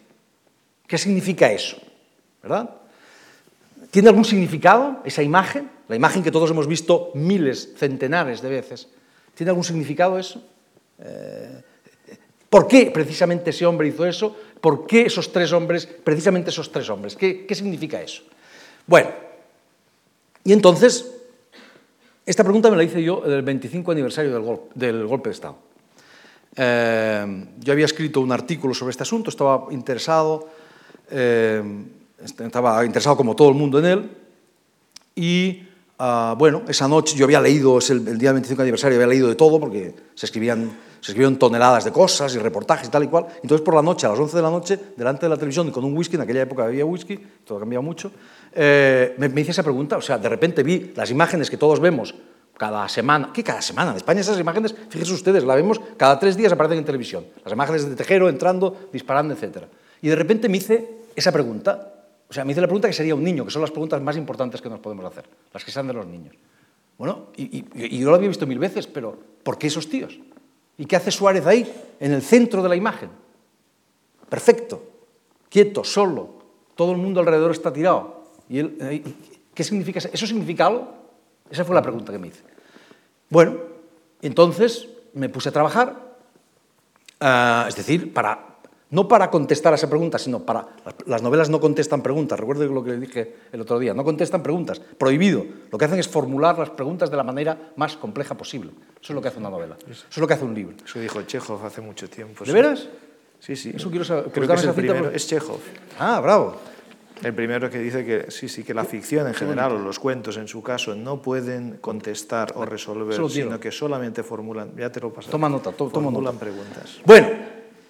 ¿Qué 0.88 0.98
significa 0.98 1.52
eso? 1.52 1.78
¿Verdad? 2.42 2.70
¿Tiene 3.92 4.10
algún 4.10 4.26
significado 4.26 5.02
esa 5.04 5.24
imagen? 5.24 5.70
La 5.88 5.96
imagen 5.96 6.22
que 6.22 6.32
todos 6.32 6.52
hemos 6.52 6.68
visto 6.68 7.12
miles, 7.16 7.74
centenares 7.76 8.42
de 8.42 8.50
veces. 8.50 8.88
¿Tiene 9.34 9.50
algún 9.50 9.64
significado 9.64 10.20
eso? 10.20 10.44
Eh, 11.00 11.62
¿Por 12.50 12.68
qué 12.68 12.92
precisamente 12.94 13.50
ese 13.50 13.66
hombre 13.66 13.88
hizo 13.88 14.06
eso? 14.06 14.36
¿Por 14.62 14.86
qué 14.86 15.04
esos 15.04 15.32
tres 15.32 15.52
hombres, 15.54 15.86
precisamente 15.88 16.50
esos 16.50 16.72
tres 16.72 16.90
hombres? 16.90 17.16
¿Qué, 17.16 17.48
significa 17.52 18.02
eso? 18.02 18.24
Bueno, 18.86 19.10
y 20.44 20.54
entonces, 20.54 21.12
esta 22.26 22.44
pregunta 22.44 22.70
me 22.70 22.78
la 22.78 22.84
hice 22.84 23.02
yo 23.02 23.24
el 23.26 23.42
25 23.42 23.92
aniversario 23.92 24.32
del, 24.76 25.08
golpe, 25.08 25.30
de 25.30 25.34
Estado. 25.34 25.58
Eh, 26.56 27.46
yo 27.60 27.74
había 27.74 27.86
escrito 27.86 28.22
un 28.22 28.32
artículo 28.32 28.74
sobre 28.74 28.92
este 28.92 29.04
asunto, 29.04 29.30
estaba 29.30 29.68
interesado. 29.72 30.50
Eh, 31.10 31.64
estaba 32.24 32.86
interesado 32.86 33.16
como 33.18 33.36
todo 33.36 33.50
el 33.50 33.56
mundo 33.56 33.80
en 33.80 33.86
él. 33.86 34.10
Y 35.16 35.64
ah, 35.98 36.36
bueno, 36.38 36.64
esa 36.68 36.88
noche 36.88 37.16
yo 37.18 37.26
había 37.26 37.42
leído, 37.42 37.78
es 37.78 37.90
el, 37.90 38.06
día 38.18 38.30
del 38.30 38.36
25 38.36 38.62
aniversario, 38.62 38.98
había 38.98 39.08
leído 39.08 39.28
de 39.28 39.36
todo 39.36 39.60
porque 39.60 39.94
se 40.16 40.26
escribían, 40.26 40.72
se 41.02 41.12
escribieron 41.12 41.38
toneladas 41.38 41.84
de 41.86 41.92
cosas 41.92 42.34
y 42.36 42.40
reportajes 42.40 42.88
y 42.88 42.92
tal 42.92 43.04
y 43.04 43.08
cual. 43.08 43.28
Entonces 43.44 43.64
por 43.66 43.76
la 43.76 43.82
noche, 43.82 44.08
a 44.08 44.12
las 44.12 44.20
11 44.20 44.38
de 44.38 44.42
la 44.42 44.50
noche, 44.50 44.80
delante 44.96 45.26
de 45.26 45.30
la 45.30 45.36
televisión 45.36 45.72
con 45.72 45.84
un 45.84 45.98
whisky, 45.98 46.16
en 46.16 46.22
aquella 46.22 46.44
época 46.44 46.64
había 46.64 46.86
whisky, 46.86 47.18
todo 47.46 47.58
ha 47.58 47.62
cambiado 47.62 47.84
mucho, 47.84 48.12
eh, 48.54 49.16
me, 49.18 49.30
me 49.30 49.42
hice 49.42 49.52
esa 49.52 49.64
pregunta. 49.64 49.98
O 49.98 50.02
sea, 50.02 50.18
de 50.18 50.30
repente 50.30 50.64
vi 50.64 50.94
las 50.96 51.12
imágenes 51.12 51.50
que 51.50 51.58
todos 51.58 51.80
vemos 51.80 52.16
cada 52.58 52.88
semana. 52.90 53.32
¿Qué 53.34 53.44
cada 53.44 53.62
semana? 53.62 53.92
En 53.92 53.98
España 53.98 54.22
esas 54.22 54.40
imágenes, 54.40 54.76
fíjense 54.90 55.14
ustedes, 55.14 55.44
las 55.44 55.56
vemos 55.56 55.80
cada 55.98 56.20
tres 56.20 56.36
días 56.36 56.52
aparecen 56.52 56.78
en 56.78 56.86
televisión. 56.86 57.26
Las 57.44 57.54
imágenes 57.54 57.90
de 57.90 57.96
Tejero 57.96 58.28
entrando, 58.30 58.90
disparando, 58.92 59.34
etc. 59.34 59.64
Y 60.02 60.10
de 60.10 60.16
repente 60.16 60.50
me 60.50 60.58
hice 60.58 61.00
esa 61.16 61.32
pregunta 61.32 61.99
o 62.30 62.34
sea, 62.34 62.46
me 62.46 62.52
hice 62.52 62.62
la 62.62 62.68
pregunta 62.68 62.88
que 62.88 62.94
sería 62.94 63.16
un 63.16 63.24
niño, 63.24 63.44
que 63.44 63.52
son 63.52 63.62
las 63.62 63.72
preguntas 63.72 64.00
más 64.02 64.16
importantes 64.16 64.62
que 64.62 64.70
nos 64.70 64.80
podemos 64.80 65.04
hacer, 65.06 65.28
las 65.52 65.66
que 65.66 65.72
sean 65.72 65.88
de 65.88 65.94
los 65.94 66.06
niños. 66.06 66.36
Bueno, 66.98 67.28
y, 67.36 67.66
yo 68.00 68.10
lo 68.10 68.16
había 68.16 68.28
visto 68.28 68.46
mil 68.46 68.60
veces, 68.60 68.86
pero 68.86 69.18
¿por 69.44 69.58
qué 69.58 69.68
esos 69.68 69.90
tíos? 69.90 70.20
¿Y 70.78 70.86
qué 70.86 70.96
hace 70.96 71.12
Suárez 71.12 71.46
ahí, 71.48 71.72
en 72.00 72.14
el 72.14 72.22
centro 72.22 72.62
de 72.62 72.70
la 72.70 72.76
imagen? 72.76 73.10
Perfecto, 74.30 74.84
quieto, 75.50 75.84
solo, 75.84 76.36
todo 76.76 76.92
el 76.92 76.98
mundo 76.98 77.20
alrededor 77.20 77.52
está 77.52 77.74
tirado. 77.74 78.26
¿Y 78.48 78.60
él, 78.60 79.04
¿Qué 79.54 79.64
significa 79.64 80.00
eso? 80.00 80.10
¿Eso 80.14 80.28
significa 80.28 80.68
algo? 80.68 80.88
Esa 81.50 81.66
fue 81.66 81.74
la 81.74 81.82
pregunta 81.82 82.12
que 82.12 82.20
me 82.20 82.28
hice. 82.28 82.44
Bueno, 83.30 83.58
entonces 84.22 84.88
me 85.14 85.30
puse 85.30 85.50
a 85.50 85.52
trabajar, 85.52 86.16
ah, 87.20 87.66
es 87.68 87.76
decir, 87.76 88.14
para 88.14 88.49
no 88.92 89.08
para 89.08 89.30
contestar 89.30 89.74
a 89.74 89.76
esa 89.76 89.90
pregunta, 89.90 90.18
sino 90.18 90.44
para... 90.44 90.68
Las 91.06 91.22
novelas 91.22 91.50
no 91.50 91.60
contestan 91.60 92.02
preguntas, 92.02 92.40
recuerdo 92.40 92.66
lo 92.66 92.84
que 92.84 92.92
le 92.92 93.00
dije 93.00 93.36
el 93.52 93.62
otro 93.62 93.78
día, 93.78 93.94
no 93.94 94.04
contestan 94.04 94.42
preguntas, 94.42 94.80
prohibido. 94.80 95.46
Lo 95.72 95.78
que 95.78 95.86
hacen 95.86 96.00
es 96.00 96.08
formular 96.08 96.58
las 96.58 96.72
preguntas 96.72 97.12
de 97.12 97.18
la 97.18 97.24
manera 97.24 97.72
más 97.76 97.98
compleja 97.98 98.36
posible. 98.36 98.72
Eso 99.02 99.14
es 99.14 99.16
lo 99.16 99.22
que 99.22 99.28
hace 99.28 99.40
una 99.40 99.50
novela, 99.50 99.78
eso 99.90 100.06
es 100.10 100.18
lo 100.18 100.28
que 100.28 100.34
hace 100.34 100.46
un 100.46 100.54
libro. 100.54 100.76
Eso 100.84 101.00
dijo 101.00 101.22
Chekhov 101.22 101.66
hace 101.66 101.82
mucho 101.82 102.10
tiempo. 102.10 102.44
¿De 102.44 102.52
veras? 102.52 102.88
Sí, 103.40 103.56
sí. 103.56 103.72
Eso 103.74 103.90
quiero 103.90 104.04
saber. 104.04 104.26
Creo 104.32 104.48
que 104.48 104.54
es 104.54 104.64
el 104.64 104.74
primero, 104.74 105.10
es 105.12 105.28
Chekhov. 105.28 105.60
Ah, 106.00 106.20
bravo. 106.20 106.58
El 107.24 107.34
primero 107.34 107.70
que 107.70 107.80
dice 107.80 108.06
que 108.06 108.32
sí, 108.32 108.48
sí, 108.48 108.64
que 108.64 108.74
la 108.74 108.86
ficción 108.86 109.28
en 109.28 109.34
general, 109.34 109.74
o 109.74 109.80
los 109.80 110.00
cuentos 110.00 110.38
en 110.38 110.48
su 110.48 110.64
caso, 110.64 110.96
no 110.96 111.22
pueden 111.22 111.78
contestar 111.82 112.54
o 112.56 112.66
resolver, 112.66 113.30
sino 113.30 113.60
que 113.60 113.72
solamente 113.72 114.24
formulan. 114.24 114.72
Ya 114.78 114.90
te 114.90 115.02
lo 115.02 115.12
paso. 115.12 115.30
Toma 115.30 115.50
nota, 115.50 115.72
to, 115.72 115.90
toma 115.90 116.06
formulan 116.06 116.36
nota. 116.36 116.40
preguntas. 116.40 117.00
Bueno, 117.06 117.28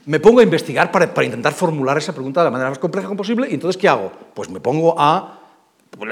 me 0.10 0.20
pongo 0.20 0.40
a 0.40 0.44
investigar 0.44 0.92
para, 0.92 1.06
intentar 1.24 1.54
formular 1.54 1.96
esa 2.00 2.14
pregunta 2.14 2.42
de 2.42 2.46
la 2.46 2.50
manera 2.50 2.70
más 2.72 2.80
compleja 2.80 3.14
posible 3.14 3.48
y 3.48 3.54
entonces, 3.54 3.80
¿qué 3.80 3.88
hago? 3.88 4.12
Pues 4.34 4.50
me 4.50 4.60
pongo 4.60 5.00
a, 5.00 5.40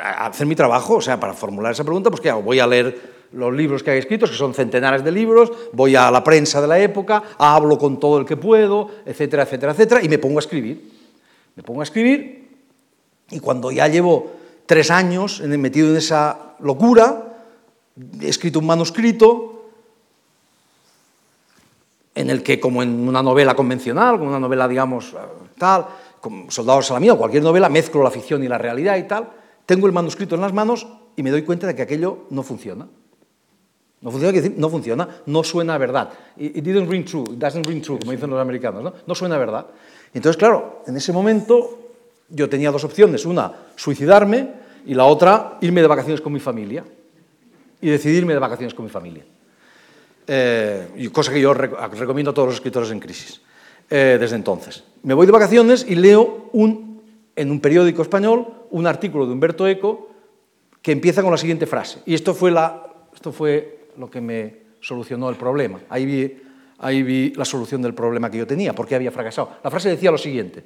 a 0.04 0.28
hacer 0.28 0.45
mi 0.45 0.56
trabajo, 0.56 0.98
o 0.98 1.02
sea, 1.02 1.20
para 1.20 1.34
formular 1.34 1.72
esa 1.72 1.84
pregunta, 1.84 2.12
pues 2.12 2.22
¿qué 2.22 2.30
hago? 2.30 2.43
Voy 2.43 2.60
a 2.60 2.68
leer 2.68 3.26
los 3.32 3.52
libros 3.52 3.82
que 3.82 3.89
hay 3.89 3.98
escritos, 3.98 4.30
que 4.30 4.36
son 4.36 4.54
centenares 4.54 5.04
de 5.04 5.12
libros, 5.12 5.52
voy 5.74 5.95
a 5.95 6.12
la 6.12 6.24
prensa 6.24 6.62
de 6.62 6.68
la 6.68 6.78
época, 6.78 7.24
hablo 7.39 7.80
con 7.80 8.00
todo 8.00 8.20
el 8.20 8.26
que 8.28 8.38
puedo, 8.38 8.88
etcétera, 9.04 9.41
etcétera, 9.41 9.72
etcétera, 9.72 10.04
y 10.04 10.10
me 10.10 10.20
pongo 10.20 10.38
a 10.38 10.41
escribir. 10.41 10.91
Me 11.56 11.64
pongo 11.64 11.80
a 11.80 11.84
escribir 11.84 12.50
y 13.32 13.39
cuando 13.39 13.72
ya 13.72 13.88
llevo 13.88 14.32
tres 14.68 14.91
años 14.91 15.41
metido 15.41 15.89
en 15.89 15.95
esa 15.95 16.54
locura, 16.60 17.36
he 18.22 18.30
escrito 18.30 18.60
un 18.60 18.68
manuscrito 18.68 19.57
en 22.18 22.32
el 22.32 22.41
que, 22.41 22.59
como 22.59 22.82
en 22.82 23.07
una 23.07 23.22
novela 23.22 23.55
convencional, 23.55 24.18
como 24.18 24.30
una 24.30 24.39
novela, 24.39 24.68
digamos, 24.68 25.15
tal, 25.57 25.86
como 26.20 26.49
Soldados 26.49 26.88
Salamina 26.88 27.13
o 27.13 27.18
cualquier 27.18 27.43
novela, 27.43 27.70
mezclo 27.70 28.01
la 28.03 28.09
ficción 28.09 28.43
y 28.43 28.47
la 28.47 28.57
realidad 28.57 28.97
y 28.97 29.03
tal, 29.03 29.30
tengo 29.65 29.86
el 29.86 29.93
manuscrito 29.93 30.34
en 30.36 30.41
las 30.41 30.51
manos 30.51 30.88
y 31.15 31.22
me 31.22 31.30
doy 31.30 31.43
cuenta 31.43 31.68
de 31.68 31.76
que 31.76 31.84
aquello 31.84 32.26
no 32.32 32.41
funciona. 32.41 32.88
No 34.01 34.11
funciona, 34.11 34.32
decir, 34.32 34.53
no 34.57 34.70
funciona, 34.70 35.07
no 35.28 35.43
suena 35.43 35.76
a 35.76 35.78
verdad. 35.78 36.09
It 36.38 36.63
didn't 36.63 36.89
ring 36.89 37.05
true, 37.05 37.24
it 37.24 37.38
doesn't 37.38 37.65
ring 37.65 37.82
true, 37.82 37.99
como 37.99 38.11
dicen 38.11 38.30
los 38.30 38.39
americanos, 38.39 38.84
¿no? 38.84 38.93
No 39.05 39.15
suena 39.15 39.36
a 39.36 39.39
verdad. 39.39 39.68
Entonces, 40.13 40.38
claro, 40.38 40.84
en 40.88 40.97
ese 40.97 41.13
momento 41.13 41.80
yo 42.30 42.49
tenía 42.49 42.72
dos 42.72 42.84
opciones, 42.84 43.26
una, 43.26 43.51
suicidarme 43.76 44.53
y 44.86 44.93
la 44.93 45.05
otra, 45.05 45.57
irme 45.61 45.82
de 45.82 45.88
vacaciones 45.88 46.22
con 46.22 46.34
mi 46.34 46.39
familia. 46.39 46.84
Y 47.80 47.89
decidirme 47.89 48.34
de 48.34 48.39
vacaciones 48.39 48.74
con 48.74 48.86
mi 48.86 48.91
familia. 48.91 49.24
Eh, 50.28 51.09
cosa 51.13 51.32
que 51.32 51.39
yo 51.39 51.53
recomiendo 51.53 52.32
a 52.32 52.34
todos 52.34 52.49
los 52.49 52.55
escritores 52.55 52.91
en 52.91 52.99
crisis, 52.99 53.41
eh, 53.89 54.17
desde 54.19 54.36
entonces. 54.36 54.84
Me 55.03 55.13
voy 55.13 55.25
de 55.25 55.32
vacaciones 55.32 55.86
y 55.88 55.95
leo 55.95 56.51
en 56.53 57.51
un 57.51 57.59
periódico 57.61 58.01
español 58.01 58.47
un 58.71 58.88
artículo 58.88 59.25
de 59.25 59.32
Humberto 59.32 59.67
Eco 59.67 60.09
que 60.82 60.91
empieza 60.91 61.21
con 61.21 61.32
la 61.32 61.38
siguiente 61.38 61.65
frase. 61.65 61.99
Y 62.05 62.13
esto 62.13 62.34
fue, 62.34 62.51
la, 62.51 62.86
esto 63.13 63.32
fue 63.32 63.88
lo 63.97 64.09
que 64.09 64.21
me 64.21 64.67
solucionó 64.82 65.30
el 65.30 65.36
problema. 65.36 65.80
Ahí 65.89 66.05
vi, 66.05 66.41
ahí 66.80 67.03
vi 67.03 67.34
la 67.36 67.45
solución 67.45 67.82
del 67.82 67.93
problema 67.93 68.30
que 68.30 68.38
yo 68.38 68.47
tenía, 68.47 68.73
porque 68.73 68.95
había 68.95 69.11
fracasado. 69.11 69.51
La 69.63 69.71
frase 69.71 69.89
decía 69.89 70.11
lo 70.11 70.17
siguiente. 70.17 70.63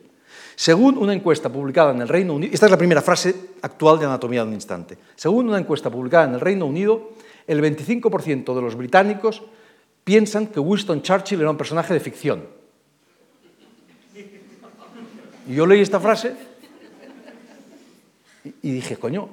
Según 0.56 0.98
una 0.98 1.14
encuesta 1.14 1.50
publicada 1.50 1.92
en 1.92 2.02
el 2.02 2.08
Reino 2.08 2.34
Unido, 2.34 2.54
esta 2.54 2.66
es 2.66 2.72
la 2.72 2.78
primera 2.78 3.02
frase 3.02 3.34
actual 3.62 4.00
de 4.00 4.06
Anatomía 4.06 4.42
de 4.42 4.50
un 4.50 4.54
Instante, 4.54 4.98
según 5.16 5.50
una 5.50 5.58
encuesta 5.58 5.90
publicada 5.90 6.26
en 6.26 6.34
el 6.34 6.40
Reino 6.40 6.66
Unido, 6.66 7.12
el 7.52 7.62
25% 7.62 8.56
de 8.56 8.62
los 8.62 8.76
británicos 8.76 9.44
piensan 10.04 10.48
que 10.48 10.60
Winston 10.60 11.02
Churchill 11.02 11.42
era 11.42 11.50
un 11.50 11.58
personaje 11.58 11.94
de 11.94 12.00
ficción. 12.00 12.46
Y 15.48 15.56
yo 15.56 15.66
leí 15.66 15.82
esta 15.82 16.00
frase 16.00 16.34
y 18.62 18.72
dije, 18.72 18.96
coño, 18.96 19.30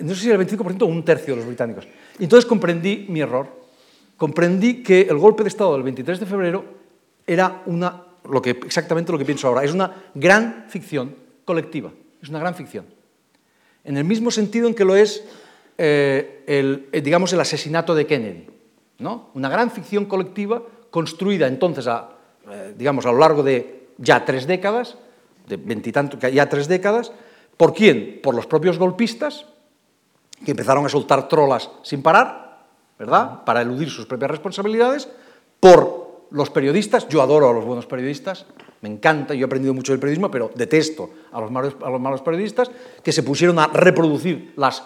no 0.00 0.14
sé 0.14 0.20
si 0.20 0.30
era 0.30 0.40
el 0.40 0.46
25% 0.46 0.82
o 0.82 0.86
un 0.86 1.04
tercio 1.04 1.34
de 1.34 1.38
los 1.38 1.46
británicos. 1.46 1.86
Y 2.18 2.24
entonces 2.24 2.46
comprendí 2.46 3.06
mi 3.08 3.20
error. 3.20 3.64
Comprendí 4.16 4.82
que 4.82 5.02
el 5.02 5.16
golpe 5.18 5.42
de 5.42 5.48
Estado 5.48 5.72
del 5.72 5.82
23 5.82 6.20
de 6.20 6.26
febrero 6.26 6.64
era 7.26 7.62
una 7.66 8.04
lo 8.28 8.40
que, 8.40 8.50
exactamente 8.50 9.12
lo 9.12 9.18
que 9.18 9.24
pienso 9.24 9.48
ahora. 9.48 9.64
Es 9.64 9.72
una 9.72 10.04
gran 10.14 10.66
ficción 10.68 11.14
colectiva, 11.44 11.92
es 12.22 12.28
una 12.28 12.38
gran 12.38 12.54
ficción. 12.54 12.86
En 13.84 13.96
el 13.96 14.04
mismo 14.04 14.30
sentido 14.30 14.68
en 14.68 14.74
que 14.74 14.84
lo 14.84 14.96
es 14.96 15.24
eh, 15.76 16.44
el, 16.46 16.88
eh, 16.92 17.00
digamos, 17.00 17.32
el 17.32 17.40
asesinato 17.40 17.94
de 17.94 18.06
Kennedy. 18.06 18.46
¿no? 18.98 19.30
Una 19.34 19.48
gran 19.48 19.70
ficción 19.70 20.04
colectiva 20.06 20.62
construida 20.90 21.46
entonces 21.46 21.86
a, 21.86 22.10
eh, 22.50 22.74
digamos, 22.76 23.06
a 23.06 23.12
lo 23.12 23.18
largo 23.18 23.42
de 23.42 23.88
ya 23.98 24.24
tres 24.24 24.46
décadas, 24.46 24.96
de 25.46 25.56
veintitantos, 25.56 26.20
ya 26.32 26.48
tres 26.48 26.68
décadas, 26.68 27.12
¿por 27.56 27.74
quién? 27.74 28.20
Por 28.22 28.34
los 28.34 28.46
propios 28.46 28.78
golpistas, 28.78 29.46
que 30.44 30.50
empezaron 30.50 30.84
a 30.84 30.88
soltar 30.88 31.28
trolas 31.28 31.70
sin 31.82 32.02
parar, 32.02 32.64
¿verdad? 32.98 33.44
Para 33.44 33.62
eludir 33.62 33.90
sus 33.90 34.06
propias 34.06 34.30
responsabilidades, 34.30 35.08
por 35.60 36.26
los 36.30 36.50
periodistas, 36.50 37.08
yo 37.08 37.22
adoro 37.22 37.48
a 37.48 37.52
los 37.52 37.64
buenos 37.64 37.86
periodistas, 37.86 38.46
me 38.80 38.88
encanta, 38.88 39.34
yo 39.34 39.42
he 39.42 39.46
aprendido 39.46 39.72
mucho 39.72 39.92
del 39.92 40.00
periodismo, 40.00 40.30
pero 40.30 40.50
detesto 40.54 41.10
a 41.32 41.40
los 41.40 41.50
malos, 41.50 41.76
a 41.82 41.90
los 41.90 42.00
malos 42.00 42.22
periodistas, 42.22 42.70
que 43.02 43.12
se 43.12 43.22
pusieron 43.22 43.58
a 43.58 43.68
reproducir 43.68 44.52
las 44.56 44.82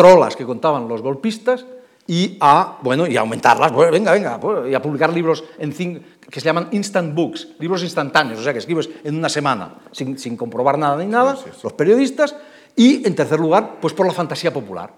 trolas 0.00 0.34
que 0.34 0.46
contaban 0.46 0.88
los 0.88 1.02
golpistas 1.02 1.66
y 2.06 2.38
a, 2.40 2.78
bueno, 2.80 3.06
y 3.06 3.18
a 3.18 3.20
aumentarlas, 3.20 3.70
venga, 3.92 4.12
venga, 4.12 4.40
y 4.66 4.74
a 4.74 4.80
publicar 4.80 5.12
libros 5.12 5.44
en 5.58 5.72
que 5.72 6.40
se 6.40 6.46
llaman 6.46 6.68
instant 6.72 7.14
books, 7.14 7.48
libros 7.58 7.82
instantáneos, 7.82 8.40
o 8.40 8.42
sea, 8.42 8.54
que 8.54 8.60
escribes 8.60 8.88
en 9.04 9.16
una 9.16 9.28
semana, 9.28 9.74
sin, 9.92 10.18
sin 10.18 10.38
comprobar 10.38 10.78
nada 10.78 10.96
ni 10.96 11.06
nada, 11.06 11.36
sí, 11.36 11.42
sí, 11.44 11.50
sí. 11.52 11.60
los 11.62 11.74
periodistas, 11.74 12.34
y 12.74 13.06
en 13.06 13.14
tercer 13.14 13.38
lugar, 13.38 13.76
pues 13.78 13.92
por 13.92 14.06
la 14.06 14.14
fantasía 14.14 14.52
popular. 14.52 14.94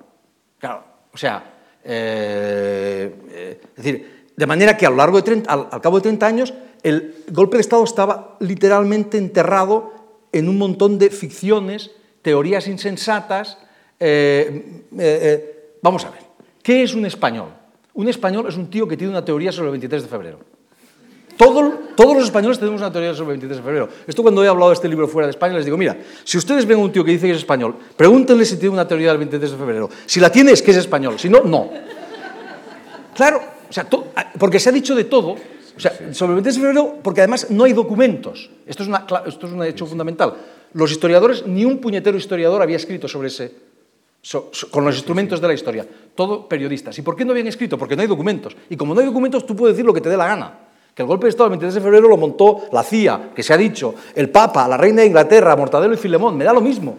Claro, 0.59 0.85
o 1.13 1.19
sea, 1.19 1.43
eh, 1.83 3.13
eh, 3.29 3.61
es 3.77 3.85
decir, 3.85 4.31
de 4.37 4.47
manera 4.47 4.77
que 4.77 4.87
a 4.87 4.91
lo 4.91 4.97
largo 4.97 5.17
de 5.17 5.23
30, 5.25 5.53
al, 5.53 5.69
al, 5.71 5.81
cabo 5.81 5.97
de 5.97 6.03
30 6.03 6.27
años, 6.27 6.55
el 6.85 7.25
golpe 7.33 7.57
de 7.57 7.63
Estado 7.63 7.83
estaba 7.83 8.37
literalmente 8.39 9.19
enterrado 9.19 9.93
en 10.31 10.49
un 10.49 10.59
montón 10.59 10.99
de 10.99 11.11
ficciones, 11.11 11.91
teorías 12.23 12.69
insensatas. 12.69 13.59
Eh, 14.05 14.83
eh, 14.99 15.19
eh, 15.23 15.77
vamos 15.81 16.05
a 16.05 16.11
ver, 16.11 16.23
¿qué 16.61 16.83
es 16.83 16.93
un 16.93 17.07
español? 17.07 17.51
Un 17.95 18.09
español 18.09 18.47
es 18.49 18.57
un 18.57 18.69
tío 18.69 18.89
que 18.89 18.97
tiene 18.97 19.13
una 19.13 19.25
teoría 19.25 19.53
sobre 19.53 19.69
el 19.69 19.73
23 19.73 20.03
de 20.03 20.09
febrero. 20.09 20.41
Todo, 21.37 21.73
todos 21.95 22.17
los 22.17 22.25
españoles 22.25 22.59
tenemos 22.59 22.81
una 22.81 22.91
teoría 22.91 23.15
sobre 23.15 23.35
el 23.35 23.39
23 23.39 23.59
de 23.59 23.63
febrero. 23.63 23.89
Esto 24.05 24.23
cuando 24.23 24.45
he 24.45 24.49
hablado 24.49 24.71
de 24.71 24.75
este 24.75 24.89
libro 24.89 25.07
fuera 25.07 25.29
de 25.29 25.31
España, 25.31 25.55
les 25.55 25.65
digo, 25.65 25.77
mira, 25.77 25.97
si 26.25 26.37
ustedes 26.37 26.67
ven 26.67 26.79
a 26.79 26.83
un 26.83 26.91
tío 26.91 27.05
que 27.05 27.13
dice 27.13 27.27
que 27.27 27.33
es 27.33 27.39
español, 27.39 27.77
pregúntenle 27.97 28.45
si 28.45 28.57
tiene 28.57 28.75
una 28.75 28.89
teoría 28.89 29.11
del 29.11 29.19
23 29.19 29.53
de 29.53 29.57
febrero. 29.57 29.89
Si 30.05 30.19
la 30.19 30.33
tiene 30.33 30.51
es 30.51 30.63
que 30.63 30.73
es 30.73 30.79
español, 30.79 31.17
si 31.21 31.29
no, 31.29 31.43
no. 31.43 31.71
Claro, 33.15 33.41
o 33.71 33.73
sea, 33.73 33.85
to, 33.85 34.09
porque 34.37 34.59
se 34.59 34.71
ha 34.71 34.73
dicho 34.73 34.97
de 34.97 35.05
todo, 35.05 35.37
o 35.77 35.81
sea, 35.81 35.93
sobre 36.13 36.33
el 36.33 36.43
23 36.43 36.55
de 36.57 36.61
febrero, 36.61 36.99
porque 37.01 37.21
además 37.21 37.51
no 37.51 37.63
hay 37.65 37.73
documentos. 37.73 38.51
Esto 38.67 38.83
es, 38.83 38.89
una, 38.89 39.07
esto 39.27 39.47
es 39.47 39.53
un 39.53 39.63
hecho 39.63 39.87
fundamental. 39.87 40.35
Los 40.73 40.91
historiadores, 40.91 41.47
ni 41.47 41.65
un 41.65 41.79
puñetero 41.79 42.19
historiador 42.19 42.63
había 42.63 42.77
escrito 42.77 43.07
sobre 43.07 43.29
ese, 43.29 43.72
so, 44.23 44.51
so, 44.53 44.71
con 44.71 44.85
los 44.85 44.95
instrumentos 44.95 45.41
de 45.41 45.49
la 45.49 45.55
historia. 45.55 45.87
Todo 46.15 46.49
periodistas. 46.49 46.97
¿Y 46.99 47.03
por 47.03 47.17
qué 47.17 47.25
no 47.25 47.33
habían 47.33 47.49
escrito? 47.49 47.77
Porque 47.77 47.97
no 47.97 48.03
hay 48.03 48.09
documentos. 48.09 48.57
Y 48.71 48.77
como 48.77 48.95
no 48.95 49.01
hay 49.01 49.07
documentos, 49.07 49.45
tú 49.45 49.55
puedes 49.55 49.77
decir 49.77 49.85
lo 49.85 49.93
que 49.93 50.01
te 50.01 50.09
dé 50.09 50.17
la 50.17 50.27
gana. 50.27 50.59
Que 50.95 51.03
el 51.03 51.09
golpe 51.09 51.27
de 51.27 51.31
Estado 51.31 51.51
del 51.51 51.59
23 51.59 51.75
de 51.75 51.81
febrero 51.81 52.09
lo 52.09 52.17
montó 52.17 52.69
la 52.73 52.83
CIA, 52.83 53.33
que 53.35 53.43
se 53.43 53.53
ha 53.53 53.57
dicho, 53.57 53.95
el 54.15 54.31
Papa, 54.31 54.69
la 54.69 54.77
Reina 54.77 55.03
de 55.03 55.09
Inglaterra, 55.09 55.57
Mortadelo 55.57 55.95
y 55.95 55.97
Filemón. 55.97 56.37
Me 56.37 56.45
da 56.45 56.53
lo 56.53 56.61
mismo. 56.61 56.97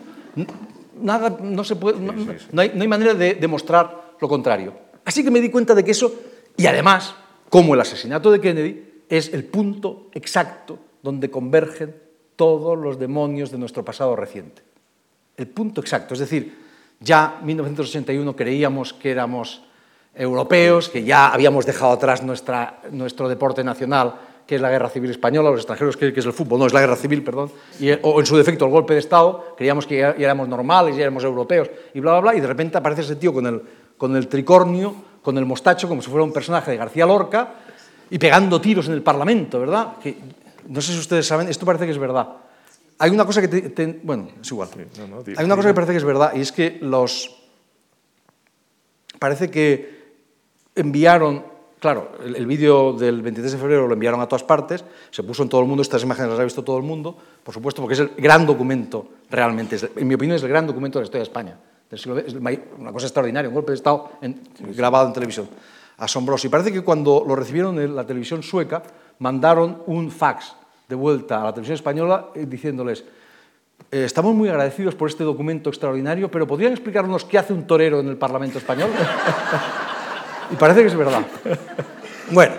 Nada, 1.02 1.38
no, 1.42 1.64
se 1.64 1.76
puede, 1.76 2.00
no, 2.00 2.12
no, 2.12 2.62
hay, 2.62 2.72
no 2.74 2.82
hay 2.82 2.88
manera 2.88 3.14
de 3.14 3.36
demostrar 3.36 4.16
lo 4.20 4.28
contrario. 4.28 4.74
Así 5.06 5.24
que 5.24 5.32
me 5.32 5.42
di 5.42 5.50
cuenta 5.50 5.76
de 5.76 5.84
que 5.84 5.92
eso 5.92 6.14
y 6.58 6.66
además, 6.66 7.16
como 7.50 7.74
el 7.74 7.82
asesinato 7.82 8.32
de 8.32 8.40
Kennedy 8.40 9.04
es 9.10 9.34
el 9.34 9.46
punto 9.46 10.10
exacto 10.14 10.80
donde 11.02 11.30
convergen 11.30 11.96
todos 12.36 12.78
los 12.78 13.00
demonios 13.00 13.52
de 13.52 13.58
nuestro 13.58 13.84
pasado 13.84 14.16
reciente. 14.16 14.62
El 15.36 15.48
punto 15.48 15.82
exacto, 15.82 16.14
es 16.14 16.20
decir, 16.20 16.62
ya 17.04 17.38
en 17.39 17.45
1981 17.47 18.36
creíamos 18.36 18.93
que 18.93 19.12
éramos 19.12 19.62
europeos, 20.16 20.89
que 20.89 21.04
ya 21.04 21.34
habíamos 21.34 21.66
dejado 21.66 21.91
atrás 21.93 22.24
nuestra, 22.24 22.82
nuestro 22.91 23.28
deporte 23.28 23.64
nacional, 23.64 24.14
que 24.45 24.56
es 24.56 24.62
la 24.62 24.70
guerra 24.70 24.89
civil 24.89 25.10
española, 25.10 25.49
los 25.49 25.62
extranjeros 25.62 25.97
creen 25.97 26.14
que 26.14 26.20
es 26.20 26.26
el 26.26 26.34
fútbol, 26.34 26.60
no, 26.60 26.66
es 26.66 26.74
la 26.74 26.82
guerra 26.82 26.95
civil, 26.95 27.24
perdón, 27.24 27.51
o 28.01 28.20
en 28.20 28.26
su 28.26 28.38
defecto 28.38 28.66
el 28.66 28.72
golpe 28.72 28.93
de 28.93 28.99
Estado, 28.99 29.56
creíamos 29.58 29.88
que 29.88 29.97
ya, 29.97 30.12
éramos 30.18 30.47
normales, 30.47 30.95
ya 30.95 31.04
éramos 31.04 31.24
europeos, 31.24 31.70
y 31.93 31.99
bla, 31.99 32.12
bla, 32.12 32.22
bla, 32.22 32.36
y 32.36 32.41
de 32.41 32.47
repente 32.47 32.78
aparece 32.78 33.01
ese 33.01 33.16
tío 33.16 33.34
con 33.34 33.47
el, 33.47 33.62
con 33.97 34.16
el 34.16 34.28
tricornio 34.28 35.14
con 35.24 35.38
el 35.38 35.45
mostacho 35.45 35.88
como 35.88 36.01
si 36.01 36.10
fuera 36.12 36.24
un 36.24 36.34
personaje 36.34 36.70
de 36.70 36.78
García 36.78 37.06
Lorca 37.06 37.54
y 38.10 38.20
pegando 38.20 38.62
tiros 38.62 38.88
en 38.88 38.93
el 38.93 39.01
Parlamento, 39.01 39.60
¿verdad? 39.60 39.93
No 40.68 40.82
sé 40.82 40.91
si 40.91 40.99
ustedes 40.99 41.26
saben, 41.26 41.47
esto 41.47 41.66
parece 41.66 41.86
que 41.86 41.91
es 41.91 41.97
verdad. 41.97 42.28
Hay 43.00 43.12
una 43.12 43.26
cosa 43.26 43.41
que, 43.41 43.48
te, 43.48 43.62
te, 43.70 44.00
bueno, 44.04 44.30
es 44.41 44.52
igual. 44.52 44.70
No, 45.00 45.08
no, 45.08 45.24
Hay 45.36 45.46
una 45.46 45.56
cosa 45.56 45.70
que 45.70 45.74
parece 45.74 45.94
que 45.94 45.98
es 45.98 46.04
verdad 46.04 46.34
y 46.36 46.41
es 46.41 46.52
que 46.52 46.78
los, 46.82 47.44
parece 49.20 49.50
que 49.50 50.04
enviaron, 50.76 51.44
claro, 51.80 52.12
el, 52.24 52.36
el 52.36 52.46
vídeo 52.46 52.94
del 52.94 53.22
23 53.22 53.54
de 53.54 53.58
febrero 53.58 53.88
lo 53.88 53.94
enviaron 53.94 54.22
a 54.22 54.28
todas 54.28 54.44
partes, 54.44 54.84
se 55.12 55.24
puso 55.24 55.44
en 55.44 55.50
todo 55.50 55.62
el 55.62 55.68
mundo, 55.68 55.82
estas 55.82 56.04
imágenes 56.04 56.32
las 56.32 56.39
ha 56.39 56.44
visto 56.44 56.64
todo 56.64 56.78
el 56.78 56.84
mundo, 56.84 57.18
por 57.44 57.54
supuesto, 57.54 57.82
porque 57.82 57.96
es 57.96 58.00
el 58.00 58.12
gran 58.18 58.46
documento, 58.46 59.08
realmente, 59.30 59.76
es, 59.76 59.89
en 59.96 60.08
mi 60.08 60.14
opinión, 60.14 60.38
es 60.38 60.44
el 60.44 60.50
gran 60.50 60.68
documento 60.68 61.00
de 61.00 61.04
la 61.04 61.06
historia 61.06 61.20
de 61.22 61.30
España. 61.30 61.60
Del 61.89 62.00
siglo, 62.00 62.18
es 62.18 62.34
una 62.34 62.91
cosa 62.91 63.06
extraordinaria, 63.06 63.50
un 63.50 63.56
golpe 63.56 63.72
de 63.72 63.76
Estado 63.76 64.14
en, 64.22 64.41
grabado 64.76 65.08
en 65.08 65.14
televisión. 65.14 65.48
Asombroso. 65.98 66.48
Y 66.48 66.50
parece 66.50 66.72
que 66.72 66.82
cuando 66.82 67.24
lo 67.28 67.36
recibieron 67.36 67.80
en 67.80 67.96
la 67.96 68.04
televisión 68.04 68.41
sueca, 68.41 68.82
mandaron 69.20 69.84
un 69.86 70.10
fax 70.10 70.56
de 70.88 70.96
vuelta 70.96 71.42
a 71.42 71.46
la 71.46 71.54
televisión 71.54 71.76
española 71.76 72.28
eh, 72.36 72.46
diciéndoles, 72.48 73.04
eh, 73.92 74.04
estamos 74.06 74.36
muy 74.36 74.50
agradecidos 74.50 74.96
por 74.96 75.10
este 75.10 75.24
documento 75.24 75.70
extraordinario, 75.70 76.30
pero 76.30 76.48
¿podrían 76.48 76.74
explicarnos 76.74 77.26
qué 77.26 77.38
hace 77.38 77.54
un 77.54 77.66
torero 77.66 78.00
en 78.00 78.10
el 78.10 78.18
Parlamento 78.18 78.58
español? 78.58 78.90
y 80.52 80.56
parece 80.56 80.82
que 80.82 80.88
es 80.88 80.96
verdad. 80.96 81.26
Bueno, 82.32 82.54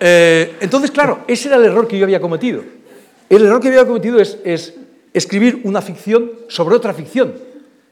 eh, 0.00 0.56
entonces, 0.60 0.90
claro, 0.90 1.20
ese 1.26 1.48
era 1.48 1.56
el 1.56 1.64
error 1.64 1.86
que 1.86 1.98
yo 1.98 2.04
había 2.04 2.20
cometido. 2.20 2.62
El 3.28 3.46
error 3.46 3.60
que 3.60 3.68
había 3.68 3.86
cometido 3.86 4.20
es, 4.20 4.38
es 4.44 4.74
escribir 5.12 5.60
una 5.64 5.80
ficción 5.80 6.30
sobre 6.48 6.76
otra 6.76 6.92
ficción. 6.92 7.34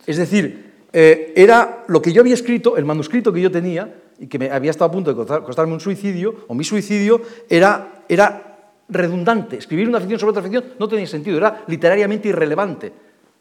Es 0.07 0.17
decir, 0.17 0.71
era 0.93 1.85
lo 1.87 2.03
que 2.03 2.13
yo 2.13 2.21
había 2.21 2.35
escrito, 2.35 2.77
el 2.77 2.85
manuscrito 2.85 3.33
que 3.33 3.41
yo 3.41 3.51
tenía, 3.51 3.95
y 4.19 4.27
que 4.27 4.39
me 4.39 4.51
había 4.51 4.71
estado 4.71 4.91
a 4.91 4.93
punto 4.93 5.15
de 5.15 5.41
costarme 5.43 5.73
un 5.73 5.81
suicidio, 5.81 6.45
o 6.49 6.55
mi 6.55 6.65
suicidio, 6.65 7.23
era, 7.49 8.05
era 8.09 8.50
redundante. 8.91 9.57
Escribir 9.57 9.89
una 9.89 10.01
ficción 10.01 10.21
sobre 10.21 10.31
otra 10.31 10.43
ficción 10.43 10.65
no 10.79 10.89
tenía 10.89 11.07
sentido, 11.07 11.37
era 11.39 11.65
literariamente 11.67 12.29
irrelevante. 12.29 12.93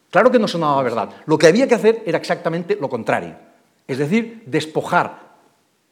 Claro 0.10 0.32
que 0.32 0.39
no 0.39 0.47
sonaba 0.47 0.82
verdad. 0.82 1.10
Lo 1.26 1.38
que 1.38 1.47
había 1.47 1.68
que 1.68 1.76
hacer 1.76 2.04
era 2.06 2.18
exactamente 2.18 2.78
lo 2.80 2.89
contrario. 2.89 3.36
Es 3.88 3.97
decir, 3.97 4.43
despojar, 4.45 5.20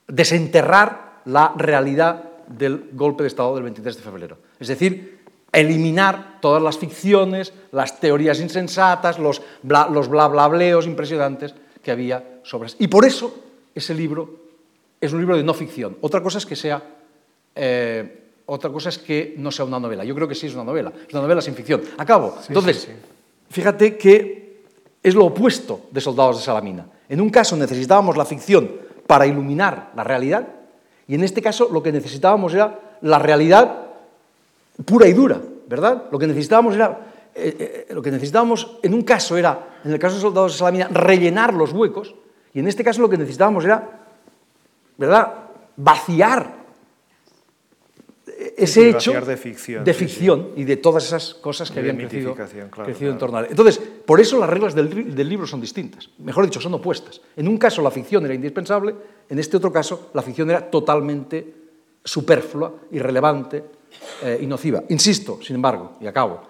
desenterrar 0.07 1.21
la 1.25 1.53
realidad 1.55 2.23
del 2.47 2.89
golpe 2.93 3.23
de 3.23 3.27
Estado 3.27 3.53
del 3.55 3.63
23 3.63 3.97
de 3.97 4.01
febrero. 4.01 4.37
Es 4.59 4.67
decir, 4.67 5.19
eliminar 5.51 6.37
todas 6.41 6.61
las 6.61 6.77
ficciones, 6.77 7.53
las 7.71 7.99
teorías 7.99 8.39
insensatas, 8.39 9.19
los 9.19 9.41
bla, 9.63 9.89
los 9.91 10.07
bla, 10.07 10.27
bla 10.27 10.47
bleos 10.47 10.85
impresionantes 10.85 11.53
que 11.83 11.91
había 11.91 12.39
sobre 12.43 12.67
eso. 12.67 12.77
Y 12.79 12.87
por 12.87 13.05
eso 13.05 13.43
ese 13.73 13.93
libro 13.93 14.47
es 14.99 15.13
un 15.13 15.19
libro 15.19 15.37
de 15.37 15.43
no 15.43 15.53
ficción. 15.53 15.97
Otra 16.01 16.21
cosa 16.21 16.37
es 16.37 16.45
que 16.45 16.55
sea 16.55 16.81
eh, 17.55 18.26
otra 18.47 18.69
cosa 18.69 18.89
es 18.89 18.97
que 18.97 19.35
no 19.37 19.51
sea 19.51 19.65
una 19.65 19.79
novela. 19.79 20.03
Yo 20.03 20.15
creo 20.15 20.27
que 20.27 20.35
sí 20.35 20.47
es 20.47 20.53
una 20.53 20.63
novela. 20.63 20.91
Es 21.07 21.13
una 21.13 21.21
novela 21.21 21.41
sin 21.41 21.53
ficción. 21.53 21.81
Acabo. 21.97 22.37
Sí, 22.39 22.47
Entonces, 22.49 22.77
sí, 22.77 22.87
sí. 22.87 22.93
fíjate 23.49 23.97
que 23.97 24.63
es 25.03 25.15
lo 25.15 25.25
opuesto 25.25 25.81
de 25.91 26.01
Soldados 26.01 26.37
de 26.37 26.43
Salamina. 26.43 26.85
En 27.09 27.21
un 27.21 27.29
caso 27.29 27.55
necesitábamos 27.55 28.17
la 28.17 28.25
ficción 28.25 28.71
para 29.05 29.25
iluminar 29.25 29.91
la 29.95 30.03
realidad 30.03 30.47
y 31.07 31.15
en 31.15 31.23
este 31.23 31.41
caso 31.41 31.69
lo 31.71 31.81
que 31.81 31.91
necesitábamos 31.91 32.53
era 32.53 32.97
la 33.01 33.19
realidad 33.19 33.87
pura 34.85 35.07
y 35.07 35.13
dura, 35.13 35.41
¿verdad? 35.67 36.03
Lo 36.11 36.19
que 36.19 36.27
necesitábamos 36.27 36.75
era 36.75 36.99
eh, 37.35 37.85
eh, 37.89 37.93
lo 37.93 38.01
que 38.01 38.11
necesitábamos 38.11 38.77
en 38.81 38.93
un 38.93 39.03
caso 39.03 39.37
era, 39.37 39.79
en 39.83 39.91
el 39.91 39.99
caso 39.99 40.15
de 40.15 40.21
Soldados 40.21 40.53
de 40.53 40.57
Salamina, 40.57 40.87
rellenar 40.89 41.53
los 41.53 41.71
huecos 41.71 42.15
y 42.53 42.59
en 42.59 42.67
este 42.67 42.83
caso 42.83 43.01
lo 43.01 43.09
que 43.09 43.17
necesitábamos 43.17 43.63
era, 43.63 44.07
¿verdad? 44.97 45.33
Vaciar 45.75 46.56
ese 48.57 48.89
hecho 48.89 49.13
de 49.13 49.37
ficción, 49.37 49.83
de 49.83 49.93
ficción 49.93 50.39
sí, 50.39 50.51
sí. 50.55 50.61
y 50.61 50.63
de 50.65 50.77
todas 50.77 51.05
esas 51.05 51.35
cosas 51.35 51.69
que 51.69 51.79
habían 51.79 51.95
crecido, 51.95 52.33
claro, 52.33 52.49
crecido 52.49 52.97
claro. 52.97 53.11
en 53.11 53.17
torno 53.17 53.37
a 53.37 53.41
él. 53.41 53.47
Entonces, 53.51 53.79
por 54.05 54.19
eso 54.19 54.39
las 54.39 54.49
reglas 54.49 54.73
del, 54.73 55.15
del, 55.15 55.29
libro 55.29 55.45
son 55.45 55.61
distintas. 55.61 56.09
Mejor 56.17 56.45
dicho, 56.45 56.59
son 56.59 56.73
opuestas. 56.73 57.21
En 57.35 57.47
un 57.47 57.57
caso 57.57 57.83
la 57.83 57.91
ficción 57.91 58.25
era 58.25 58.33
indispensable, 58.33 58.95
en 59.29 59.39
este 59.39 59.57
otro 59.57 59.71
caso 59.71 60.09
la 60.13 60.23
ficción 60.23 60.49
era 60.49 60.69
totalmente 60.71 61.53
superflua, 62.03 62.73
irrelevante 62.91 63.63
eh, 64.23 64.39
y 64.41 64.47
nociva. 64.47 64.83
Insisto, 64.89 65.39
sin 65.43 65.55
embargo, 65.55 65.97
y 66.01 66.07
acabo, 66.07 66.41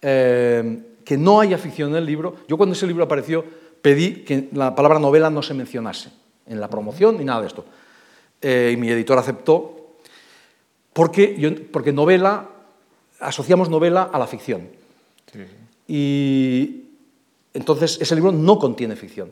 eh, 0.00 0.78
que 1.04 1.16
no 1.16 1.40
haya 1.40 1.58
ficción 1.58 1.90
en 1.90 1.96
el 1.96 2.06
libro. 2.06 2.36
Yo 2.48 2.56
cuando 2.56 2.74
ese 2.74 2.86
libro 2.86 3.04
apareció 3.04 3.44
pedí 3.82 4.24
que 4.24 4.48
la 4.52 4.74
palabra 4.74 4.98
novela 4.98 5.28
no 5.28 5.42
se 5.42 5.54
mencionase 5.54 6.10
en 6.46 6.60
la 6.60 6.68
promoción 6.68 7.18
ni 7.18 7.24
nada 7.24 7.42
de 7.42 7.46
esto. 7.46 7.64
Eh, 8.40 8.72
y 8.74 8.76
mi 8.76 8.90
editor 8.90 9.18
aceptó 9.18 9.81
porque, 10.92 11.36
yo, 11.38 11.50
porque 11.70 11.92
novela, 11.92 12.48
asociamos 13.20 13.68
novela 13.68 14.10
a 14.12 14.18
la 14.18 14.26
ficción. 14.26 14.68
Sí. 15.32 15.44
Y 15.88 16.84
entonces 17.54 17.98
ese 18.00 18.14
libro 18.14 18.32
no 18.32 18.58
contiene 18.58 18.96
ficción. 18.96 19.30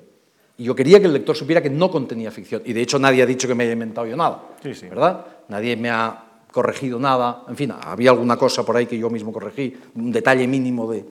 Y 0.58 0.64
yo 0.64 0.74
quería 0.74 1.00
que 1.00 1.06
el 1.06 1.14
lector 1.14 1.34
supiera 1.34 1.62
que 1.62 1.70
no 1.70 1.90
contenía 1.90 2.30
ficción. 2.30 2.62
Y 2.66 2.72
de 2.72 2.82
hecho 2.82 2.98
nadie 2.98 3.22
ha 3.22 3.26
dicho 3.26 3.48
que 3.48 3.54
me 3.54 3.64
haya 3.64 3.72
inventado 3.72 4.06
yo 4.06 4.16
nada. 4.16 4.42
Sí, 4.62 4.74
sí. 4.74 4.88
¿Verdad? 4.88 5.24
Nadie 5.48 5.76
me 5.76 5.88
ha 5.88 6.24
corregido 6.52 6.98
nada. 6.98 7.44
En 7.48 7.56
fin, 7.56 7.72
había 7.72 8.10
alguna 8.10 8.36
cosa 8.36 8.64
por 8.64 8.76
ahí 8.76 8.86
que 8.86 8.98
yo 8.98 9.08
mismo 9.08 9.32
corregí, 9.32 9.74
un 9.94 10.12
detalle 10.12 10.46
mínimo 10.46 10.90
de. 10.90 11.04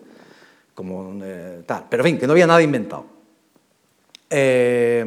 como 0.76 1.18
eh, 1.24 1.64
tal. 1.66 1.86
Pero 1.90 2.04
en 2.04 2.10
fin, 2.10 2.20
que 2.20 2.28
no 2.28 2.34
había 2.34 2.46
nada 2.46 2.62
inventado. 2.62 3.06
Eh, 4.30 5.04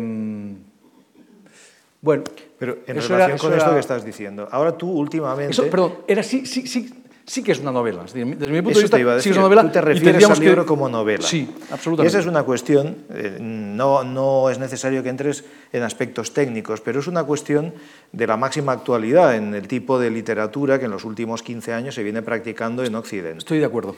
bueno, 2.01 2.25
pero 2.63 2.79
en 2.87 2.97
eso 2.97 3.09
relación 3.09 3.31
era, 3.31 3.39
con 3.39 3.53
esto 3.55 3.65
era... 3.65 3.75
que 3.75 3.81
estás 3.81 4.05
diciendo, 4.05 4.49
ahora 4.49 4.79
tú 4.79 4.89
últimamente... 4.89 5.51
Eso, 5.51 5.67
perdón, 5.67 5.95
era 6.07 6.23
sí, 6.23 6.47
sí, 6.47 6.69
sí, 6.69 6.95
sí 7.27 7.43
que 7.43 7.51
es 7.51 7.59
una 7.59 7.73
novela. 7.73 8.05
Desde 8.05 8.25
mi 8.25 8.37
punto 8.37 8.71
eso 8.71 8.79
de 8.79 8.83
vista, 8.85 8.97
te 8.99 9.01
iba 9.01 9.11
a 9.11 9.15
decir. 9.17 9.25
sí 9.25 9.31
es 9.31 9.37
una 9.37 9.47
novela. 9.47 9.63
Tú 9.63 9.71
te 9.71 9.81
refieres 9.81 10.31
al 10.31 10.39
libro 10.39 10.63
que... 10.63 10.69
como 10.69 10.89
novela. 10.89 11.27
Sí, 11.27 11.39
Y 11.39 11.73
absolutamente. 11.73 12.07
esa 12.07 12.21
es 12.21 12.27
una 12.27 12.45
cuestión, 12.45 12.99
eh, 13.11 13.37
no, 13.41 14.05
no 14.05 14.49
es 14.49 14.61
necesario 14.61 15.03
que 15.03 15.09
entres 15.09 15.45
en 15.73 15.83
aspectos 15.83 16.33
técnicos, 16.33 16.81
pero 16.81 17.01
es 17.01 17.09
una 17.09 17.25
cuestión 17.25 17.75
de 18.13 18.29
la 18.29 18.37
máxima 18.37 18.71
actualidad 18.71 19.35
en 19.35 19.57
el 19.57 19.67
tipo 19.67 19.99
de 19.99 20.11
literatura 20.13 20.79
que 20.79 20.85
en 20.85 20.93
los 20.93 21.05
últimos 21.05 21.43
15 21.43 21.73
años 21.73 21.97
se 21.97 22.05
viene 22.05 22.23
practicando 22.23 22.85
en 22.85 22.95
Occidente. 22.95 23.39
Estoy 23.39 23.59
de 23.59 23.65
acuerdo. 23.67 23.97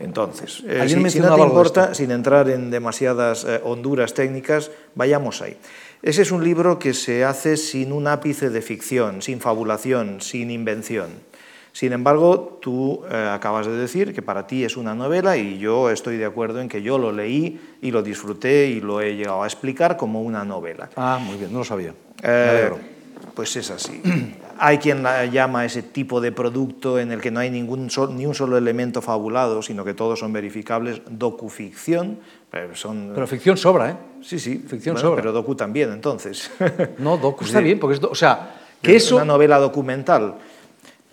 Entonces, 0.00 0.62
eh, 0.66 0.88
si, 0.88 1.10
si, 1.10 1.20
no 1.20 1.34
te 1.34 1.42
importa, 1.42 1.92
sin 1.92 2.10
entrar 2.10 2.48
en 2.48 2.70
demasiadas 2.70 3.44
eh, 3.44 3.60
honduras 3.62 4.14
técnicas, 4.14 4.70
vayamos 4.94 5.42
ahí. 5.42 5.58
Ese 6.02 6.22
es 6.22 6.30
un 6.30 6.44
libro 6.44 6.78
que 6.78 6.94
se 6.94 7.24
hace 7.24 7.56
sin 7.56 7.92
un 7.92 8.06
ápice 8.06 8.50
de 8.50 8.62
ficción, 8.62 9.22
sin 9.22 9.40
fabulación, 9.40 10.20
sin 10.20 10.50
invención. 10.50 11.10
Sin 11.72 11.92
embargo, 11.92 12.58
tú 12.62 13.02
eh, 13.10 13.30
acabas 13.30 13.66
de 13.66 13.76
decir 13.76 14.14
que 14.14 14.22
para 14.22 14.46
ti 14.46 14.64
es 14.64 14.78
una 14.78 14.94
novela 14.94 15.36
y 15.36 15.58
yo 15.58 15.90
estoy 15.90 16.16
de 16.16 16.24
acuerdo 16.24 16.62
en 16.62 16.70
que 16.70 16.80
yo 16.80 16.96
lo 16.96 17.12
leí 17.12 17.60
y 17.82 17.90
lo 17.90 18.02
disfruté 18.02 18.68
y 18.68 18.80
lo 18.80 19.02
he 19.02 19.14
llegado 19.14 19.42
a 19.42 19.46
explicar 19.46 19.98
como 19.98 20.22
una 20.22 20.42
novela. 20.42 20.88
Ah, 20.96 21.18
muy 21.22 21.36
bien, 21.36 21.52
no 21.52 21.58
lo 21.58 21.64
sabía. 21.64 21.92
Eh, 22.22 22.70
pues 23.34 23.54
es 23.56 23.70
así. 23.70 24.00
Hay 24.58 24.78
quien 24.78 25.02
la 25.02 25.26
llama 25.26 25.66
ese 25.66 25.82
tipo 25.82 26.22
de 26.22 26.32
producto 26.32 26.98
en 26.98 27.12
el 27.12 27.20
que 27.20 27.30
no 27.30 27.40
hay 27.40 27.50
ningún 27.50 27.90
ni 28.14 28.24
un 28.24 28.34
solo 28.34 28.56
elemento 28.56 29.02
fabulado, 29.02 29.60
sino 29.60 29.84
que 29.84 29.92
todos 29.92 30.20
son 30.20 30.32
verificables, 30.32 31.02
docuficción. 31.10 32.20
Pero, 32.50 32.74
son... 32.74 33.12
pero 33.14 33.26
ficción 33.26 33.56
sobra, 33.56 33.90
¿eh? 33.90 33.96
Sí, 34.22 34.38
sí, 34.38 34.64
ficción 34.66 34.94
bueno, 34.94 35.08
sobra. 35.08 35.22
pero 35.22 35.32
docu 35.32 35.54
también, 35.54 35.92
entonces. 35.92 36.50
No, 36.98 37.16
docu 37.16 37.44
está 37.44 37.60
bien, 37.60 37.78
porque 37.78 37.96
es, 37.96 38.02
o 38.02 38.14
sea, 38.14 38.54
que 38.80 38.96
es 38.96 39.04
eso... 39.04 39.16
una 39.16 39.24
novela 39.24 39.58
documental. 39.58 40.34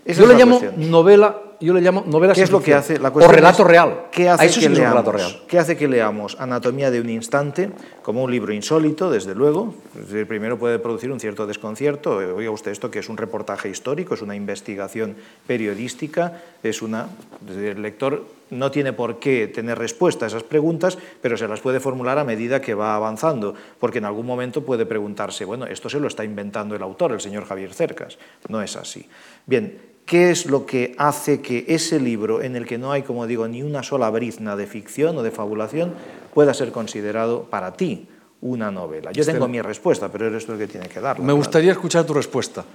Esa 0.06 0.22
yo 0.22 0.28
le 0.28 0.36
llamo 0.36 0.60
cuestión. 0.60 0.92
novela, 0.92 1.38
yo 1.64 1.74
le 1.74 1.82
llamo 1.82 2.04
novela 2.06 2.34
¿Qué 2.34 2.42
es 2.42 2.52
lo 2.52 2.62
que 2.62 2.74
hace 2.74 3.00
la 3.00 3.10
o 3.10 3.28
relato 3.28 3.64
real. 3.64 4.08
¿Qué 4.12 4.28
hace, 4.30 4.44
a 4.44 4.46
eso 4.48 4.60
que 4.60 4.68
sí 4.68 4.74
leamos, 4.74 4.92
relato 4.92 5.12
real. 5.12 5.42
¿Qué 5.48 5.60
hace 5.60 5.78
que 5.78 5.88
leamos 5.88 6.36
Anatomía 6.40 6.92
de 6.92 7.00
un 7.00 7.10
instante 7.10 7.72
como 8.02 8.24
un 8.24 8.32
libro 8.32 8.54
insólito, 8.54 9.10
desde 9.10 9.34
luego? 9.34 9.74
Es 10.00 10.10
decir, 10.10 10.28
primero 10.28 10.58
puede 10.60 10.80
producir 10.80 11.12
un 11.12 11.20
cierto 11.20 11.48
desconcierto. 11.48 12.18
Oiga 12.18 12.52
usted 12.52 12.72
esto 12.72 12.92
que 12.92 13.00
es 13.00 13.10
un 13.10 13.18
reportaje 13.18 13.70
histórico, 13.70 14.14
es 14.14 14.22
una 14.22 14.36
investigación 14.36 15.16
periodística, 15.48 16.42
es 16.64 16.82
una... 16.82 17.08
El 17.48 17.82
lector 17.82 18.26
no 18.50 18.70
tiene 18.72 18.94
por 18.94 19.20
qué 19.20 19.48
tener 19.48 19.78
respuesta 19.78 20.26
a 20.26 20.28
esas 20.28 20.44
preguntas, 20.44 20.98
pero 21.22 21.38
se 21.38 21.48
las 21.48 21.62
puede 21.62 21.80
formular 21.80 22.20
a 22.20 22.24
medida 22.24 22.62
que 22.62 22.74
va 22.74 22.96
avanzando, 22.96 23.56
porque 23.80 24.00
en 24.00 24.06
algún 24.06 24.26
momento 24.26 24.64
puede 24.64 24.86
preguntarse, 24.86 25.46
bueno, 25.46 25.66
esto 25.66 25.90
se 25.90 26.00
lo 26.00 26.08
está 26.08 26.24
inventando 26.24 26.76
el 26.76 26.84
autor, 26.84 27.14
el 27.14 27.22
señor 27.22 27.46
Javier 27.46 27.74
Cercas. 27.74 28.18
No 28.50 28.62
es 28.62 28.76
así. 28.76 29.08
Bien, 29.46 29.93
¿Qué 30.06 30.32
es 30.32 30.48
lo 30.48 30.66
que 30.66 30.96
hace 30.98 31.42
que 31.42 31.66
ese 31.68 32.00
libro, 32.00 32.42
en 32.42 32.56
el 32.56 32.66
que 32.66 32.78
no 32.78 32.92
hay, 32.92 33.04
como 33.04 33.26
digo, 33.26 33.48
ni 33.48 33.64
una 33.64 33.84
sola 33.84 34.10
brizna 34.10 34.56
de 34.56 34.68
ficción 34.68 35.18
o 35.18 35.24
de 35.24 35.32
fabulación, 35.32 35.94
pueda 36.34 36.54
ser 36.54 36.72
considerado 36.72 37.44
para 37.44 37.74
ti 37.74 38.08
una 38.42 38.70
novela? 38.70 39.12
Yo 39.14 39.26
tengo 39.26 39.48
mi 39.48 39.62
respuesta, 39.62 40.10
pero 40.12 40.28
eres 40.28 40.46
tú 40.46 40.52
el 40.54 40.58
que 40.58 40.68
tiene 40.68 40.90
que 40.90 41.00
darla. 41.00 41.26
Me 41.26 41.32
gustaría 41.32 41.68
claro. 41.68 41.80
escuchar 41.80 42.06
tu 42.06 42.14
respuesta, 42.14 42.66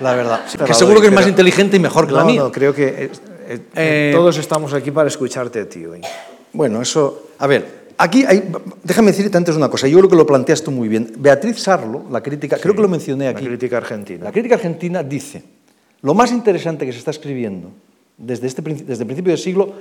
la 0.00 0.14
verdad. 0.16 0.40
Sí, 0.48 0.58
que 0.58 0.74
seguro 0.74 0.96
doy, 0.96 1.02
que 1.02 1.08
es 1.08 1.14
más 1.14 1.28
inteligente 1.28 1.76
y 1.76 1.80
mejor 1.80 2.06
que 2.06 2.12
no, 2.12 2.18
la 2.18 2.24
mía. 2.24 2.40
No, 2.40 2.50
creo 2.50 2.74
que 2.74 2.86
eh, 2.86 3.10
eh, 3.48 3.60
eh, 3.76 4.12
todos 4.12 4.36
estamos 4.38 4.74
aquí 4.74 4.90
para 4.90 5.08
escucharte 5.08 5.60
a 5.60 5.68
ti 5.68 5.86
hoy. 5.86 6.00
Bueno, 6.52 6.82
eso... 6.82 7.28
A 7.38 7.46
ver, 7.46 7.86
Aquí 7.98 8.24
hay, 8.26 8.52
déjame 8.82 9.10
decirte 9.10 9.38
antes 9.38 9.56
una 9.56 9.70
cosa, 9.70 9.88
yo 9.88 9.96
creo 9.98 10.10
que 10.10 10.16
lo 10.16 10.26
planteas 10.26 10.62
tú 10.62 10.70
muy 10.70 10.86
bien. 10.86 11.12
Beatriz 11.16 11.62
Sarlo, 11.62 12.04
la 12.10 12.22
crítica, 12.22 12.56
sí, 12.56 12.62
creo 12.62 12.74
que 12.74 12.82
lo 12.82 12.88
mencioné 12.88 13.28
aquí. 13.28 13.42
La 13.42 13.48
crítica 13.48 13.76
argentina. 13.78 14.24
La 14.24 14.32
crítica 14.32 14.56
argentina 14.56 15.02
dice, 15.02 15.42
lo 16.02 16.14
más 16.14 16.32
interesante 16.32 16.86
que 16.86 16.92
se 16.92 16.98
está 16.98 17.10
escribiendo 17.10 17.70
desde, 18.16 18.46
este, 18.46 18.62
desde 18.62 19.02
el 19.02 19.06
principio 19.06 19.32
del 19.32 19.40
siglo 19.40 19.74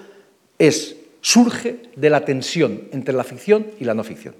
es, 0.57 0.95
surge 1.21 1.89
de 1.95 2.09
la 2.09 2.23
tensión 2.23 2.83
entre 2.91 3.13
la 3.13 3.23
ficción 3.23 3.67
y 3.79 3.85
la 3.85 3.93
no 3.93 4.03
ficción. 4.03 4.35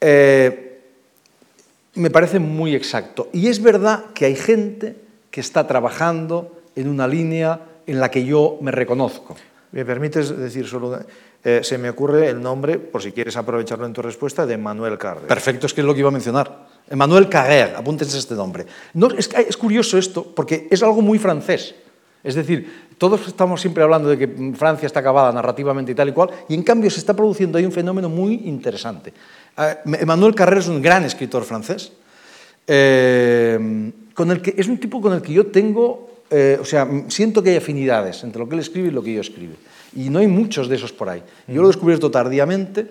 Eh, 0.00 0.80
me 1.94 2.10
parece 2.10 2.38
muy 2.38 2.74
exacto. 2.74 3.28
Y 3.32 3.48
es 3.48 3.62
verdad 3.62 4.06
que 4.14 4.26
hay 4.26 4.36
gente 4.36 4.96
que 5.30 5.40
está 5.40 5.66
trabajando 5.66 6.62
en 6.76 6.88
una 6.88 7.06
línea 7.06 7.60
en 7.86 8.00
la 8.00 8.10
que 8.10 8.24
yo 8.24 8.58
me 8.60 8.70
reconozco. 8.70 9.36
¿Me 9.72 9.84
permites 9.84 10.36
decir 10.36 10.66
solo? 10.66 11.00
Eh, 11.42 11.60
se 11.62 11.78
me 11.78 11.88
ocurre 11.88 12.28
el 12.28 12.40
nombre, 12.40 12.78
por 12.78 13.02
si 13.02 13.12
quieres 13.12 13.36
aprovecharlo 13.36 13.86
en 13.86 13.92
tu 13.92 14.02
respuesta, 14.02 14.46
de 14.46 14.56
Manuel 14.56 14.98
Carrer. 14.98 15.26
Perfecto, 15.26 15.66
es 15.66 15.74
que 15.74 15.80
es 15.80 15.86
lo 15.86 15.94
que 15.94 16.00
iba 16.00 16.08
a 16.08 16.12
mencionar. 16.12 16.68
Manuel 16.96 17.28
Carrer, 17.28 17.74
apúntense 17.76 18.18
este 18.18 18.34
nombre. 18.34 18.66
No, 18.94 19.08
es, 19.10 19.56
curioso 19.56 19.96
esto, 19.96 20.24
porque 20.34 20.66
es 20.70 20.82
algo 20.82 21.02
muy 21.02 21.18
francés. 21.18 21.74
Es 22.22 22.34
decir, 22.34 22.90
todos 22.98 23.26
estamos 23.28 23.60
siempre 23.60 23.82
hablando 23.82 24.08
de 24.08 24.18
que 24.18 24.52
Francia 24.54 24.86
está 24.86 25.00
acabada 25.00 25.32
narrativamente 25.32 25.92
y 25.92 25.94
tal 25.94 26.08
y 26.08 26.12
cual, 26.12 26.30
y 26.48 26.54
en 26.54 26.62
cambio 26.62 26.90
se 26.90 26.98
está 26.98 27.14
produciendo 27.14 27.58
ahí 27.58 27.64
un 27.64 27.72
fenómeno 27.72 28.08
muy 28.08 28.34
interesante. 28.44 29.12
Emmanuel 29.84 30.34
Carrer 30.34 30.58
es 30.58 30.68
un 30.68 30.82
gran 30.82 31.04
escritor 31.04 31.44
francés, 31.44 31.92
eh, 32.66 33.92
con 34.14 34.30
el 34.30 34.42
que, 34.42 34.54
es 34.56 34.66
un 34.66 34.78
tipo 34.78 35.00
con 35.00 35.12
el 35.12 35.22
que 35.22 35.32
yo 35.32 35.46
tengo, 35.46 36.24
eh, 36.28 36.58
o 36.60 36.64
sea, 36.64 36.88
siento 37.08 37.42
que 37.42 37.50
hay 37.50 37.56
afinidades 37.56 38.22
entre 38.24 38.40
lo 38.40 38.48
que 38.48 38.54
él 38.54 38.60
escribe 38.60 38.88
y 38.88 38.92
lo 38.92 39.02
que 39.02 39.14
yo 39.14 39.20
escribo. 39.20 39.54
Y 39.94 40.10
no 40.10 40.18
hay 40.18 40.26
muchos 40.26 40.68
de 40.68 40.76
esos 40.76 40.92
por 40.92 41.08
ahí. 41.08 41.22
Yo 41.48 41.62
lo 41.62 41.68
he 41.68 41.72
descubierto 41.72 42.10
tardíamente. 42.10 42.86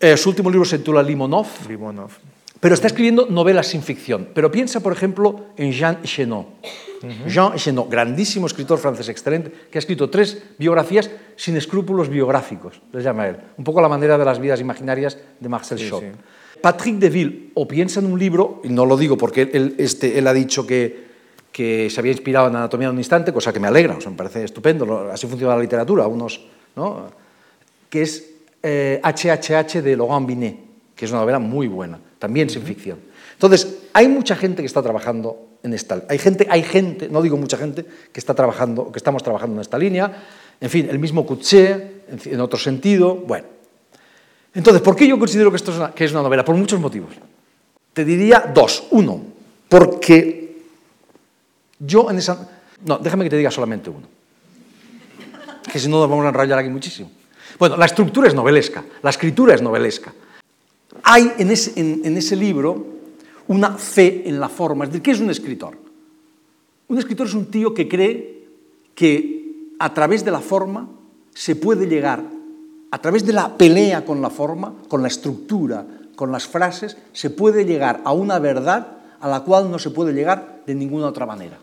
Eh, 0.00 0.16
su 0.16 0.30
último 0.30 0.50
libro 0.50 0.64
se 0.64 0.78
titula 0.78 1.02
Limonov. 1.02 1.46
Limonov. 1.68 2.12
Pero 2.60 2.74
está 2.74 2.86
escribiendo 2.86 3.26
novelas 3.28 3.66
sin 3.66 3.82
ficción. 3.82 4.28
Pero 4.34 4.50
piensa, 4.50 4.80
por 4.80 4.92
ejemplo, 4.92 5.46
en 5.56 5.72
Jean 5.72 6.02
Chenot. 6.02 6.46
Jean 7.26 7.54
Chenot, 7.56 7.90
grandísimo 7.90 8.46
escritor 8.46 8.78
francés 8.78 9.08
excelente, 9.08 9.52
que 9.70 9.78
ha 9.78 9.80
escrito 9.80 10.08
tres 10.08 10.42
biografías 10.58 11.10
sin 11.36 11.56
escrúpulos 11.56 12.08
biográficos, 12.08 12.80
les 12.92 13.04
llama 13.04 13.28
él. 13.28 13.36
Un 13.58 13.64
poco 13.64 13.80
a 13.80 13.82
la 13.82 13.88
manera 13.88 14.16
de 14.16 14.24
las 14.24 14.38
vidas 14.38 14.60
imaginarias 14.60 15.18
de 15.38 15.48
Marcel 15.48 15.78
sí, 15.78 15.90
Sí. 15.90 16.06
Patrick 16.62 16.96
Deville, 16.96 17.50
o 17.52 17.68
piensa 17.68 18.00
en 18.00 18.06
un 18.06 18.18
libro, 18.18 18.62
y 18.64 18.70
no 18.70 18.86
lo 18.86 18.96
digo 18.96 19.18
porque 19.18 19.50
él, 19.52 19.74
este, 19.76 20.18
él 20.18 20.26
ha 20.26 20.32
dicho 20.32 20.66
que, 20.66 21.08
que, 21.52 21.90
se 21.90 22.00
había 22.00 22.12
inspirado 22.12 22.48
en 22.48 22.56
Anatomía 22.56 22.88
de 22.88 22.94
un 22.94 22.98
instante, 22.98 23.34
cosa 23.34 23.52
que 23.52 23.60
me 23.60 23.68
alegra, 23.68 23.98
o 23.98 24.00
sea, 24.00 24.10
me 24.10 24.16
parece 24.16 24.44
estupendo, 24.44 25.10
así 25.12 25.26
funciona 25.26 25.54
la 25.54 25.60
literatura, 25.60 26.06
unos, 26.06 26.40
¿no? 26.74 27.10
que 27.90 28.00
es 28.00 28.30
eh, 28.62 29.00
HHH 29.04 29.82
de 29.82 29.94
Laurent 29.94 30.26
Binet, 30.26 30.56
que 30.96 31.04
es 31.04 31.10
una 31.10 31.20
novela 31.20 31.38
muy 31.38 31.68
buena, 31.68 32.00
también 32.18 32.50
sin 32.50 32.62
ficción. 32.62 32.98
Entonces, 33.32 33.78
hay 33.92 34.08
mucha 34.08 34.36
gente 34.36 34.62
que 34.62 34.66
está 34.66 34.82
trabajando 34.82 35.48
en 35.62 35.72
esta 35.72 36.04
hay 36.08 36.18
gente, 36.18 36.46
hay 36.50 36.62
gente, 36.62 37.08
no 37.08 37.22
digo 37.22 37.36
mucha 37.36 37.56
gente, 37.56 37.84
que 38.12 38.20
está 38.20 38.34
trabajando, 38.34 38.92
que 38.92 38.98
estamos 38.98 39.22
trabajando 39.22 39.56
en 39.56 39.62
esta 39.62 39.78
línea, 39.78 40.24
en 40.60 40.70
fin, 40.70 40.88
el 40.90 40.98
mismo 40.98 41.26
Couché, 41.26 42.02
en 42.08 42.40
otro 42.40 42.58
sentido, 42.58 43.16
bueno. 43.16 43.46
Entonces, 44.54 44.82
¿por 44.82 44.94
qué 44.94 45.08
yo 45.08 45.18
considero 45.18 45.50
que 45.50 45.56
esto 45.56 45.72
es 45.72 45.78
una, 45.78 45.92
que 45.92 46.04
es 46.04 46.12
una 46.12 46.22
novela? 46.22 46.44
Por 46.44 46.54
muchos 46.54 46.78
motivos. 46.78 47.14
Te 47.92 48.04
diría 48.04 48.52
dos. 48.54 48.84
Uno, 48.90 49.20
porque 49.68 50.62
yo 51.78 52.10
en 52.10 52.18
esa... 52.18 52.48
No, 52.84 52.98
déjame 52.98 53.24
que 53.24 53.30
te 53.30 53.36
diga 53.36 53.50
solamente 53.50 53.90
uno. 53.90 54.06
Que 55.72 55.78
si 55.78 55.88
no 55.88 55.98
nos 55.98 56.08
vamos 56.08 56.24
a 56.24 56.28
enrollar 56.28 56.58
aquí 56.58 56.68
muchísimo. 56.68 57.10
Bueno, 57.58 57.76
la 57.76 57.86
estructura 57.86 58.28
es 58.28 58.34
novelesca, 58.34 58.84
la 59.02 59.10
escritura 59.10 59.54
es 59.54 59.62
novelesca. 59.62 60.12
Hay 61.06 61.34
en 61.36 61.50
ese, 61.50 62.36
libro 62.36 62.86
una 63.46 63.76
fe 63.76 64.26
en 64.26 64.40
la 64.40 64.48
forma. 64.48 64.84
Es 64.84 64.90
decir, 64.90 65.02
¿qué 65.02 65.10
es 65.10 65.20
un 65.20 65.28
escritor? 65.28 65.76
Un 66.88 66.98
escritor 66.98 67.26
es 67.26 67.34
un 67.34 67.50
tío 67.50 67.74
que 67.74 67.86
cree 67.86 68.46
que 68.94 69.74
a 69.78 69.92
través 69.92 70.24
de 70.24 70.30
la 70.30 70.40
forma 70.40 70.88
se 71.34 71.56
puede 71.56 71.86
llegar, 71.86 72.24
a 72.90 72.98
través 73.02 73.26
de 73.26 73.34
la 73.34 73.54
pelea 73.58 74.06
con 74.06 74.22
la 74.22 74.30
forma, 74.30 74.74
con 74.88 75.02
la 75.02 75.08
estructura, 75.08 75.86
con 76.16 76.32
las 76.32 76.46
frases, 76.46 76.96
se 77.12 77.28
puede 77.28 77.66
llegar 77.66 78.00
a 78.04 78.12
una 78.12 78.38
verdad 78.38 78.98
a 79.20 79.28
la 79.28 79.40
cual 79.40 79.70
no 79.70 79.78
se 79.78 79.90
puede 79.90 80.14
llegar 80.14 80.62
de 80.66 80.74
ninguna 80.74 81.06
otra 81.06 81.26
manera. 81.26 81.58